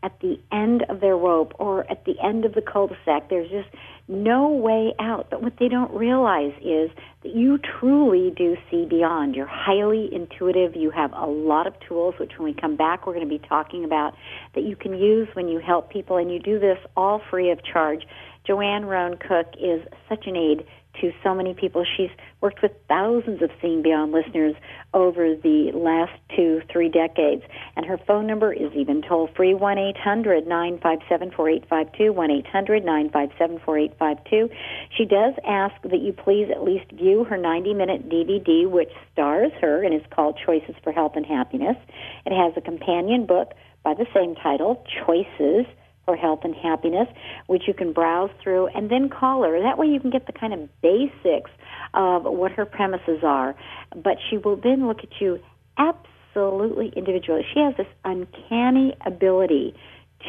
at 0.02 0.18
the 0.22 0.40
end 0.52 0.84
of 0.90 1.02
their 1.02 1.18
rope 1.18 1.54
or 1.60 1.90
at 1.92 2.06
the 2.06 2.16
end 2.24 2.46
of 2.46 2.54
the 2.54 2.62
cul-de-sac. 2.62 3.30
There's 3.30 3.50
just 3.52 3.70
no 4.08 4.50
way 4.50 4.94
out. 5.00 5.28
But 5.30 5.44
what 5.44 5.54
they 5.60 5.68
don't 5.68 5.94
realize 5.94 6.54
is 6.58 6.90
that 7.24 7.36
you 7.36 7.60
truly 7.80 8.34
do 8.36 8.58
see 8.70 8.86
beyond. 8.86 9.36
You're 9.36 9.46
highly 9.46 10.10
intuitive. 10.12 10.76
You 10.76 10.90
have 10.92 11.12
a 11.14 11.26
lot 11.26 11.68
of 11.68 11.74
tools, 11.88 12.16
which 12.20 12.32
when 12.38 12.46
we 12.46 12.60
come 12.60 12.76
back, 12.76 13.06
we're 13.06 13.14
going 13.14 13.28
to 13.28 13.30
be 13.30 13.46
talking 13.48 13.84
about 13.84 14.14
that 14.56 14.64
you 14.64 14.76
can 14.76 14.98
use 14.98 15.28
when 15.34 15.48
you 15.48 15.60
help 15.60 15.92
people. 15.92 16.18
And 16.18 16.32
you 16.32 16.40
do 16.40 16.60
this 16.60 16.78
all 16.96 17.22
free 17.30 17.52
of 17.52 17.60
charge. 17.64 18.04
Joanne 18.48 18.86
Rohn 18.86 19.18
Cook 19.18 19.54
is 19.60 19.82
such 20.10 20.26
an 20.26 20.36
aid 20.36 20.66
to 21.00 21.12
so 21.24 21.34
many 21.34 21.54
people. 21.54 21.86
She's 21.98 22.10
worked 22.42 22.62
with 22.62 22.72
thousands 22.88 23.42
of 23.42 23.50
Seeing 23.62 23.82
Beyond 23.82 24.12
listeners 24.12 24.56
over 24.94 25.36
the 25.36 25.72
last 25.74 26.12
two, 26.36 26.62
three 26.72 26.90
decades. 26.90 27.44
And 27.76 27.86
her 27.86 27.98
phone 27.98 28.28
number 28.28 28.52
is 28.52 28.72
even 28.74 29.02
toll 29.02 29.30
free 29.36 29.54
1 29.54 29.78
800 29.78 30.48
957 30.48 31.32
4852. 31.32 32.14
1 32.14 32.32
800 32.32 32.86
957 32.86 33.60
4852. 33.66 34.50
She 34.98 35.06
does 35.06 35.34
ask 35.48 35.76
that 35.84 36.02
you 36.02 36.14
please 36.14 36.50
at 36.52 36.64
least 36.64 36.92
view 36.92 37.24
her 37.26 37.38
90 37.38 37.74
minute 37.74 38.10
DVD, 38.10 38.70
which 38.70 38.92
stars 39.14 39.52
her 39.62 39.84
and 39.84 39.94
is 39.94 40.02
called 40.10 40.40
Choices 40.46 40.76
for 40.84 40.92
Health 40.92 41.14
and 41.16 41.26
Happiness. 41.26 41.78
It 42.26 42.36
has 42.36 42.54
a 42.58 42.62
companion 42.62 43.26
book 43.26 43.54
by 43.84 43.94
the 43.94 44.06
same 44.14 44.36
title, 44.36 44.84
Choices 45.06 45.66
for 46.06 46.16
health 46.16 46.40
and 46.44 46.56
happiness, 46.56 47.08
which 47.48 47.64
you 47.68 47.74
can 47.74 47.94
browse 47.94 48.32
through 48.42 48.68
and 48.68 48.90
then 48.90 49.10
call 49.10 49.44
her. 49.44 49.62
That 49.62 49.78
way 49.78 49.88
you 49.88 50.00
can 50.00 50.10
get 50.10 50.26
the 50.26 50.34
kind 50.34 50.54
of 50.54 50.70
basics 50.82 51.52
of 51.94 52.24
what 52.24 52.52
her 52.54 52.66
premises 52.66 53.20
are. 53.24 53.56
But 53.96 54.18
she 54.30 54.38
will 54.38 54.56
then 54.56 54.88
look 54.88 55.00
at 55.00 55.20
you 55.20 55.40
absolutely 55.78 56.92
individually. 56.96 57.46
She 57.54 57.60
has 57.60 57.76
this 57.78 57.88
uncanny 58.04 58.96
ability 59.06 59.76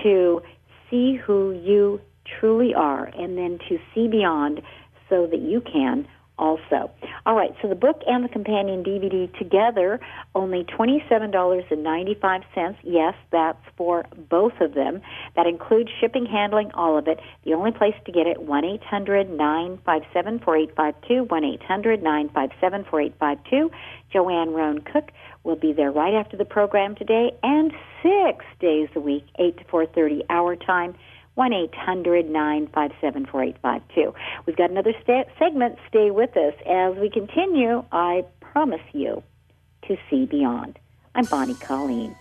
to 0.02 0.42
see 0.90 1.16
who 1.16 1.52
you 1.52 2.00
truly 2.40 2.74
are 2.74 3.06
and 3.06 3.36
then 3.36 3.58
to 3.68 3.78
see 3.94 4.08
beyond 4.08 4.62
so 5.08 5.26
that 5.26 5.40
you 5.40 5.60
can 5.60 6.06
also. 6.38 6.90
All 7.26 7.34
right, 7.34 7.54
so 7.60 7.68
the 7.68 7.74
book 7.74 8.00
and 8.06 8.24
the 8.24 8.28
companion 8.28 8.82
DVD 8.82 9.36
together, 9.38 10.00
only 10.34 10.64
$27.95. 10.64 12.76
Yes, 12.82 13.14
that's 13.30 13.58
for 13.76 14.06
both 14.28 14.54
of 14.60 14.74
them. 14.74 15.00
That 15.36 15.46
includes 15.46 15.90
shipping, 16.00 16.26
handling, 16.26 16.70
all 16.72 16.98
of 16.98 17.06
it. 17.06 17.20
The 17.44 17.54
only 17.54 17.72
place 17.72 17.94
to 18.06 18.12
get 18.12 18.26
it, 18.26 18.42
1 18.42 18.64
800 18.64 19.30
957 19.30 20.40
4852. 20.40 21.24
1 21.24 21.44
800 21.44 22.02
957 22.02 22.84
4852. 22.84 23.70
Joanne 24.12 24.50
Rohn 24.50 24.80
Cook 24.80 25.10
will 25.44 25.56
be 25.56 25.72
there 25.72 25.90
right 25.90 26.14
after 26.14 26.36
the 26.36 26.44
program 26.44 26.94
today 26.94 27.32
and 27.42 27.72
six 28.02 28.44
days 28.60 28.88
a 28.94 29.00
week, 29.00 29.24
8 29.38 29.58
to 29.58 29.64
4.30 29.64 30.22
our 30.28 30.56
time. 30.56 30.94
1 31.34 31.52
800 31.52 32.28
957 32.28 33.26
4852. 33.26 34.14
We've 34.46 34.56
got 34.56 34.70
another 34.70 34.94
segment. 35.38 35.78
Stay 35.88 36.10
with 36.10 36.36
us 36.36 36.54
as 36.68 36.96
we 36.96 37.10
continue. 37.10 37.84
I 37.90 38.24
promise 38.40 38.82
you 38.92 39.22
to 39.88 39.96
see 40.10 40.26
beyond. 40.26 40.78
I'm 41.14 41.24
Bonnie 41.24 41.54
Colleen. 41.54 42.14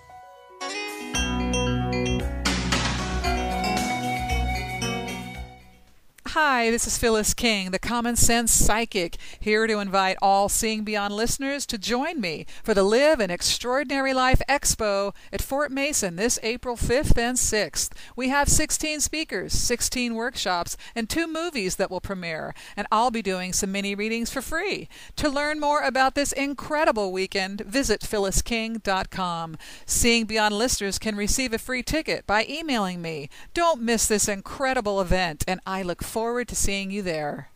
Hi, 6.34 6.72
this 6.72 6.88
is 6.88 6.98
Phyllis 6.98 7.34
King, 7.34 7.72
the 7.72 7.78
Common 7.78 8.16
Sense 8.16 8.54
Psychic, 8.54 9.18
here 9.38 9.68
to 9.68 9.80
invite 9.80 10.16
all 10.22 10.48
Seeing 10.48 10.86
Beyond 10.86 11.14
listeners 11.14 11.66
to 11.66 11.78
join 11.78 12.22
me 12.22 12.46
for 12.64 12.74
the 12.74 12.84
Live 12.84 13.20
an 13.20 13.30
Extraordinary 13.30 14.14
Life 14.14 14.42
Expo 14.48 15.14
at 15.34 15.42
Fort 15.42 15.74
Mason 15.74 16.16
this 16.16 16.40
April 16.42 16.78
5th 16.78 17.18
and 17.18 17.38
6th. 17.38 17.90
We 18.16 18.30
have 18.30 18.48
16 18.48 19.02
speakers, 19.02 19.52
16 19.52 20.16
workshops, 20.16 20.78
and 20.96 21.10
two 21.10 21.28
movies 21.28 21.76
that 21.76 21.92
will 21.92 22.00
premiere, 22.00 22.56
and 22.78 22.88
I'll 22.94 23.12
be 23.12 23.22
doing 23.22 23.52
some 23.52 23.74
mini 23.74 23.94
readings 23.94 24.30
for 24.32 24.42
free. 24.42 24.88
To 25.18 25.28
learn 25.28 25.60
more 25.60 25.82
about 25.82 26.16
this 26.16 26.32
incredible 26.32 27.12
weekend, 27.12 27.60
visit 27.60 28.00
phyllisking.com. 28.00 29.58
Seeing 29.86 30.26
Beyond 30.28 30.58
listeners 30.58 30.98
can 30.98 31.18
receive 31.18 31.52
a 31.52 31.58
free 31.58 31.84
ticket 31.84 32.26
by 32.26 32.46
emailing 32.48 33.02
me. 33.02 33.30
Don't 33.54 33.82
miss 33.82 34.08
this 34.08 34.30
incredible 34.30 35.02
event, 35.02 35.44
and 35.46 35.60
I 35.66 35.82
look 35.82 36.02
forward 36.02 36.21
forward 36.22 36.48
to 36.48 36.56
seeing 36.56 36.92
you 36.92 37.02
there. 37.02 37.50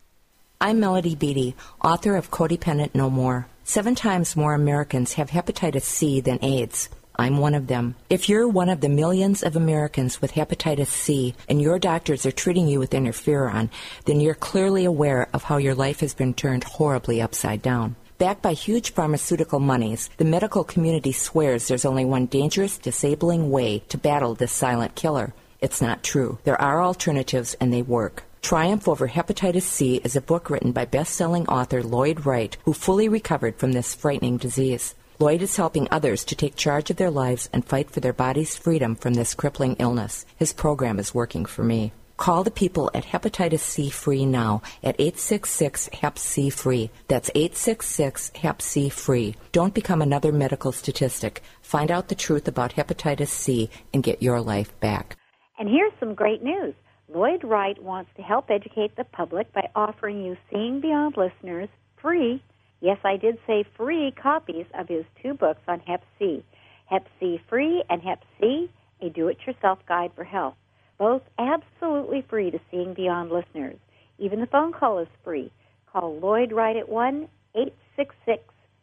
I'm 0.60 0.80
Melody 0.80 1.14
Beattie, 1.14 1.54
author 1.84 2.16
of 2.16 2.32
Codependent 2.32 2.96
No 2.96 3.08
More. 3.08 3.46
Seven 3.62 3.94
times 3.94 4.34
more 4.34 4.54
Americans 4.54 5.12
have 5.12 5.30
hepatitis 5.30 5.82
C 5.82 6.20
than 6.20 6.42
AIDS. 6.42 6.88
I'm 7.14 7.38
one 7.38 7.54
of 7.54 7.68
them. 7.68 7.94
If 8.10 8.28
you're 8.28 8.48
one 8.48 8.68
of 8.68 8.80
the 8.80 8.88
millions 8.88 9.44
of 9.44 9.54
Americans 9.54 10.20
with 10.20 10.32
hepatitis 10.32 10.88
C 10.88 11.36
and 11.48 11.62
your 11.62 11.78
doctors 11.78 12.26
are 12.26 12.32
treating 12.32 12.66
you 12.66 12.80
with 12.80 12.90
interferon, 12.90 13.70
then 14.04 14.18
you're 14.18 14.34
clearly 14.34 14.84
aware 14.84 15.28
of 15.32 15.44
how 15.44 15.58
your 15.58 15.76
life 15.76 16.00
has 16.00 16.12
been 16.14 16.34
turned 16.34 16.64
horribly 16.64 17.22
upside 17.22 17.62
down. 17.62 17.94
Backed 18.18 18.42
by 18.42 18.54
huge 18.54 18.94
pharmaceutical 18.94 19.60
monies, 19.60 20.10
the 20.16 20.24
medical 20.24 20.64
community 20.64 21.12
swears 21.12 21.68
there's 21.68 21.84
only 21.84 22.04
one 22.04 22.26
dangerous, 22.26 22.78
disabling 22.78 23.52
way 23.52 23.84
to 23.90 23.96
battle 23.96 24.34
this 24.34 24.50
silent 24.50 24.96
killer. 24.96 25.34
It's 25.60 25.80
not 25.80 26.02
true. 26.02 26.40
There 26.42 26.60
are 26.60 26.82
alternatives 26.82 27.54
and 27.60 27.72
they 27.72 27.82
work. 27.82 28.24
Triumph 28.46 28.86
Over 28.86 29.08
Hepatitis 29.08 29.62
C 29.62 30.00
is 30.04 30.14
a 30.14 30.20
book 30.20 30.50
written 30.50 30.70
by 30.70 30.84
best-selling 30.84 31.48
author 31.48 31.82
Lloyd 31.82 32.24
Wright, 32.24 32.56
who 32.64 32.72
fully 32.72 33.08
recovered 33.08 33.56
from 33.56 33.72
this 33.72 33.96
frightening 33.96 34.36
disease. 34.36 34.94
Lloyd 35.18 35.42
is 35.42 35.56
helping 35.56 35.88
others 35.90 36.24
to 36.26 36.36
take 36.36 36.54
charge 36.54 36.88
of 36.88 36.96
their 36.96 37.10
lives 37.10 37.50
and 37.52 37.64
fight 37.64 37.90
for 37.90 37.98
their 37.98 38.12
body's 38.12 38.56
freedom 38.56 38.94
from 38.94 39.14
this 39.14 39.34
crippling 39.34 39.74
illness. 39.80 40.24
His 40.36 40.52
program 40.52 41.00
is 41.00 41.12
working 41.12 41.44
for 41.44 41.64
me. 41.64 41.90
Call 42.18 42.44
the 42.44 42.52
people 42.52 42.88
at 42.94 43.06
Hepatitis 43.06 43.58
C 43.58 43.90
Free 43.90 44.24
now 44.24 44.62
at 44.80 44.94
866 45.00 45.88
Hep 45.94 46.16
C 46.16 46.48
Free. 46.48 46.90
That's 47.08 47.32
866 47.34 48.30
Hep 48.36 48.62
C 48.62 48.88
Free. 48.88 49.34
Don't 49.50 49.74
become 49.74 50.00
another 50.00 50.30
medical 50.30 50.70
statistic. 50.70 51.42
Find 51.62 51.90
out 51.90 52.06
the 52.06 52.14
truth 52.14 52.46
about 52.46 52.74
hepatitis 52.74 53.26
C 53.26 53.70
and 53.92 54.04
get 54.04 54.22
your 54.22 54.40
life 54.40 54.78
back. 54.78 55.16
And 55.58 55.68
here's 55.68 55.92
some 55.98 56.14
great 56.14 56.44
news. 56.44 56.74
Lloyd 57.08 57.44
Wright 57.44 57.80
wants 57.80 58.10
to 58.16 58.22
help 58.22 58.50
educate 58.50 58.96
the 58.96 59.04
public 59.04 59.52
by 59.52 59.70
offering 59.76 60.24
you 60.24 60.36
Seeing 60.50 60.80
Beyond 60.80 61.16
listeners 61.16 61.68
free, 62.02 62.42
yes, 62.80 62.98
I 63.04 63.16
did 63.16 63.38
say 63.46 63.64
free 63.76 64.10
copies 64.10 64.66
of 64.74 64.88
his 64.88 65.04
two 65.22 65.34
books 65.34 65.62
on 65.68 65.78
Hep 65.80 66.02
C, 66.18 66.44
Hep 66.86 67.06
C 67.20 67.40
Free 67.48 67.84
and 67.88 68.02
Hep 68.02 68.24
C, 68.40 68.68
a 69.00 69.08
do-it-yourself 69.08 69.78
guide 69.86 70.10
for 70.16 70.24
health. 70.24 70.56
Both 70.98 71.22
absolutely 71.38 72.22
free 72.28 72.50
to 72.50 72.58
Seeing 72.70 72.94
Beyond 72.94 73.30
listeners. 73.30 73.78
Even 74.18 74.40
the 74.40 74.46
phone 74.46 74.72
call 74.72 74.98
is 74.98 75.08
free. 75.22 75.52
Call 75.92 76.18
Lloyd 76.18 76.50
Wright 76.52 76.76
at 76.76 76.88
1 76.88 77.28
866 77.54 78.42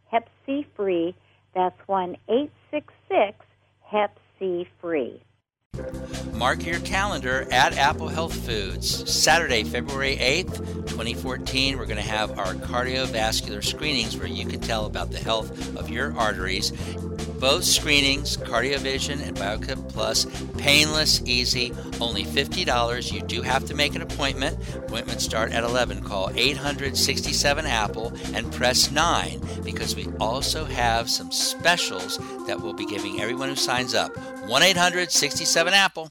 Hep 0.09 0.29
C 0.45 0.65
Free. 0.77 1.13
That's 1.53 1.77
1 1.87 2.15
866 2.29 3.45
Hep 3.81 4.17
C 4.39 4.65
Free. 4.79 5.21
Mark 6.33 6.67
your 6.67 6.79
calendar 6.81 7.47
at 7.51 7.75
Apple 7.79 8.07
Health 8.07 8.35
Foods. 8.45 9.11
Saturday, 9.11 9.63
February 9.63 10.17
8th, 10.17 10.57
2014, 10.87 11.79
we're 11.79 11.87
going 11.87 11.97
to 11.97 12.03
have 12.03 12.37
our 12.37 12.53
cardiovascular 12.53 13.63
screenings 13.63 14.15
where 14.15 14.27
you 14.27 14.45
can 14.45 14.59
tell 14.59 14.85
about 14.85 15.09
the 15.09 15.17
health 15.17 15.75
of 15.75 15.89
your 15.89 16.15
arteries. 16.15 16.71
Both 17.43 17.65
screenings, 17.65 18.37
CardioVision 18.37 19.21
and 19.21 19.35
BioClip 19.35 19.89
Plus, 19.89 20.25
painless, 20.57 21.21
easy, 21.25 21.73
only 21.99 22.23
$50. 22.23 23.11
You 23.11 23.21
do 23.21 23.41
have 23.41 23.65
to 23.65 23.75
make 23.75 23.95
an 23.95 24.01
appointment. 24.01 24.57
Appointments 24.73 25.25
start 25.25 25.51
at 25.51 25.65
11. 25.65 26.03
Call 26.03 26.31
867 26.33 27.65
Apple 27.65 28.13
and 28.33 28.49
press 28.53 28.91
9 28.91 29.41
because 29.65 29.93
we 29.93 30.07
also 30.21 30.63
have 30.63 31.09
some 31.09 31.33
specials 31.33 32.17
that 32.47 32.61
we'll 32.61 32.71
be 32.71 32.85
giving 32.85 33.19
everyone 33.19 33.49
who 33.49 33.57
signs 33.57 33.93
up. 33.93 34.15
1 34.47 34.63
800 34.63 35.11
67 35.11 35.73
Apple. 35.73 36.07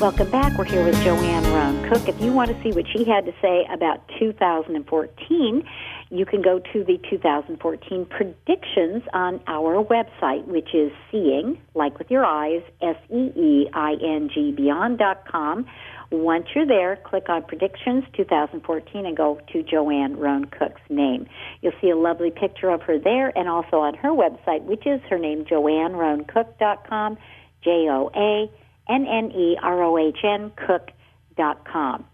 Welcome 0.00 0.30
back. 0.30 0.58
We're 0.58 0.66
here 0.66 0.84
with 0.84 1.02
Joanne 1.02 1.44
Rohn 1.44 1.88
Cook. 1.90 2.06
If 2.06 2.20
you 2.20 2.30
want 2.30 2.50
to 2.50 2.62
see 2.62 2.70
what 2.70 2.84
she 2.92 3.06
had 3.06 3.24
to 3.24 3.32
say 3.40 3.66
about 3.72 4.06
2014, 4.18 5.68
you 6.10 6.26
can 6.26 6.42
go 6.42 6.58
to 6.58 6.84
the 6.84 6.98
2014 7.08 8.04
predictions 8.04 9.02
on 9.14 9.40
our 9.46 9.82
website, 9.82 10.46
which 10.48 10.74
is 10.74 10.92
seeing, 11.10 11.58
like 11.74 11.98
with 11.98 12.10
your 12.10 12.26
eyes, 12.26 12.60
S 12.82 12.96
E 13.10 13.32
E 13.34 13.70
I 13.72 13.94
N 13.94 14.28
G, 14.34 14.52
beyond.com. 14.52 15.64
Once 16.10 16.46
you're 16.54 16.66
there, 16.66 16.96
click 16.96 17.30
on 17.30 17.42
Predictions 17.44 18.04
2014 18.14 19.06
and 19.06 19.16
go 19.16 19.40
to 19.50 19.62
Joanne 19.62 20.18
Rohn 20.18 20.44
Cook's 20.44 20.82
name. 20.90 21.26
You'll 21.62 21.72
see 21.80 21.88
a 21.88 21.96
lovely 21.96 22.30
picture 22.30 22.68
of 22.68 22.82
her 22.82 22.98
there 22.98 23.36
and 23.36 23.48
also 23.48 23.78
on 23.78 23.94
her 23.94 24.10
website, 24.10 24.62
which 24.64 24.86
is 24.86 25.00
her 25.08 25.18
name, 25.18 25.46
JoanneRohnCook.com, 25.46 27.16
J 27.64 27.88
O 27.88 28.10
A 28.14 28.50
N 28.88 29.06
N 29.06 29.30
E 29.32 29.56
R 29.62 29.82
O 29.82 29.98
H 29.98 30.18
N 30.24 30.52
Cook.com. 30.56 32.04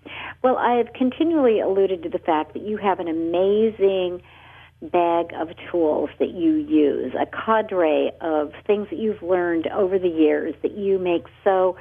Well, 0.42 0.56
I 0.56 0.76
have 0.76 0.92
continually 0.94 1.60
alluded 1.60 2.02
to 2.02 2.08
the 2.08 2.18
fact 2.18 2.54
that 2.54 2.62
you 2.62 2.76
have 2.76 3.00
an 3.00 3.08
amazing 3.08 4.22
bag 4.82 5.32
of 5.38 5.48
tools 5.70 6.10
that 6.18 6.30
you 6.30 6.54
use, 6.54 7.12
a 7.14 7.26
cadre 7.26 8.10
of 8.20 8.52
things 8.66 8.88
that 8.90 8.98
you've 8.98 9.22
learned 9.22 9.68
over 9.68 9.98
the 9.98 10.08
years 10.08 10.54
that 10.62 10.76
you 10.76 10.98
make 10.98 11.24
so 11.44 11.76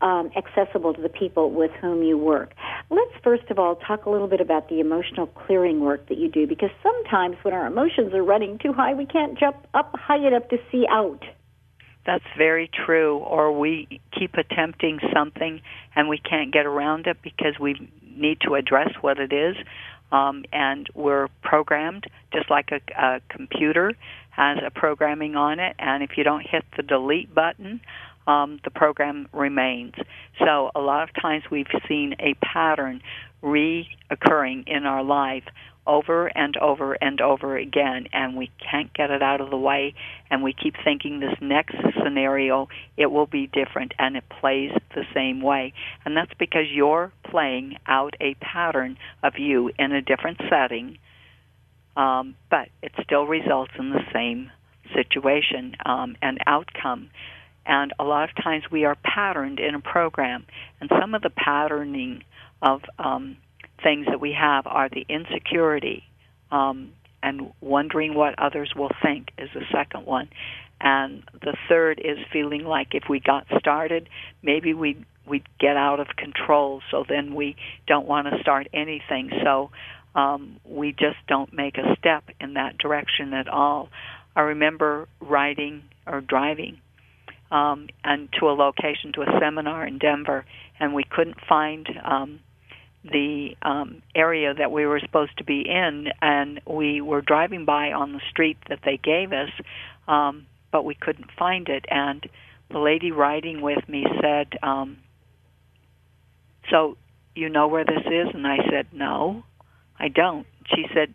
um, 0.00 0.30
accessible 0.36 0.92
to 0.94 1.00
the 1.00 1.08
people 1.08 1.50
with 1.50 1.70
whom 1.80 2.02
you 2.02 2.18
work. 2.18 2.52
Let's 2.90 3.12
first 3.22 3.50
of 3.50 3.58
all 3.58 3.76
talk 3.76 4.04
a 4.04 4.10
little 4.10 4.28
bit 4.28 4.40
about 4.40 4.68
the 4.68 4.78
emotional 4.80 5.26
clearing 5.26 5.80
work 5.80 6.08
that 6.08 6.18
you 6.18 6.28
do 6.28 6.46
because 6.46 6.70
sometimes 6.82 7.36
when 7.42 7.54
our 7.54 7.66
emotions 7.66 8.12
are 8.12 8.22
running 8.22 8.58
too 8.58 8.72
high, 8.72 8.94
we 8.94 9.06
can't 9.06 9.38
jump 9.38 9.56
up 9.72 9.94
high 9.94 10.24
enough 10.24 10.48
to 10.50 10.58
see 10.70 10.84
out. 10.90 11.24
That's 12.06 12.24
very 12.36 12.68
true. 12.68 13.18
Or 13.18 13.58
we 13.58 14.00
keep 14.18 14.34
attempting 14.34 15.00
something 15.12 15.60
and 15.96 16.08
we 16.08 16.18
can't 16.18 16.52
get 16.52 16.66
around 16.66 17.06
it 17.06 17.18
because 17.22 17.58
we 17.58 17.90
need 18.16 18.40
to 18.42 18.54
address 18.54 18.90
what 19.00 19.18
it 19.18 19.32
is. 19.32 19.56
Um, 20.12 20.44
and 20.52 20.88
we're 20.94 21.28
programmed 21.42 22.06
just 22.32 22.50
like 22.50 22.70
a, 22.70 22.80
a 23.00 23.20
computer 23.28 23.94
has 24.30 24.58
a 24.66 24.70
programming 24.70 25.36
on 25.36 25.60
it. 25.60 25.76
And 25.78 26.02
if 26.02 26.10
you 26.16 26.24
don't 26.24 26.44
hit 26.46 26.64
the 26.76 26.82
delete 26.82 27.34
button, 27.34 27.80
um, 28.26 28.58
the 28.64 28.70
program 28.70 29.28
remains. 29.32 29.94
So 30.38 30.70
a 30.74 30.80
lot 30.80 31.08
of 31.08 31.14
times 31.20 31.44
we've 31.50 31.66
seen 31.88 32.14
a 32.18 32.34
pattern 32.44 33.02
reoccurring 33.42 34.66
in 34.66 34.86
our 34.86 35.04
life 35.04 35.44
over 35.86 36.26
and 36.36 36.56
over 36.56 36.94
and 36.94 37.20
over 37.20 37.56
again 37.56 38.06
and 38.12 38.36
we 38.36 38.50
can't 38.70 38.92
get 38.94 39.10
it 39.10 39.22
out 39.22 39.40
of 39.40 39.50
the 39.50 39.56
way 39.56 39.94
and 40.30 40.42
we 40.42 40.52
keep 40.52 40.74
thinking 40.82 41.20
this 41.20 41.36
next 41.40 41.76
scenario 42.02 42.68
it 42.96 43.10
will 43.10 43.26
be 43.26 43.46
different 43.46 43.92
and 43.98 44.16
it 44.16 44.24
plays 44.40 44.70
the 44.94 45.04
same 45.14 45.40
way 45.40 45.72
and 46.04 46.16
that's 46.16 46.32
because 46.38 46.66
you're 46.70 47.12
playing 47.30 47.76
out 47.86 48.14
a 48.20 48.34
pattern 48.34 48.96
of 49.22 49.34
you 49.38 49.70
in 49.78 49.92
a 49.92 50.02
different 50.02 50.40
setting 50.48 50.98
um, 51.96 52.34
but 52.50 52.68
it 52.82 52.92
still 53.04 53.24
results 53.24 53.72
in 53.78 53.90
the 53.90 54.02
same 54.12 54.50
situation 54.94 55.76
um, 55.84 56.16
and 56.22 56.38
outcome 56.46 57.10
and 57.66 57.92
a 57.98 58.04
lot 58.04 58.28
of 58.28 58.42
times 58.42 58.64
we 58.70 58.84
are 58.84 58.96
patterned 59.02 59.58
in 59.58 59.74
a 59.74 59.80
program. 59.80 60.46
And 60.80 60.90
some 61.00 61.14
of 61.14 61.22
the 61.22 61.30
patterning 61.30 62.22
of 62.60 62.82
um, 62.98 63.36
things 63.84 64.06
that 64.06 64.20
we 64.20 64.32
have 64.32 64.66
are 64.66 64.88
the 64.88 65.06
insecurity 65.08 66.02
um, 66.50 66.92
and 67.22 67.52
wondering 67.60 68.14
what 68.14 68.36
others 68.38 68.72
will 68.74 68.90
think 69.02 69.28
is 69.38 69.50
the 69.54 69.64
second 69.72 70.06
one. 70.06 70.28
And 70.80 71.22
the 71.32 71.56
third 71.68 72.00
is 72.04 72.18
feeling 72.32 72.64
like 72.64 72.88
if 72.94 73.04
we 73.08 73.20
got 73.20 73.46
started, 73.58 74.08
maybe 74.42 74.74
we'd, 74.74 75.04
we'd 75.26 75.46
get 75.60 75.76
out 75.76 76.00
of 76.00 76.08
control, 76.16 76.82
so 76.90 77.04
then 77.08 77.34
we 77.34 77.56
don't 77.86 78.06
want 78.06 78.26
to 78.28 78.40
start 78.40 78.66
anything. 78.72 79.30
So 79.44 79.70
um, 80.14 80.58
we 80.64 80.92
just 80.92 81.16
don't 81.28 81.52
make 81.52 81.78
a 81.78 81.96
step 81.98 82.24
in 82.40 82.54
that 82.54 82.78
direction 82.78 83.32
at 83.32 83.48
all. 83.48 83.88
I 84.34 84.40
remember 84.40 85.08
riding 85.20 85.84
or 86.06 86.20
driving 86.20 86.78
um, 87.50 87.88
and 88.02 88.28
to 88.40 88.48
a 88.48 88.52
location 88.52 89.12
to 89.14 89.22
a 89.22 89.38
seminar 89.40 89.86
in 89.86 89.98
Denver, 89.98 90.44
and 90.80 90.92
we 90.92 91.04
couldn't 91.08 91.36
find 91.48 91.88
um, 92.04 92.40
the 93.04 93.56
um, 93.62 94.02
area 94.14 94.54
that 94.54 94.72
we 94.72 94.86
were 94.86 95.00
supposed 95.00 95.36
to 95.38 95.44
be 95.44 95.60
in, 95.60 96.08
and 96.22 96.60
we 96.66 97.00
were 97.00 97.20
driving 97.20 97.64
by 97.64 97.92
on 97.92 98.12
the 98.12 98.20
street 98.30 98.56
that 98.68 98.80
they 98.84 98.96
gave 98.96 99.32
us, 99.32 99.50
um, 100.08 100.46
but 100.72 100.84
we 100.84 100.94
couldn't 100.94 101.30
find 101.38 101.68
it. 101.68 101.84
And 101.90 102.26
the 102.70 102.78
lady 102.78 103.10
riding 103.10 103.60
with 103.60 103.86
me 103.88 104.06
said, 104.20 104.58
um, 104.62 104.98
"So 106.70 106.96
you 107.34 107.48
know 107.50 107.68
where 107.68 107.84
this 107.84 108.04
is?" 108.06 108.34
And 108.34 108.46
I 108.46 108.58
said, 108.70 108.86
"No, 108.92 109.44
I 109.98 110.08
don't." 110.08 110.46
She 110.74 110.86
said, 110.94 111.12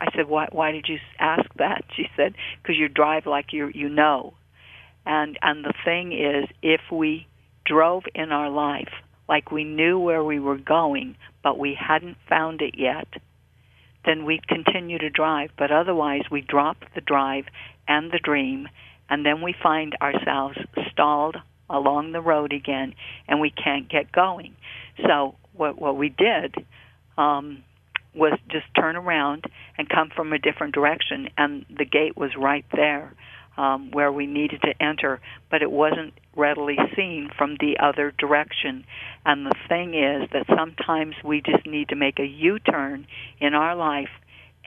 "I 0.00 0.10
said, 0.16 0.28
why? 0.28 0.48
Why 0.50 0.72
did 0.72 0.88
you 0.88 0.98
ask 1.18 1.48
that?" 1.54 1.84
She 1.96 2.10
said, 2.16 2.34
"Because 2.60 2.76
you 2.76 2.88
drive 2.88 3.26
like 3.26 3.52
you 3.52 3.70
you 3.72 3.88
know." 3.88 4.34
And 5.06 5.38
and 5.42 5.64
the 5.64 5.74
thing 5.84 6.12
is, 6.12 6.46
if 6.60 6.80
we 6.90 7.28
drove 7.64 8.04
in 8.14 8.32
our 8.32 8.50
life 8.50 8.92
like 9.28 9.50
we 9.50 9.64
knew 9.64 9.98
where 9.98 10.22
we 10.22 10.38
were 10.38 10.58
going, 10.58 11.16
but 11.42 11.58
we 11.58 11.74
hadn't 11.78 12.16
found 12.28 12.60
it 12.60 12.74
yet, 12.76 13.08
then 14.04 14.24
we'd 14.24 14.46
continue 14.46 14.98
to 14.98 15.10
drive. 15.10 15.50
But 15.56 15.70
otherwise, 15.70 16.22
we 16.30 16.40
drop 16.40 16.76
the 16.94 17.00
drive 17.00 17.46
and 17.88 18.10
the 18.10 18.18
dream, 18.18 18.68
and 19.08 19.24
then 19.24 19.42
we 19.42 19.54
find 19.62 19.96
ourselves 20.00 20.58
stalled 20.92 21.36
along 21.70 22.12
the 22.12 22.20
road 22.20 22.52
again, 22.52 22.94
and 23.26 23.40
we 23.40 23.50
can't 23.50 23.88
get 23.88 24.12
going. 24.12 24.54
So 25.06 25.34
what 25.52 25.80
what 25.80 25.96
we 25.96 26.08
did 26.10 26.54
um, 27.16 27.64
was 28.14 28.38
just 28.48 28.66
turn 28.78 28.96
around 28.96 29.44
and 29.78 29.88
come 29.88 30.10
from 30.14 30.32
a 30.32 30.38
different 30.38 30.74
direction, 30.74 31.28
and 31.36 31.64
the 31.74 31.84
gate 31.84 32.16
was 32.16 32.30
right 32.36 32.64
there 32.72 33.14
um, 33.56 33.90
where 33.92 34.12
we 34.12 34.26
needed 34.26 34.62
to 34.62 34.82
enter, 34.82 35.20
but 35.50 35.62
it 35.62 35.70
wasn't 35.70 36.14
readily 36.36 36.76
seen 36.96 37.30
from 37.36 37.56
the 37.60 37.78
other 37.78 38.12
direction. 38.16 38.84
And 39.24 39.46
the 39.46 39.54
thing 39.68 39.94
is 39.94 40.28
that 40.32 40.46
sometimes 40.56 41.14
we 41.24 41.40
just 41.40 41.66
need 41.66 41.88
to 41.88 41.96
make 41.96 42.18
a 42.18 42.26
U 42.26 42.58
turn 42.58 43.06
in 43.40 43.54
our 43.54 43.74
life 43.74 44.10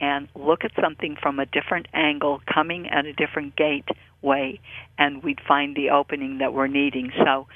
and 0.00 0.28
look 0.34 0.64
at 0.64 0.72
something 0.80 1.16
from 1.20 1.38
a 1.38 1.46
different 1.46 1.86
angle, 1.92 2.40
coming 2.52 2.88
at 2.88 3.04
a 3.06 3.12
different 3.12 3.56
gateway, 3.56 4.60
and 4.96 5.22
we'd 5.22 5.40
find 5.46 5.74
the 5.74 5.90
opening 5.90 6.38
that 6.38 6.52
we're 6.52 6.68
needing. 6.68 7.10
So 7.24 7.48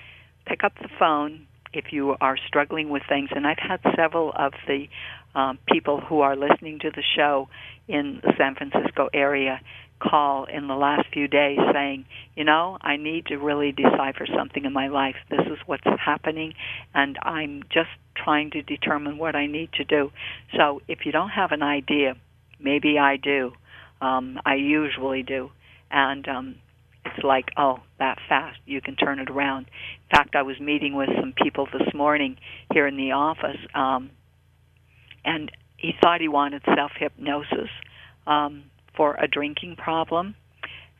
pick 0.47 0.65
up 0.65 0.73
the 0.81 0.89
phone 0.99 1.47
if 1.73 1.93
you 1.93 2.17
are 2.21 2.37
struggling 2.47 2.91
with 2.91 3.03
things. 3.09 3.31
And 3.35 3.47
I've 3.47 3.59
had 3.59 3.81
several 3.97 4.33
of 4.35 4.53
the 4.67 4.89
um, 5.35 5.59
people 5.67 6.01
who 6.01 6.21
are 6.21 6.37
listening 6.37 6.81
to 6.81 6.91
the 6.91 7.03
show 7.17 7.49
in 7.89 8.21
the 8.23 8.33
San 8.37 8.55
Francisco 8.55 9.09
area 9.15 9.61
call 10.03 10.45
in 10.45 10.67
the 10.67 10.75
last 10.75 11.07
few 11.13 11.29
days 11.29 11.59
saying, 11.73 12.05
you 12.35 12.45
know, 12.45 12.79
I 12.81 12.97
need 12.97 13.27
to 13.27 13.37
really 13.37 13.73
decipher 13.73 14.27
something 14.37 14.65
in 14.65 14.73
my 14.73 14.89
life. 14.89 15.17
This 15.31 15.47
is 15.47 15.59
what's 15.67 15.85
happening, 15.85 16.55
and 16.95 17.19
I'm 17.23 17.63
just 17.73 17.91
trying 18.15 18.51
to 18.53 18.63
determine 18.63 19.19
what 19.19 19.37
I 19.37 19.47
need 19.47 19.73
to 19.75 19.85
do. 19.85 20.11
So 20.57 20.83
if 20.89 21.07
you 21.07 21.13
don't 21.13 21.31
have 21.31 21.53
an 21.53 21.63
idea, 21.63 22.15
maybe 22.61 22.99
I 22.99 23.17
do. 23.17 23.53
Um, 24.01 24.39
I 24.45 24.57
usually 24.57 25.23
do. 25.23 25.51
And 25.91 26.27
um, 26.29 26.55
it's 27.05 27.23
like, 27.23 27.51
oh, 27.57 27.81
that 27.99 28.19
fast, 28.29 28.59
you 28.67 28.81
can 28.81 28.97
turn 28.97 29.19
it 29.19 29.31
around. 29.31 29.67
In 30.11 30.17
fact, 30.17 30.35
I 30.35 30.43
was 30.43 30.59
meeting 30.61 30.95
with 30.95 31.09
some 31.21 31.33
people 31.33 31.67
this 31.73 31.93
morning 31.95 32.37
here 32.73 32.87
in 32.87 32.97
the 32.97 33.13
office, 33.13 33.59
um, 33.75 34.11
and 35.25 35.51
he 35.77 35.93
thought 36.01 36.21
he 36.21 36.29
wanted 36.29 36.63
self 36.75 36.93
hypnosis. 36.99 37.71
Um, 38.27 38.65
for 38.97 39.15
a 39.15 39.29
drinking 39.29 39.77
problem. 39.77 40.35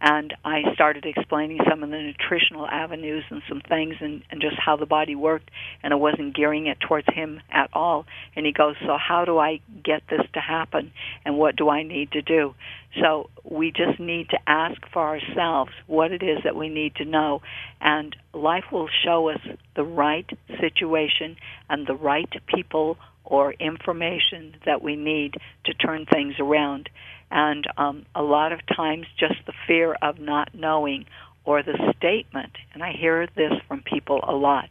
And 0.05 0.35
I 0.45 0.63
started 0.75 1.07
explaining 1.07 1.61
some 1.71 1.85
of 1.85 1.91
the 1.91 1.97
nutritional 1.97 2.67
avenues 2.67 3.23
and 3.31 3.41
some 3.49 3.61
things 3.61 3.95
and, 4.01 4.23
and 4.33 4.41
just 4.41 4.57
how 4.59 4.75
the 4.75 4.85
body 4.85 5.15
worked, 5.15 5.49
and 5.81 5.93
I 5.93 5.97
wasn't 5.97 6.35
gearing 6.35 6.67
it 6.67 6.81
towards 6.81 7.07
him 7.15 7.41
at 7.53 7.71
all. 7.73 8.05
And 8.35 8.45
he 8.45 8.53
goes, 8.53 8.75
So, 8.85 8.97
how 8.97 9.25
do 9.25 9.39
I 9.39 9.61
get 9.85 10.03
this 10.11 10.23
to 10.35 10.41
happen? 10.41 10.91
And 11.25 11.39
what 11.39 11.55
do 11.55 11.69
I 11.69 11.85
need 11.85 12.11
to 12.13 12.23
do? 12.23 12.57
So, 13.01 13.31
we 13.45 13.71
just 13.71 14.01
need 14.01 14.31
to 14.31 14.39
ask 14.45 14.81
for 14.93 15.03
ourselves 15.03 15.71
what 15.87 16.11
it 16.11 16.25
is 16.25 16.39
that 16.43 16.57
we 16.57 16.69
need 16.69 16.97
to 16.97 17.05
know. 17.05 17.41
And 17.81 18.17
life 18.35 18.65
will 18.73 18.89
show 19.05 19.29
us 19.29 19.41
the 19.77 19.85
right 19.85 20.29
situation 20.61 21.37
and 21.71 21.87
the 21.87 21.95
right 21.95 22.31
people 22.53 22.97
or 23.25 23.53
information 23.53 24.57
that 24.67 24.83
we 24.83 24.97
need 24.97 25.37
to 25.67 25.75
turn 25.75 26.07
things 26.07 26.35
around 26.41 26.89
and 27.33 27.67
um, 27.77 28.07
a 28.15 28.23
lot 28.23 28.53
of 28.53 28.61
times 28.67 29.07
just 29.19 29.35
the 29.47 29.53
fear 29.67 29.97
of 30.03 30.21
not 30.21 30.55
knowing 30.55 31.07
or 31.45 31.63
the 31.63 31.93
statement 31.97 32.53
and 32.73 32.83
i 32.83 32.93
hear 32.93 33.27
this 33.35 33.53
from 33.67 33.83
people 33.83 34.21
a 34.23 34.35
lot 34.35 34.69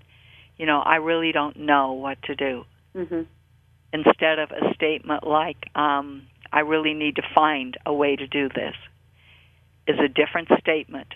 you 0.57 0.65
know 0.65 0.79
i 0.79 0.95
really 0.95 1.31
don't 1.31 1.57
know 1.57 1.93
what 1.93 2.21
to 2.23 2.35
do. 2.35 2.65
Mm-hmm. 2.95 3.21
instead 3.93 4.39
of 4.39 4.51
a 4.51 4.73
statement 4.73 5.25
like 5.25 5.69
um, 5.75 6.27
i 6.53 6.59
really 6.59 6.93
need 6.93 7.15
to 7.17 7.23
find 7.33 7.77
a 7.85 7.93
way 7.93 8.15
to 8.15 8.27
do 8.27 8.49
this 8.49 8.75
is 9.87 9.99
a 9.99 10.07
different 10.07 10.49
statement. 10.59 11.07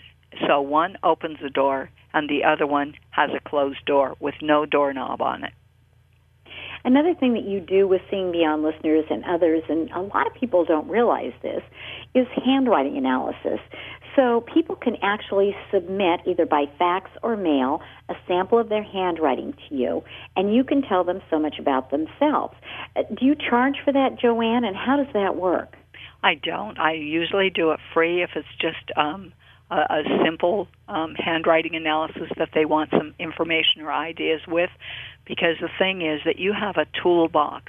So 0.46 0.60
one 0.60 0.98
opens 1.02 1.38
the 1.40 1.50
door 1.50 1.90
and 2.12 2.28
the 2.28 2.44
other 2.44 2.66
one 2.66 2.94
has 3.10 3.30
a 3.34 3.48
closed 3.48 3.84
door 3.86 4.16
with 4.20 4.34
no 4.42 4.66
doorknob 4.66 5.22
on 5.22 5.44
it 5.44 5.52
Another 6.86 7.14
thing 7.14 7.34
that 7.34 7.44
you 7.44 7.58
do 7.58 7.88
with 7.88 8.00
Seeing 8.12 8.30
Beyond 8.30 8.62
listeners 8.62 9.06
and 9.10 9.24
others, 9.24 9.64
and 9.68 9.90
a 9.90 10.02
lot 10.02 10.28
of 10.28 10.34
people 10.34 10.64
don't 10.64 10.88
realize 10.88 11.32
this, 11.42 11.60
is 12.14 12.28
handwriting 12.44 12.96
analysis. 12.96 13.58
So 14.14 14.44
people 14.54 14.76
can 14.76 14.94
actually 15.02 15.56
submit 15.74 16.20
either 16.26 16.46
by 16.46 16.66
fax 16.78 17.10
or 17.24 17.36
mail 17.36 17.80
a 18.08 18.14
sample 18.28 18.60
of 18.60 18.68
their 18.68 18.84
handwriting 18.84 19.52
to 19.68 19.74
you, 19.74 20.04
and 20.36 20.54
you 20.54 20.62
can 20.62 20.80
tell 20.80 21.02
them 21.02 21.20
so 21.28 21.40
much 21.40 21.56
about 21.58 21.90
themselves. 21.90 22.54
Uh, 22.94 23.02
do 23.18 23.26
you 23.26 23.34
charge 23.34 23.74
for 23.84 23.92
that, 23.92 24.20
Joanne, 24.22 24.64
and 24.64 24.76
how 24.76 24.96
does 24.96 25.12
that 25.12 25.34
work? 25.34 25.74
I 26.22 26.34
don't. 26.36 26.78
I 26.78 26.92
usually 26.92 27.50
do 27.50 27.72
it 27.72 27.80
free 27.92 28.22
if 28.22 28.30
it's 28.36 28.46
just 28.60 28.96
um, 28.96 29.32
a, 29.70 29.76
a 29.76 30.02
simple 30.24 30.68
um, 30.88 31.14
handwriting 31.14 31.74
analysis 31.74 32.30
that 32.36 32.50
they 32.54 32.64
want 32.64 32.90
some 32.90 33.14
information 33.18 33.82
or 33.82 33.92
ideas 33.92 34.40
with, 34.46 34.70
because 35.26 35.56
the 35.60 35.70
thing 35.78 36.02
is 36.02 36.20
that 36.24 36.38
you 36.38 36.52
have 36.52 36.76
a 36.76 36.86
toolbox 37.02 37.64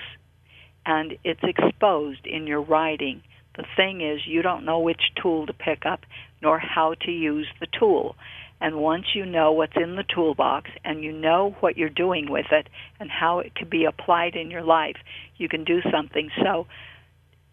and 0.86 1.18
it's 1.24 1.44
exposed 1.44 2.26
in 2.26 2.48
your 2.48 2.62
writing. 2.62 3.22
The 3.56 3.66
thing 3.76 4.02
is, 4.02 4.22
you 4.26 4.42
don't 4.42 4.66
know 4.66 4.80
which 4.80 5.02
tool 5.22 5.48
to 5.48 5.54
pick 5.54 5.86
up 5.86 6.02
nor 6.42 6.60
how 6.60 6.94
to 7.02 7.12
use 7.12 7.48
the 7.60 7.68
tool. 7.68 8.16
And 8.60 8.78
once 8.78 9.06
you 9.14 9.26
know 9.26 9.52
what's 9.52 9.76
in 9.76 9.96
the 9.96 10.04
toolbox 10.04 10.70
and 10.84 11.04
you 11.04 11.12
know 11.12 11.56
what 11.60 11.78
you're 11.78 11.90
doing 11.90 12.30
with 12.30 12.48
it 12.52 12.68
and 13.00 13.10
how 13.10 13.40
it 13.40 13.54
can 13.54 13.70
be 13.70 13.86
applied 13.86 14.36
in 14.36 14.50
your 14.50 14.64
life, 14.64 14.98
you 15.38 15.48
can 15.48 15.64
do 15.64 15.82
something. 15.92 16.30
So, 16.42 16.66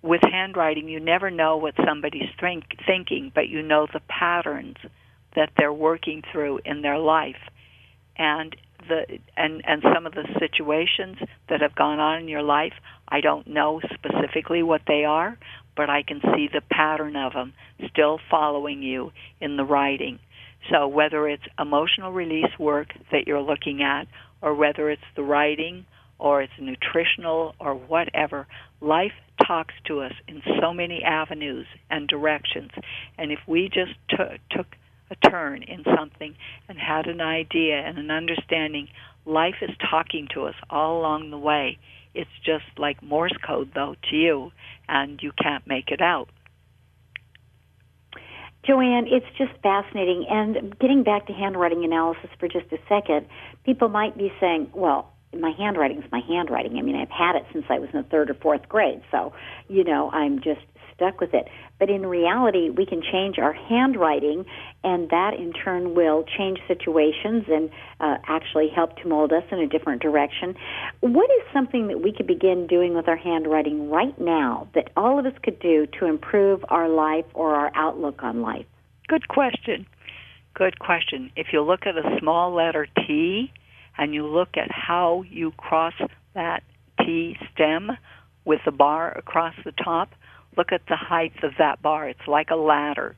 with 0.04 0.20
handwriting, 0.22 0.86
you 0.86 1.00
never 1.00 1.30
know 1.30 1.56
what 1.56 1.74
somebody's 1.82 2.28
think, 2.38 2.64
thinking, 2.86 3.32
but 3.34 3.48
you 3.48 3.62
know 3.62 3.86
the 3.90 4.00
patterns 4.00 4.76
that 5.34 5.50
they're 5.56 5.72
working 5.72 6.22
through 6.30 6.60
in 6.66 6.82
their 6.82 6.98
life. 6.98 7.40
And 8.16 8.54
the 8.86 9.18
and 9.34 9.62
and 9.66 9.82
some 9.94 10.04
of 10.04 10.12
the 10.12 10.28
situations 10.38 11.16
that 11.48 11.62
have 11.62 11.74
gone 11.74 12.00
on 12.00 12.20
in 12.20 12.28
your 12.28 12.42
life, 12.42 12.74
I 13.08 13.22
don't 13.22 13.46
know 13.46 13.80
specifically 13.94 14.62
what 14.62 14.82
they 14.86 15.04
are, 15.04 15.38
but 15.74 15.88
I 15.88 16.02
can 16.02 16.20
see 16.20 16.48
the 16.52 16.60
pattern 16.70 17.16
of 17.16 17.32
them 17.32 17.54
still 17.90 18.20
following 18.30 18.82
you 18.82 19.10
in 19.40 19.56
the 19.56 19.64
writing. 19.64 20.18
So 20.70 20.86
whether 20.86 21.26
it's 21.26 21.42
emotional 21.58 22.12
release 22.12 22.58
work 22.58 22.88
that 23.10 23.26
you're 23.26 23.40
looking 23.40 23.82
at, 23.82 24.06
or 24.42 24.54
whether 24.54 24.90
it's 24.90 25.02
the 25.16 25.22
writing, 25.22 25.86
or 26.18 26.42
it's 26.42 26.52
nutritional, 26.60 27.54
or 27.58 27.74
whatever, 27.74 28.46
life 28.82 29.12
talks 29.46 29.74
to 29.86 30.00
us 30.00 30.12
in 30.28 30.42
so 30.60 30.72
many 30.72 31.02
avenues 31.02 31.66
and 31.90 32.08
directions. 32.08 32.70
And 33.18 33.32
if 33.32 33.40
we 33.46 33.68
just 33.68 33.94
t- 34.10 34.38
took 34.50 34.66
a 35.10 35.28
turn 35.28 35.62
in 35.62 35.84
something 35.96 36.34
and 36.68 36.78
had 36.78 37.06
an 37.06 37.20
idea 37.20 37.76
and 37.76 37.98
an 37.98 38.10
understanding, 38.10 38.88
life 39.24 39.56
is 39.62 39.70
talking 39.90 40.28
to 40.34 40.44
us 40.44 40.54
all 40.70 40.98
along 40.98 41.30
the 41.30 41.38
way. 41.38 41.78
It's 42.14 42.30
just 42.44 42.64
like 42.78 43.02
Morse 43.02 43.36
code, 43.44 43.72
though, 43.74 43.96
to 44.10 44.16
you, 44.16 44.52
and 44.88 45.20
you 45.22 45.32
can't 45.32 45.66
make 45.66 45.90
it 45.90 46.00
out. 46.00 46.28
Joanne, 48.64 49.06
it's 49.08 49.26
just 49.36 49.52
fascinating. 49.62 50.26
And 50.30 50.78
getting 50.78 51.02
back 51.02 51.26
to 51.26 51.32
handwriting 51.32 51.84
analysis 51.84 52.30
for 52.38 52.48
just 52.48 52.72
a 52.72 52.78
second, 52.88 53.26
people 53.64 53.88
might 53.88 54.16
be 54.16 54.32
saying, 54.40 54.70
well, 54.72 55.13
my 55.40 55.52
handwriting's 55.56 56.04
my 56.10 56.20
handwriting. 56.28 56.78
I 56.78 56.82
mean, 56.82 56.96
I've 56.96 57.10
had 57.10 57.36
it 57.36 57.44
since 57.52 57.64
I 57.68 57.78
was 57.78 57.90
in 57.92 58.02
the 58.02 58.08
third 58.08 58.30
or 58.30 58.34
fourth 58.34 58.68
grade, 58.68 59.02
so, 59.10 59.32
you 59.68 59.84
know, 59.84 60.10
I'm 60.10 60.40
just 60.40 60.60
stuck 60.94 61.20
with 61.20 61.34
it. 61.34 61.48
But 61.78 61.90
in 61.90 62.06
reality, 62.06 62.70
we 62.70 62.86
can 62.86 63.02
change 63.02 63.38
our 63.38 63.52
handwriting, 63.52 64.44
and 64.84 65.10
that 65.10 65.34
in 65.34 65.52
turn 65.52 65.94
will 65.94 66.24
change 66.38 66.60
situations 66.68 67.44
and 67.48 67.70
uh, 68.00 68.16
actually 68.26 68.68
help 68.68 68.96
to 68.98 69.08
mold 69.08 69.32
us 69.32 69.42
in 69.50 69.58
a 69.58 69.66
different 69.66 70.00
direction. 70.00 70.54
What 71.00 71.30
is 71.30 71.42
something 71.52 71.88
that 71.88 72.00
we 72.00 72.12
could 72.12 72.26
begin 72.26 72.66
doing 72.66 72.94
with 72.94 73.08
our 73.08 73.16
handwriting 73.16 73.90
right 73.90 74.18
now 74.20 74.68
that 74.74 74.90
all 74.96 75.18
of 75.18 75.26
us 75.26 75.34
could 75.42 75.58
do 75.58 75.86
to 75.98 76.06
improve 76.06 76.64
our 76.68 76.88
life 76.88 77.26
or 77.34 77.54
our 77.54 77.72
outlook 77.74 78.22
on 78.22 78.40
life? 78.40 78.66
Good 79.08 79.28
question. 79.28 79.86
Good 80.54 80.78
question. 80.78 81.32
If 81.34 81.48
you 81.52 81.62
look 81.62 81.86
at 81.86 81.96
a 81.96 82.18
small 82.20 82.54
letter 82.54 82.86
T 83.06 83.52
and 83.98 84.14
you 84.14 84.26
look 84.26 84.56
at 84.56 84.70
how 84.70 85.24
you 85.28 85.52
cross 85.52 85.94
that 86.34 86.62
T 86.98 87.36
stem 87.52 87.92
with 88.44 88.60
the 88.64 88.72
bar 88.72 89.16
across 89.16 89.54
the 89.64 89.72
top, 89.72 90.10
look 90.56 90.72
at 90.72 90.82
the 90.88 90.96
height 90.96 91.32
of 91.42 91.52
that 91.58 91.82
bar. 91.82 92.08
It's 92.08 92.26
like 92.26 92.50
a 92.50 92.56
ladder. 92.56 93.16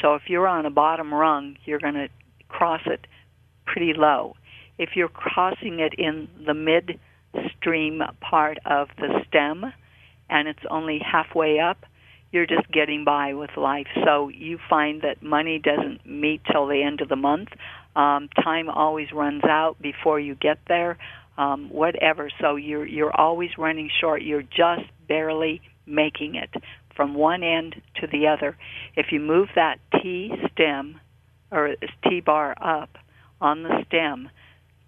So 0.00 0.14
if 0.14 0.22
you're 0.28 0.48
on 0.48 0.66
a 0.66 0.70
bottom 0.70 1.12
rung, 1.12 1.56
you're 1.64 1.80
going 1.80 1.94
to 1.94 2.08
cross 2.48 2.80
it 2.86 3.06
pretty 3.66 3.92
low. 3.94 4.36
If 4.78 4.90
you're 4.96 5.08
crossing 5.08 5.80
it 5.80 5.94
in 5.98 6.28
the 6.46 6.54
midstream 6.54 8.02
part 8.20 8.58
of 8.64 8.88
the 8.96 9.22
stem 9.28 9.72
and 10.30 10.48
it's 10.48 10.64
only 10.70 10.98
halfway 10.98 11.58
up, 11.60 11.84
you're 12.30 12.46
just 12.46 12.70
getting 12.72 13.04
by 13.04 13.34
with 13.34 13.50
life. 13.56 13.86
So 14.04 14.28
you 14.28 14.58
find 14.68 15.02
that 15.02 15.22
money 15.22 15.58
doesn't 15.58 16.06
meet 16.06 16.40
till 16.50 16.66
the 16.66 16.82
end 16.82 17.02
of 17.02 17.08
the 17.08 17.16
month. 17.16 17.50
Um, 17.94 18.28
time 18.42 18.68
always 18.68 19.12
runs 19.12 19.44
out 19.44 19.76
before 19.80 20.18
you 20.18 20.34
get 20.34 20.58
there. 20.66 20.98
Um, 21.36 21.70
whatever. 21.70 22.30
So 22.40 22.56
you're 22.56 22.86
you're 22.86 23.14
always 23.14 23.50
running 23.56 23.90
short. 24.00 24.22
You're 24.22 24.42
just 24.42 24.82
barely 25.08 25.62
making 25.86 26.34
it 26.34 26.50
from 26.94 27.14
one 27.14 27.42
end 27.42 27.76
to 28.00 28.06
the 28.06 28.28
other. 28.28 28.56
If 28.96 29.12
you 29.12 29.20
move 29.20 29.48
that 29.54 29.78
T 30.00 30.30
stem 30.52 31.00
or 31.50 31.74
T 32.08 32.20
bar 32.20 32.54
up 32.60 32.98
on 33.40 33.62
the 33.62 33.84
stem 33.86 34.30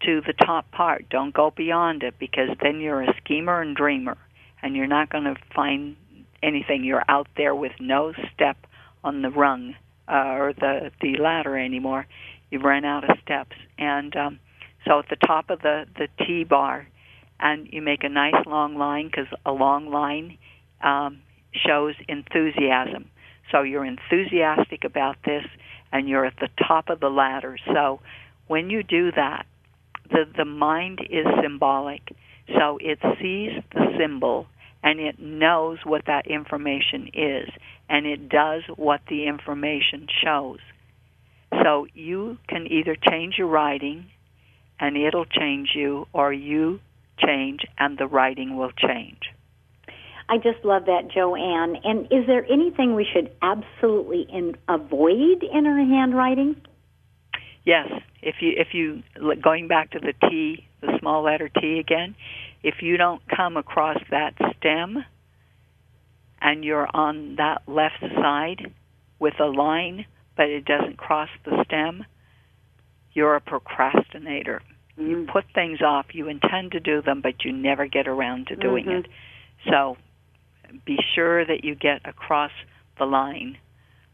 to 0.05 0.21
the 0.21 0.35
top 0.35 0.71
part, 0.71 1.09
don't 1.09 1.33
go 1.33 1.51
beyond 1.51 2.03
it 2.03 2.15
because 2.19 2.51
then 2.63 2.81
you're 2.81 3.03
a 3.03 3.15
schemer 3.25 3.61
and 3.63 3.75
dreamer 3.75 4.19
and 4.63 4.77
you're 4.77 4.87
not 4.87 5.11
going 5.11 5.25
to 5.25 5.37
find 5.55 5.97
anything. 6.43 6.85
You're 6.85 7.05
out 7.09 7.29
there 7.37 7.55
with 7.55 7.73
no 7.81 8.13
step 8.35 8.57
on 9.03 9.23
the 9.23 9.31
rung 9.31 9.75
uh, 10.09 10.37
or 10.39 10.53
the 10.53 10.91
the 11.01 11.17
ladder 11.17 11.59
anymore. 11.59 12.07
You've 12.51 12.63
run 12.63 12.85
out 12.85 13.09
of 13.09 13.17
steps, 13.23 13.57
and 13.79 14.15
um, 14.17 14.39
so 14.87 14.99
at 15.01 15.09
the 15.09 15.17
top 15.17 15.51
of 15.51 15.61
the 15.63 15.87
the 15.97 16.09
T 16.25 16.45
bar, 16.45 16.87
and 17.41 17.69
you 17.71 17.83
make 17.83 18.05
a 18.05 18.09
nice 18.09 18.47
long 18.47 18.77
line 18.77 19.07
because 19.07 19.27
a 19.45 19.53
long 19.53 19.91
line 19.91 20.39
um, 20.83 21.21
shows 21.53 21.95
enthusiasm. 22.09 23.11
So 23.51 23.63
you're 23.63 23.85
enthusiastic 23.85 24.85
about 24.85 25.17
this, 25.25 25.45
and 25.93 26.09
you're 26.09 26.25
at 26.25 26.37
the 26.41 26.49
top 26.67 26.89
of 26.89 27.01
the 27.01 27.11
ladder. 27.11 27.57
So 27.73 28.01
when 28.47 28.71
you 28.71 28.83
do 28.83 29.11
that, 29.13 29.47
the 30.11 30.25
the 30.37 30.45
mind 30.45 31.01
is 31.11 31.27
symbolic. 31.43 32.15
So 32.59 32.79
it 32.81 32.99
sees 33.21 33.63
the 33.73 33.97
symbol 33.99 34.47
and 34.85 35.01
it 35.01 35.19
knows 35.19 35.79
what 35.85 36.03
that 36.07 36.27
information 36.27 37.09
is, 37.15 37.49
and 37.89 38.07
it 38.07 38.29
does 38.29 38.63
what 38.77 39.01
the 39.09 39.27
information 39.27 40.07
shows. 40.23 40.59
So 41.63 41.87
you 41.95 42.39
can 42.49 42.67
either 42.67 42.97
change 42.97 43.35
your 43.39 43.47
writing, 43.49 44.07
and 44.81 44.97
it'll 44.97 45.27
change 45.27 45.71
you, 45.75 46.07
or 46.13 46.33
you 46.33 46.81
change, 47.19 47.61
and 47.79 47.97
the 47.97 48.07
writing 48.07 48.57
will 48.57 48.73
change. 48.73 49.21
I 50.29 50.39
just 50.39 50.65
love 50.65 50.87
that, 50.87 51.11
Joanne. 51.15 51.77
And 51.85 52.07
is 52.07 52.27
there 52.27 52.45
anything 52.51 52.95
we 52.95 53.07
should 53.13 53.31
absolutely 53.43 54.27
in, 54.33 54.57
avoid 54.69 55.43
in 55.43 55.67
our 55.67 55.79
handwriting? 55.79 56.57
Yes. 57.65 57.89
If 58.23 58.37
you 58.41 58.53
if 58.57 58.69
you 58.73 59.03
going 59.43 59.69
back 59.69 59.91
to 59.91 59.99
the 59.99 60.15
T, 60.29 60.67
the 60.81 60.99
small 60.99 61.23
letter 61.23 61.51
T 61.51 61.79
again, 61.79 62.15
if 62.63 62.77
you 62.81 62.97
don't 62.97 63.21
come 63.29 63.59
across 63.59 63.99
that 64.11 64.35
stem 64.57 65.05
and 66.41 66.65
you're 66.65 66.89
on 66.95 67.37
that 67.37 67.63
left 67.67 68.01
side 68.01 68.73
with 69.19 69.35
a 69.41 69.45
line, 69.45 70.07
but 70.37 70.49
it 70.49 70.65
doesn't 70.65 70.97
cross 70.97 71.29
the 71.45 71.65
stem, 71.65 72.05
you're 73.13 73.37
a 73.37 73.41
procrastinator. 73.41 74.63
Mm. 74.99 75.09
You 75.09 75.27
put 75.33 75.45
things 75.55 75.81
off, 75.83 76.07
you 76.13 76.29
intend 76.29 76.73
to 76.73 76.81
do 76.81 77.03
them, 77.03 77.21
but 77.23 77.45
you 77.45 77.53
never 77.53 77.87
get 77.87 78.09
around 78.09 78.49
to 78.49 78.57
doing 78.57 78.87
mm-hmm. 78.87 78.99
it. 78.99 79.07
So 79.71 79.97
be 80.85 80.99
sure 81.15 81.45
that 81.45 81.65
you 81.65 81.75
get 81.75 82.07
across 82.09 82.51
the 82.99 83.05
line. 83.05 83.59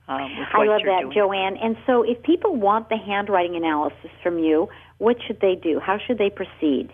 Um, 0.08 0.38
with 0.38 0.48
what 0.52 0.68
I 0.68 0.72
love 0.72 0.80
that, 0.86 1.00
doing. 1.02 1.14
Joanne. 1.14 1.56
And 1.56 1.76
so, 1.86 2.02
if 2.02 2.20
people 2.22 2.56
want 2.56 2.88
the 2.88 2.96
handwriting 2.96 3.54
analysis 3.54 4.10
from 4.22 4.40
you, 4.40 4.68
what 4.98 5.16
should 5.26 5.40
they 5.40 5.54
do? 5.54 5.78
How 5.78 5.98
should 6.04 6.18
they 6.18 6.30
proceed? 6.30 6.90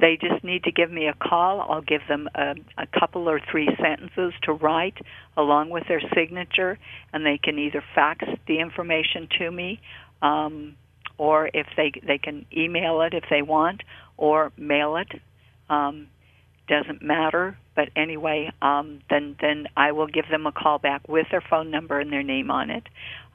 They 0.00 0.16
just 0.20 0.44
need 0.44 0.64
to 0.64 0.72
give 0.72 0.90
me 0.90 1.08
a 1.08 1.14
call. 1.14 1.60
I'll 1.60 1.82
give 1.82 2.02
them 2.08 2.28
a, 2.34 2.54
a 2.76 2.86
couple 2.98 3.28
or 3.28 3.40
three 3.50 3.68
sentences 3.80 4.32
to 4.44 4.52
write 4.52 4.96
along 5.36 5.70
with 5.70 5.84
their 5.88 6.00
signature, 6.14 6.78
and 7.12 7.26
they 7.26 7.38
can 7.38 7.58
either 7.58 7.82
fax 7.94 8.24
the 8.46 8.60
information 8.60 9.28
to 9.38 9.50
me, 9.50 9.80
um, 10.22 10.76
or 11.16 11.50
if 11.52 11.66
they 11.76 11.92
they 12.06 12.18
can 12.18 12.46
email 12.56 13.00
it 13.02 13.12
if 13.12 13.24
they 13.28 13.42
want, 13.42 13.82
or 14.16 14.52
mail 14.56 14.96
it. 14.96 15.08
Um, 15.68 16.08
doesn't 16.68 17.02
matter. 17.02 17.56
But 17.74 17.88
anyway, 17.96 18.50
um, 18.62 19.00
then 19.10 19.36
then 19.40 19.66
I 19.76 19.92
will 19.92 20.06
give 20.06 20.28
them 20.30 20.46
a 20.46 20.52
call 20.52 20.78
back 20.78 21.08
with 21.08 21.26
their 21.30 21.42
phone 21.48 21.70
number 21.70 21.98
and 21.98 22.12
their 22.12 22.22
name 22.22 22.50
on 22.50 22.70
it. 22.70 22.84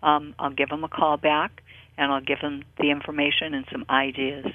Um, 0.02 0.36
I'll 0.40 0.54
give 0.54 0.70
them 0.70 0.84
a 0.84 0.90
call 0.90 1.18
back, 1.18 1.62
and 1.98 2.12
I'll 2.12 2.22
give 2.22 2.40
them 2.42 2.64
the 2.80 2.92
information 2.92 3.54
and 3.54 3.66
some 3.72 3.86
ideas. 3.90 4.46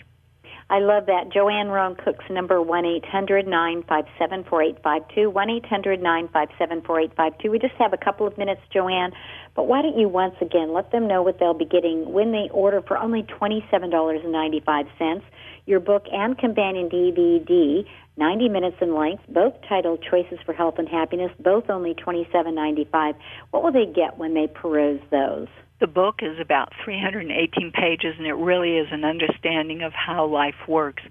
I 0.71 0.81
love 0.81 1.07
that. 1.07 1.33
Joanne 1.33 1.69
Rohn 1.69 1.97
Cook's 1.97 2.27
number 2.29 2.61
one 2.61 2.85
eight 2.85 3.05
hundred 3.07 3.47
nine 3.47 3.83
five 3.89 4.05
seven 4.19 4.45
four 4.45 4.63
eight 4.63 4.77
five 4.83 5.01
two 5.15 5.31
one 5.31 5.49
eight 5.49 5.65
hundred 5.65 6.03
nine 6.03 6.29
five 6.29 6.49
seven 6.59 6.83
four 6.83 7.01
eight 7.01 7.13
five 7.17 7.33
two. 7.39 7.51
We 7.51 7.59
just 7.59 7.75
have 7.79 7.95
a 7.95 7.97
couple 7.97 8.27
of 8.27 8.37
minutes, 8.37 8.61
Joanne, 8.71 9.13
but 9.57 9.67
why 9.67 9.81
don't 9.81 9.97
you 9.97 10.11
once 10.11 10.35
again 10.43 10.75
let 10.75 10.93
them 10.93 11.09
know 11.09 11.23
what 11.23 11.39
they'll 11.41 11.55
be 11.55 11.65
getting 11.65 12.13
when 12.13 12.33
they 12.33 12.51
order 12.53 12.83
for 12.83 12.99
only 12.99 13.23
twenty 13.23 13.65
seven 13.71 13.89
dollars 13.89 14.21
and 14.23 14.31
ninety 14.33 14.61
five 14.61 14.85
cents. 14.99 15.25
Your 15.65 15.81
book 15.81 16.05
and 16.13 16.37
companion 16.37 16.89
DVD, 16.89 17.87
90 18.17 18.49
minutes 18.49 18.77
in 18.81 18.95
length, 18.95 19.23
both 19.29 19.53
titled 19.69 20.03
Choices 20.11 20.39
for 20.47 20.55
Health 20.55 20.75
and 20.79 20.89
Happiness, 20.89 21.31
both 21.39 21.71
only 21.71 21.95
twenty 21.95 22.29
seven 22.31 22.55
ninety 22.55 22.87
five. 22.93 23.15
What 23.53 23.63
will 23.63 23.73
they 23.73 23.87
get 23.87 24.19
when 24.19 24.35
they 24.35 24.47
peruse 24.47 25.01
those? 25.11 25.49
The 25.81 25.87
book 25.87 26.21
is 26.23 26.41
about 26.41 26.73
318 26.85 27.71
pages, 27.73 28.15
and 28.19 28.27
it 28.27 28.35
really 28.35 28.79
is 28.79 28.89
an 28.91 29.05
understanding 29.05 29.83
of 29.83 29.93
how 29.93 30.27
life 30.27 30.67
works, 30.67 31.03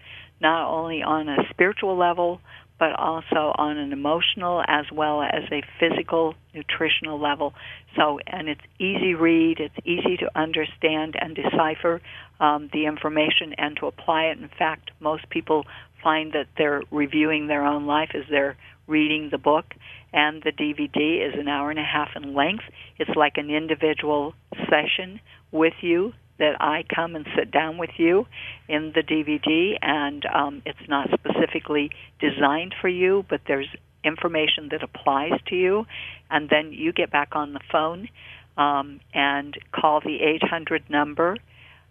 not 0.41 0.69
only 0.69 1.01
on 1.01 1.29
a 1.29 1.47
spiritual 1.49 1.95
level, 1.97 2.41
but 2.77 2.91
also 2.93 3.53
on 3.57 3.77
an 3.77 3.91
emotional 3.91 4.61
as 4.67 4.85
well 4.91 5.21
as 5.21 5.43
a 5.51 5.63
physical, 5.79 6.35
nutritional 6.53 7.19
level. 7.19 7.53
So, 7.95 8.19
and 8.27 8.49
it's 8.49 8.61
easy 8.77 9.15
read, 9.15 9.59
it's 9.59 9.87
easy 9.87 10.17
to 10.17 10.29
understand 10.37 11.15
and 11.19 11.35
decipher 11.35 12.01
um, 12.39 12.69
the 12.73 12.85
information 12.85 13.53
and 13.57 13.75
to 13.77 13.87
apply 13.87 14.25
it. 14.25 14.37
In 14.37 14.49
fact, 14.49 14.91
most 14.99 15.29
people 15.29 15.65
find 16.03 16.33
that 16.33 16.47
they're 16.57 16.83
reviewing 16.91 17.47
their 17.47 17.65
own 17.65 17.87
life 17.87 18.11
as 18.13 18.23
they're 18.29 18.57
reading 18.85 19.29
the 19.31 19.37
book. 19.37 19.73
And 20.13 20.41
the 20.43 20.51
DVD 20.51 21.27
is 21.27 21.39
an 21.39 21.47
hour 21.47 21.69
and 21.69 21.79
a 21.79 21.83
half 21.83 22.09
in 22.15 22.33
length. 22.33 22.63
It's 22.97 23.15
like 23.15 23.37
an 23.37 23.49
individual 23.49 24.33
session 24.69 25.19
with 25.51 25.73
you 25.81 26.13
that 26.39 26.61
I 26.61 26.83
come 26.93 27.15
and 27.15 27.25
sit 27.35 27.51
down 27.51 27.77
with 27.77 27.89
you 27.97 28.27
in 28.69 28.93
the 28.93 29.01
DVD, 29.01 29.77
and 29.81 30.23
um, 30.27 30.61
it's 30.65 30.87
not 30.87 31.09
specifically 31.11 31.89
designed 32.19 32.75
for 32.79 32.89
you, 32.89 33.25
but 33.27 33.41
there's 33.47 33.67
information 34.03 34.69
that 34.71 34.83
applies 34.83 35.31
to 35.47 35.55
you, 35.55 35.85
and 36.29 36.47
then 36.49 36.71
you 36.71 36.93
get 36.93 37.11
back 37.11 37.29
on 37.35 37.53
the 37.53 37.59
phone 37.71 38.07
um, 38.55 38.99
and 39.13 39.57
call 39.71 39.99
the 39.99 40.21
800 40.21 40.89
number 40.89 41.37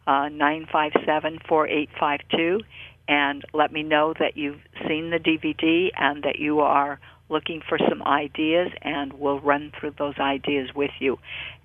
uh, 0.07 0.29
957 0.29 1.41
4852 1.49 2.61
and 3.09 3.45
let 3.53 3.73
me 3.73 3.83
know 3.83 4.15
that 4.19 4.37
you've 4.37 4.61
seen 4.87 5.11
the 5.11 5.19
DVD 5.19 5.91
and 5.97 6.25
that 6.25 6.39
you 6.39 6.61
are 6.61 6.99
looking 7.29 7.61
for 7.69 7.79
some 7.89 8.03
ideas, 8.03 8.69
and 8.83 9.13
we'll 9.13 9.41
run 9.41 9.73
through 9.79 9.95
those 9.99 10.19
ideas 10.19 10.71
with 10.75 10.93
you. 11.01 11.19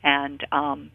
And 0.03 0.45
um, 0.51 0.91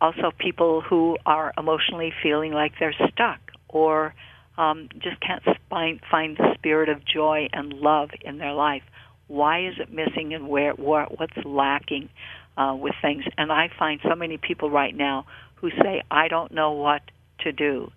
also, 0.00 0.32
people 0.36 0.80
who 0.80 1.16
are 1.26 1.52
emotionally 1.56 2.12
feeling 2.22 2.52
like 2.52 2.72
they're 2.78 2.94
stuck 3.12 3.40
or 3.68 4.14
um, 4.58 4.88
just 4.98 5.20
can't 5.20 5.42
find 5.70 6.00
find 6.10 6.36
the 6.36 6.54
spirit 6.54 6.88
of 6.88 7.04
joy 7.04 7.48
and 7.52 7.72
love 7.72 8.10
in 8.22 8.38
their 8.38 8.52
life. 8.52 8.82
Why 9.28 9.66
is 9.66 9.74
it 9.78 9.92
missing, 9.92 10.34
and 10.34 10.48
where, 10.48 10.74
what's 10.74 11.36
lacking 11.44 12.10
uh, 12.56 12.76
with 12.78 12.94
things? 13.00 13.24
And 13.38 13.50
I 13.50 13.70
find 13.78 14.00
so 14.02 14.14
many 14.14 14.36
people 14.36 14.70
right 14.70 14.94
now 14.94 15.26
who 15.56 15.70
say, 15.70 16.02
"I 16.10 16.28
don't 16.28 16.52
know 16.52 16.72
what 16.72 17.02
to 17.40 17.52
do." 17.52 17.92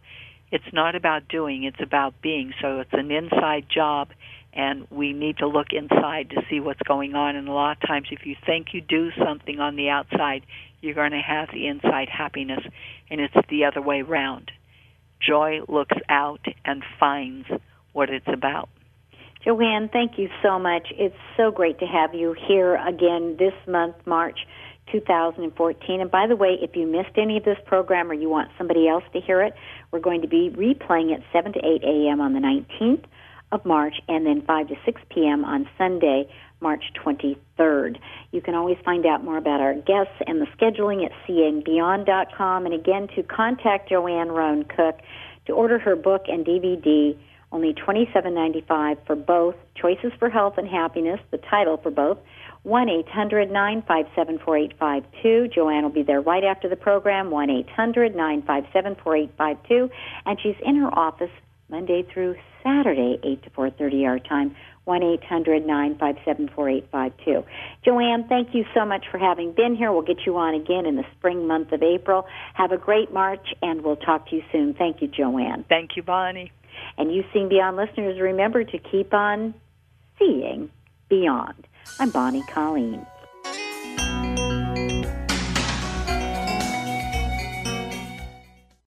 It's 0.52 0.72
not 0.72 0.96
about 0.96 1.28
doing; 1.28 1.64
it's 1.64 1.82
about 1.82 2.22
being. 2.22 2.54
So 2.62 2.80
it's 2.80 2.94
an 2.94 3.12
inside 3.12 3.66
job, 3.70 4.10
and 4.56 4.88
we 4.90 5.12
need 5.12 5.38
to 5.38 5.48
look 5.48 5.68
inside 5.72 6.30
to 6.32 6.42
see 6.50 6.60
what's 6.60 6.82
going 6.88 7.14
on. 7.14 7.36
And 7.36 7.48
a 7.48 7.52
lot 7.52 7.78
of 7.78 7.88
times, 7.88 8.08
if 8.12 8.26
you 8.26 8.36
think 8.46 8.68
you 8.74 8.82
do 8.82 9.12
something 9.24 9.60
on 9.60 9.76
the 9.76 9.90
outside, 9.90 10.46
you're 10.82 10.94
going 10.94 11.12
to 11.12 11.22
have 11.22 11.50
the 11.52 11.68
inside 11.68 12.08
happiness, 12.10 12.62
and 13.10 13.20
it's 13.20 13.34
the 13.50 13.66
other 13.66 13.82
way 13.82 14.02
around. 14.02 14.52
Joy 15.20 15.62
looks 15.68 15.98
out 16.10 16.46
and 16.64 16.84
finds 17.00 17.48
what 17.94 18.10
it's 18.10 18.28
about. 18.28 18.70
Joanne, 19.44 19.90
thank 19.92 20.18
you 20.18 20.30
so 20.42 20.58
much. 20.58 20.88
It's 20.92 21.16
so 21.38 21.52
great 21.52 21.80
to 21.80 21.86
have 21.86 22.16
you 22.16 22.36
here 22.48 22.76
again 22.76 23.36
this 23.38 23.54
month, 23.68 23.96
March 24.06 24.40
2014. 24.92 26.02
And 26.02 26.10
by 26.10 26.28
the 26.28 26.36
way, 26.36 26.58
if 26.62 26.76
you 26.76 26.88
missed 26.88 27.18
any 27.18 27.38
of 27.38 27.44
this 27.44 27.58
program 27.66 28.10
or 28.10 28.14
you 28.14 28.30
want 28.30 28.50
somebody 28.58 28.88
else 28.88 29.04
to 29.14 29.20
hear 29.20 29.42
it, 29.42 29.54
we're 29.92 30.00
going 30.00 30.22
to 30.22 30.28
be 30.28 30.50
replaying 30.50 31.14
it 31.14 31.22
7 31.32 31.54
to 31.54 31.60
8 31.60 31.84
a.m. 31.84 32.22
on 32.22 32.34
the 32.34 32.40
19th 32.40 33.06
of 33.52 33.66
March 33.66 33.96
and 34.08 34.26
then 34.26 34.42
5 34.42 34.68
to 34.70 34.76
6 34.86 35.02
p.m. 35.10 35.46
on 35.46 35.70
Sunday, 35.78 36.28
March 36.62 36.84
23rd. 37.04 38.00
You 38.32 38.42
can 38.42 38.56
always 38.56 38.78
find 38.84 39.06
out 39.06 39.24
more 39.24 39.38
about 39.38 39.62
our 39.62 39.74
guests 39.74 40.16
and 40.26 40.42
the 40.42 40.48
scheduling 40.58 41.06
at 41.06 41.12
seeingbeyond.com. 41.28 42.66
And 42.66 42.74
again, 42.74 43.08
to 43.16 43.24
contact 43.24 43.90
Joanne 43.90 44.30
Rohn 44.30 44.64
Cook 44.64 45.00
to 45.46 45.54
order 45.54 45.78
her 45.80 45.96
book 45.96 46.24
and 46.28 46.46
DVD, 46.46 47.18
only 47.52 47.74
$27.95 47.74 48.98
for 49.06 49.16
both 49.16 49.56
Choices 49.76 50.12
for 50.18 50.30
Health 50.30 50.58
and 50.58 50.68
Happiness, 50.68 51.20
the 51.32 51.38
title 51.38 51.78
for 51.78 51.92
both. 51.92 52.18
1 52.64 52.90
800 52.90 53.52
957 53.52 54.40
4852. 54.40 55.54
Joanne 55.54 55.84
will 55.84 55.92
be 55.92 56.02
there 56.02 56.20
right 56.20 56.44
after 56.44 56.68
the 56.68 56.76
program. 56.76 57.30
1 57.30 57.50
800 57.52 58.16
957 58.16 58.96
4852. 59.04 59.92
And 60.26 60.40
she's 60.42 60.56
in 60.66 60.76
her 60.78 60.90
office 60.98 61.30
Monday 61.70 62.04
through 62.12 62.36
Saturday, 62.66 63.20
8 63.24 63.44
to 63.44 63.50
4.30 63.52 64.08
our 64.08 64.20
time, 64.20 64.56
1-800-957-4852. 64.88 67.44
Joanne, 67.84 68.28
thank 68.28 68.54
you 68.54 68.66
so 68.74 68.86
much 68.86 69.06
for 69.12 69.20
having 69.20 69.52
been 69.52 69.76
here. 69.76 69.92
We'll 69.92 70.02
get 70.02 70.26
you 70.26 70.38
on 70.38 70.56
again 70.56 70.86
in 70.86 70.96
the 70.96 71.06
spring 71.18 71.48
month 71.48 71.72
of 71.72 71.84
April. 71.84 72.26
Have 72.56 72.72
a 72.72 72.78
great 72.78 73.14
March, 73.14 73.54
and 73.62 73.84
we'll 73.84 73.96
talk 73.96 74.30
to 74.30 74.36
you 74.36 74.44
soon. 74.52 74.74
Thank 74.74 75.02
you, 75.02 75.08
Joanne. 75.08 75.64
Thank 75.70 75.96
you, 75.96 76.04
Bonnie. 76.04 76.52
And 76.98 77.14
you 77.14 77.24
Seeing 77.32 77.50
Beyond 77.50 77.78
listeners, 77.78 78.20
remember 78.20 78.64
to 78.64 78.78
keep 78.78 79.14
on 79.14 79.54
seeing 80.20 80.70
beyond. 81.10 81.68
I'm 82.00 82.10
Bonnie 82.10 82.44
Colleen. 82.44 83.06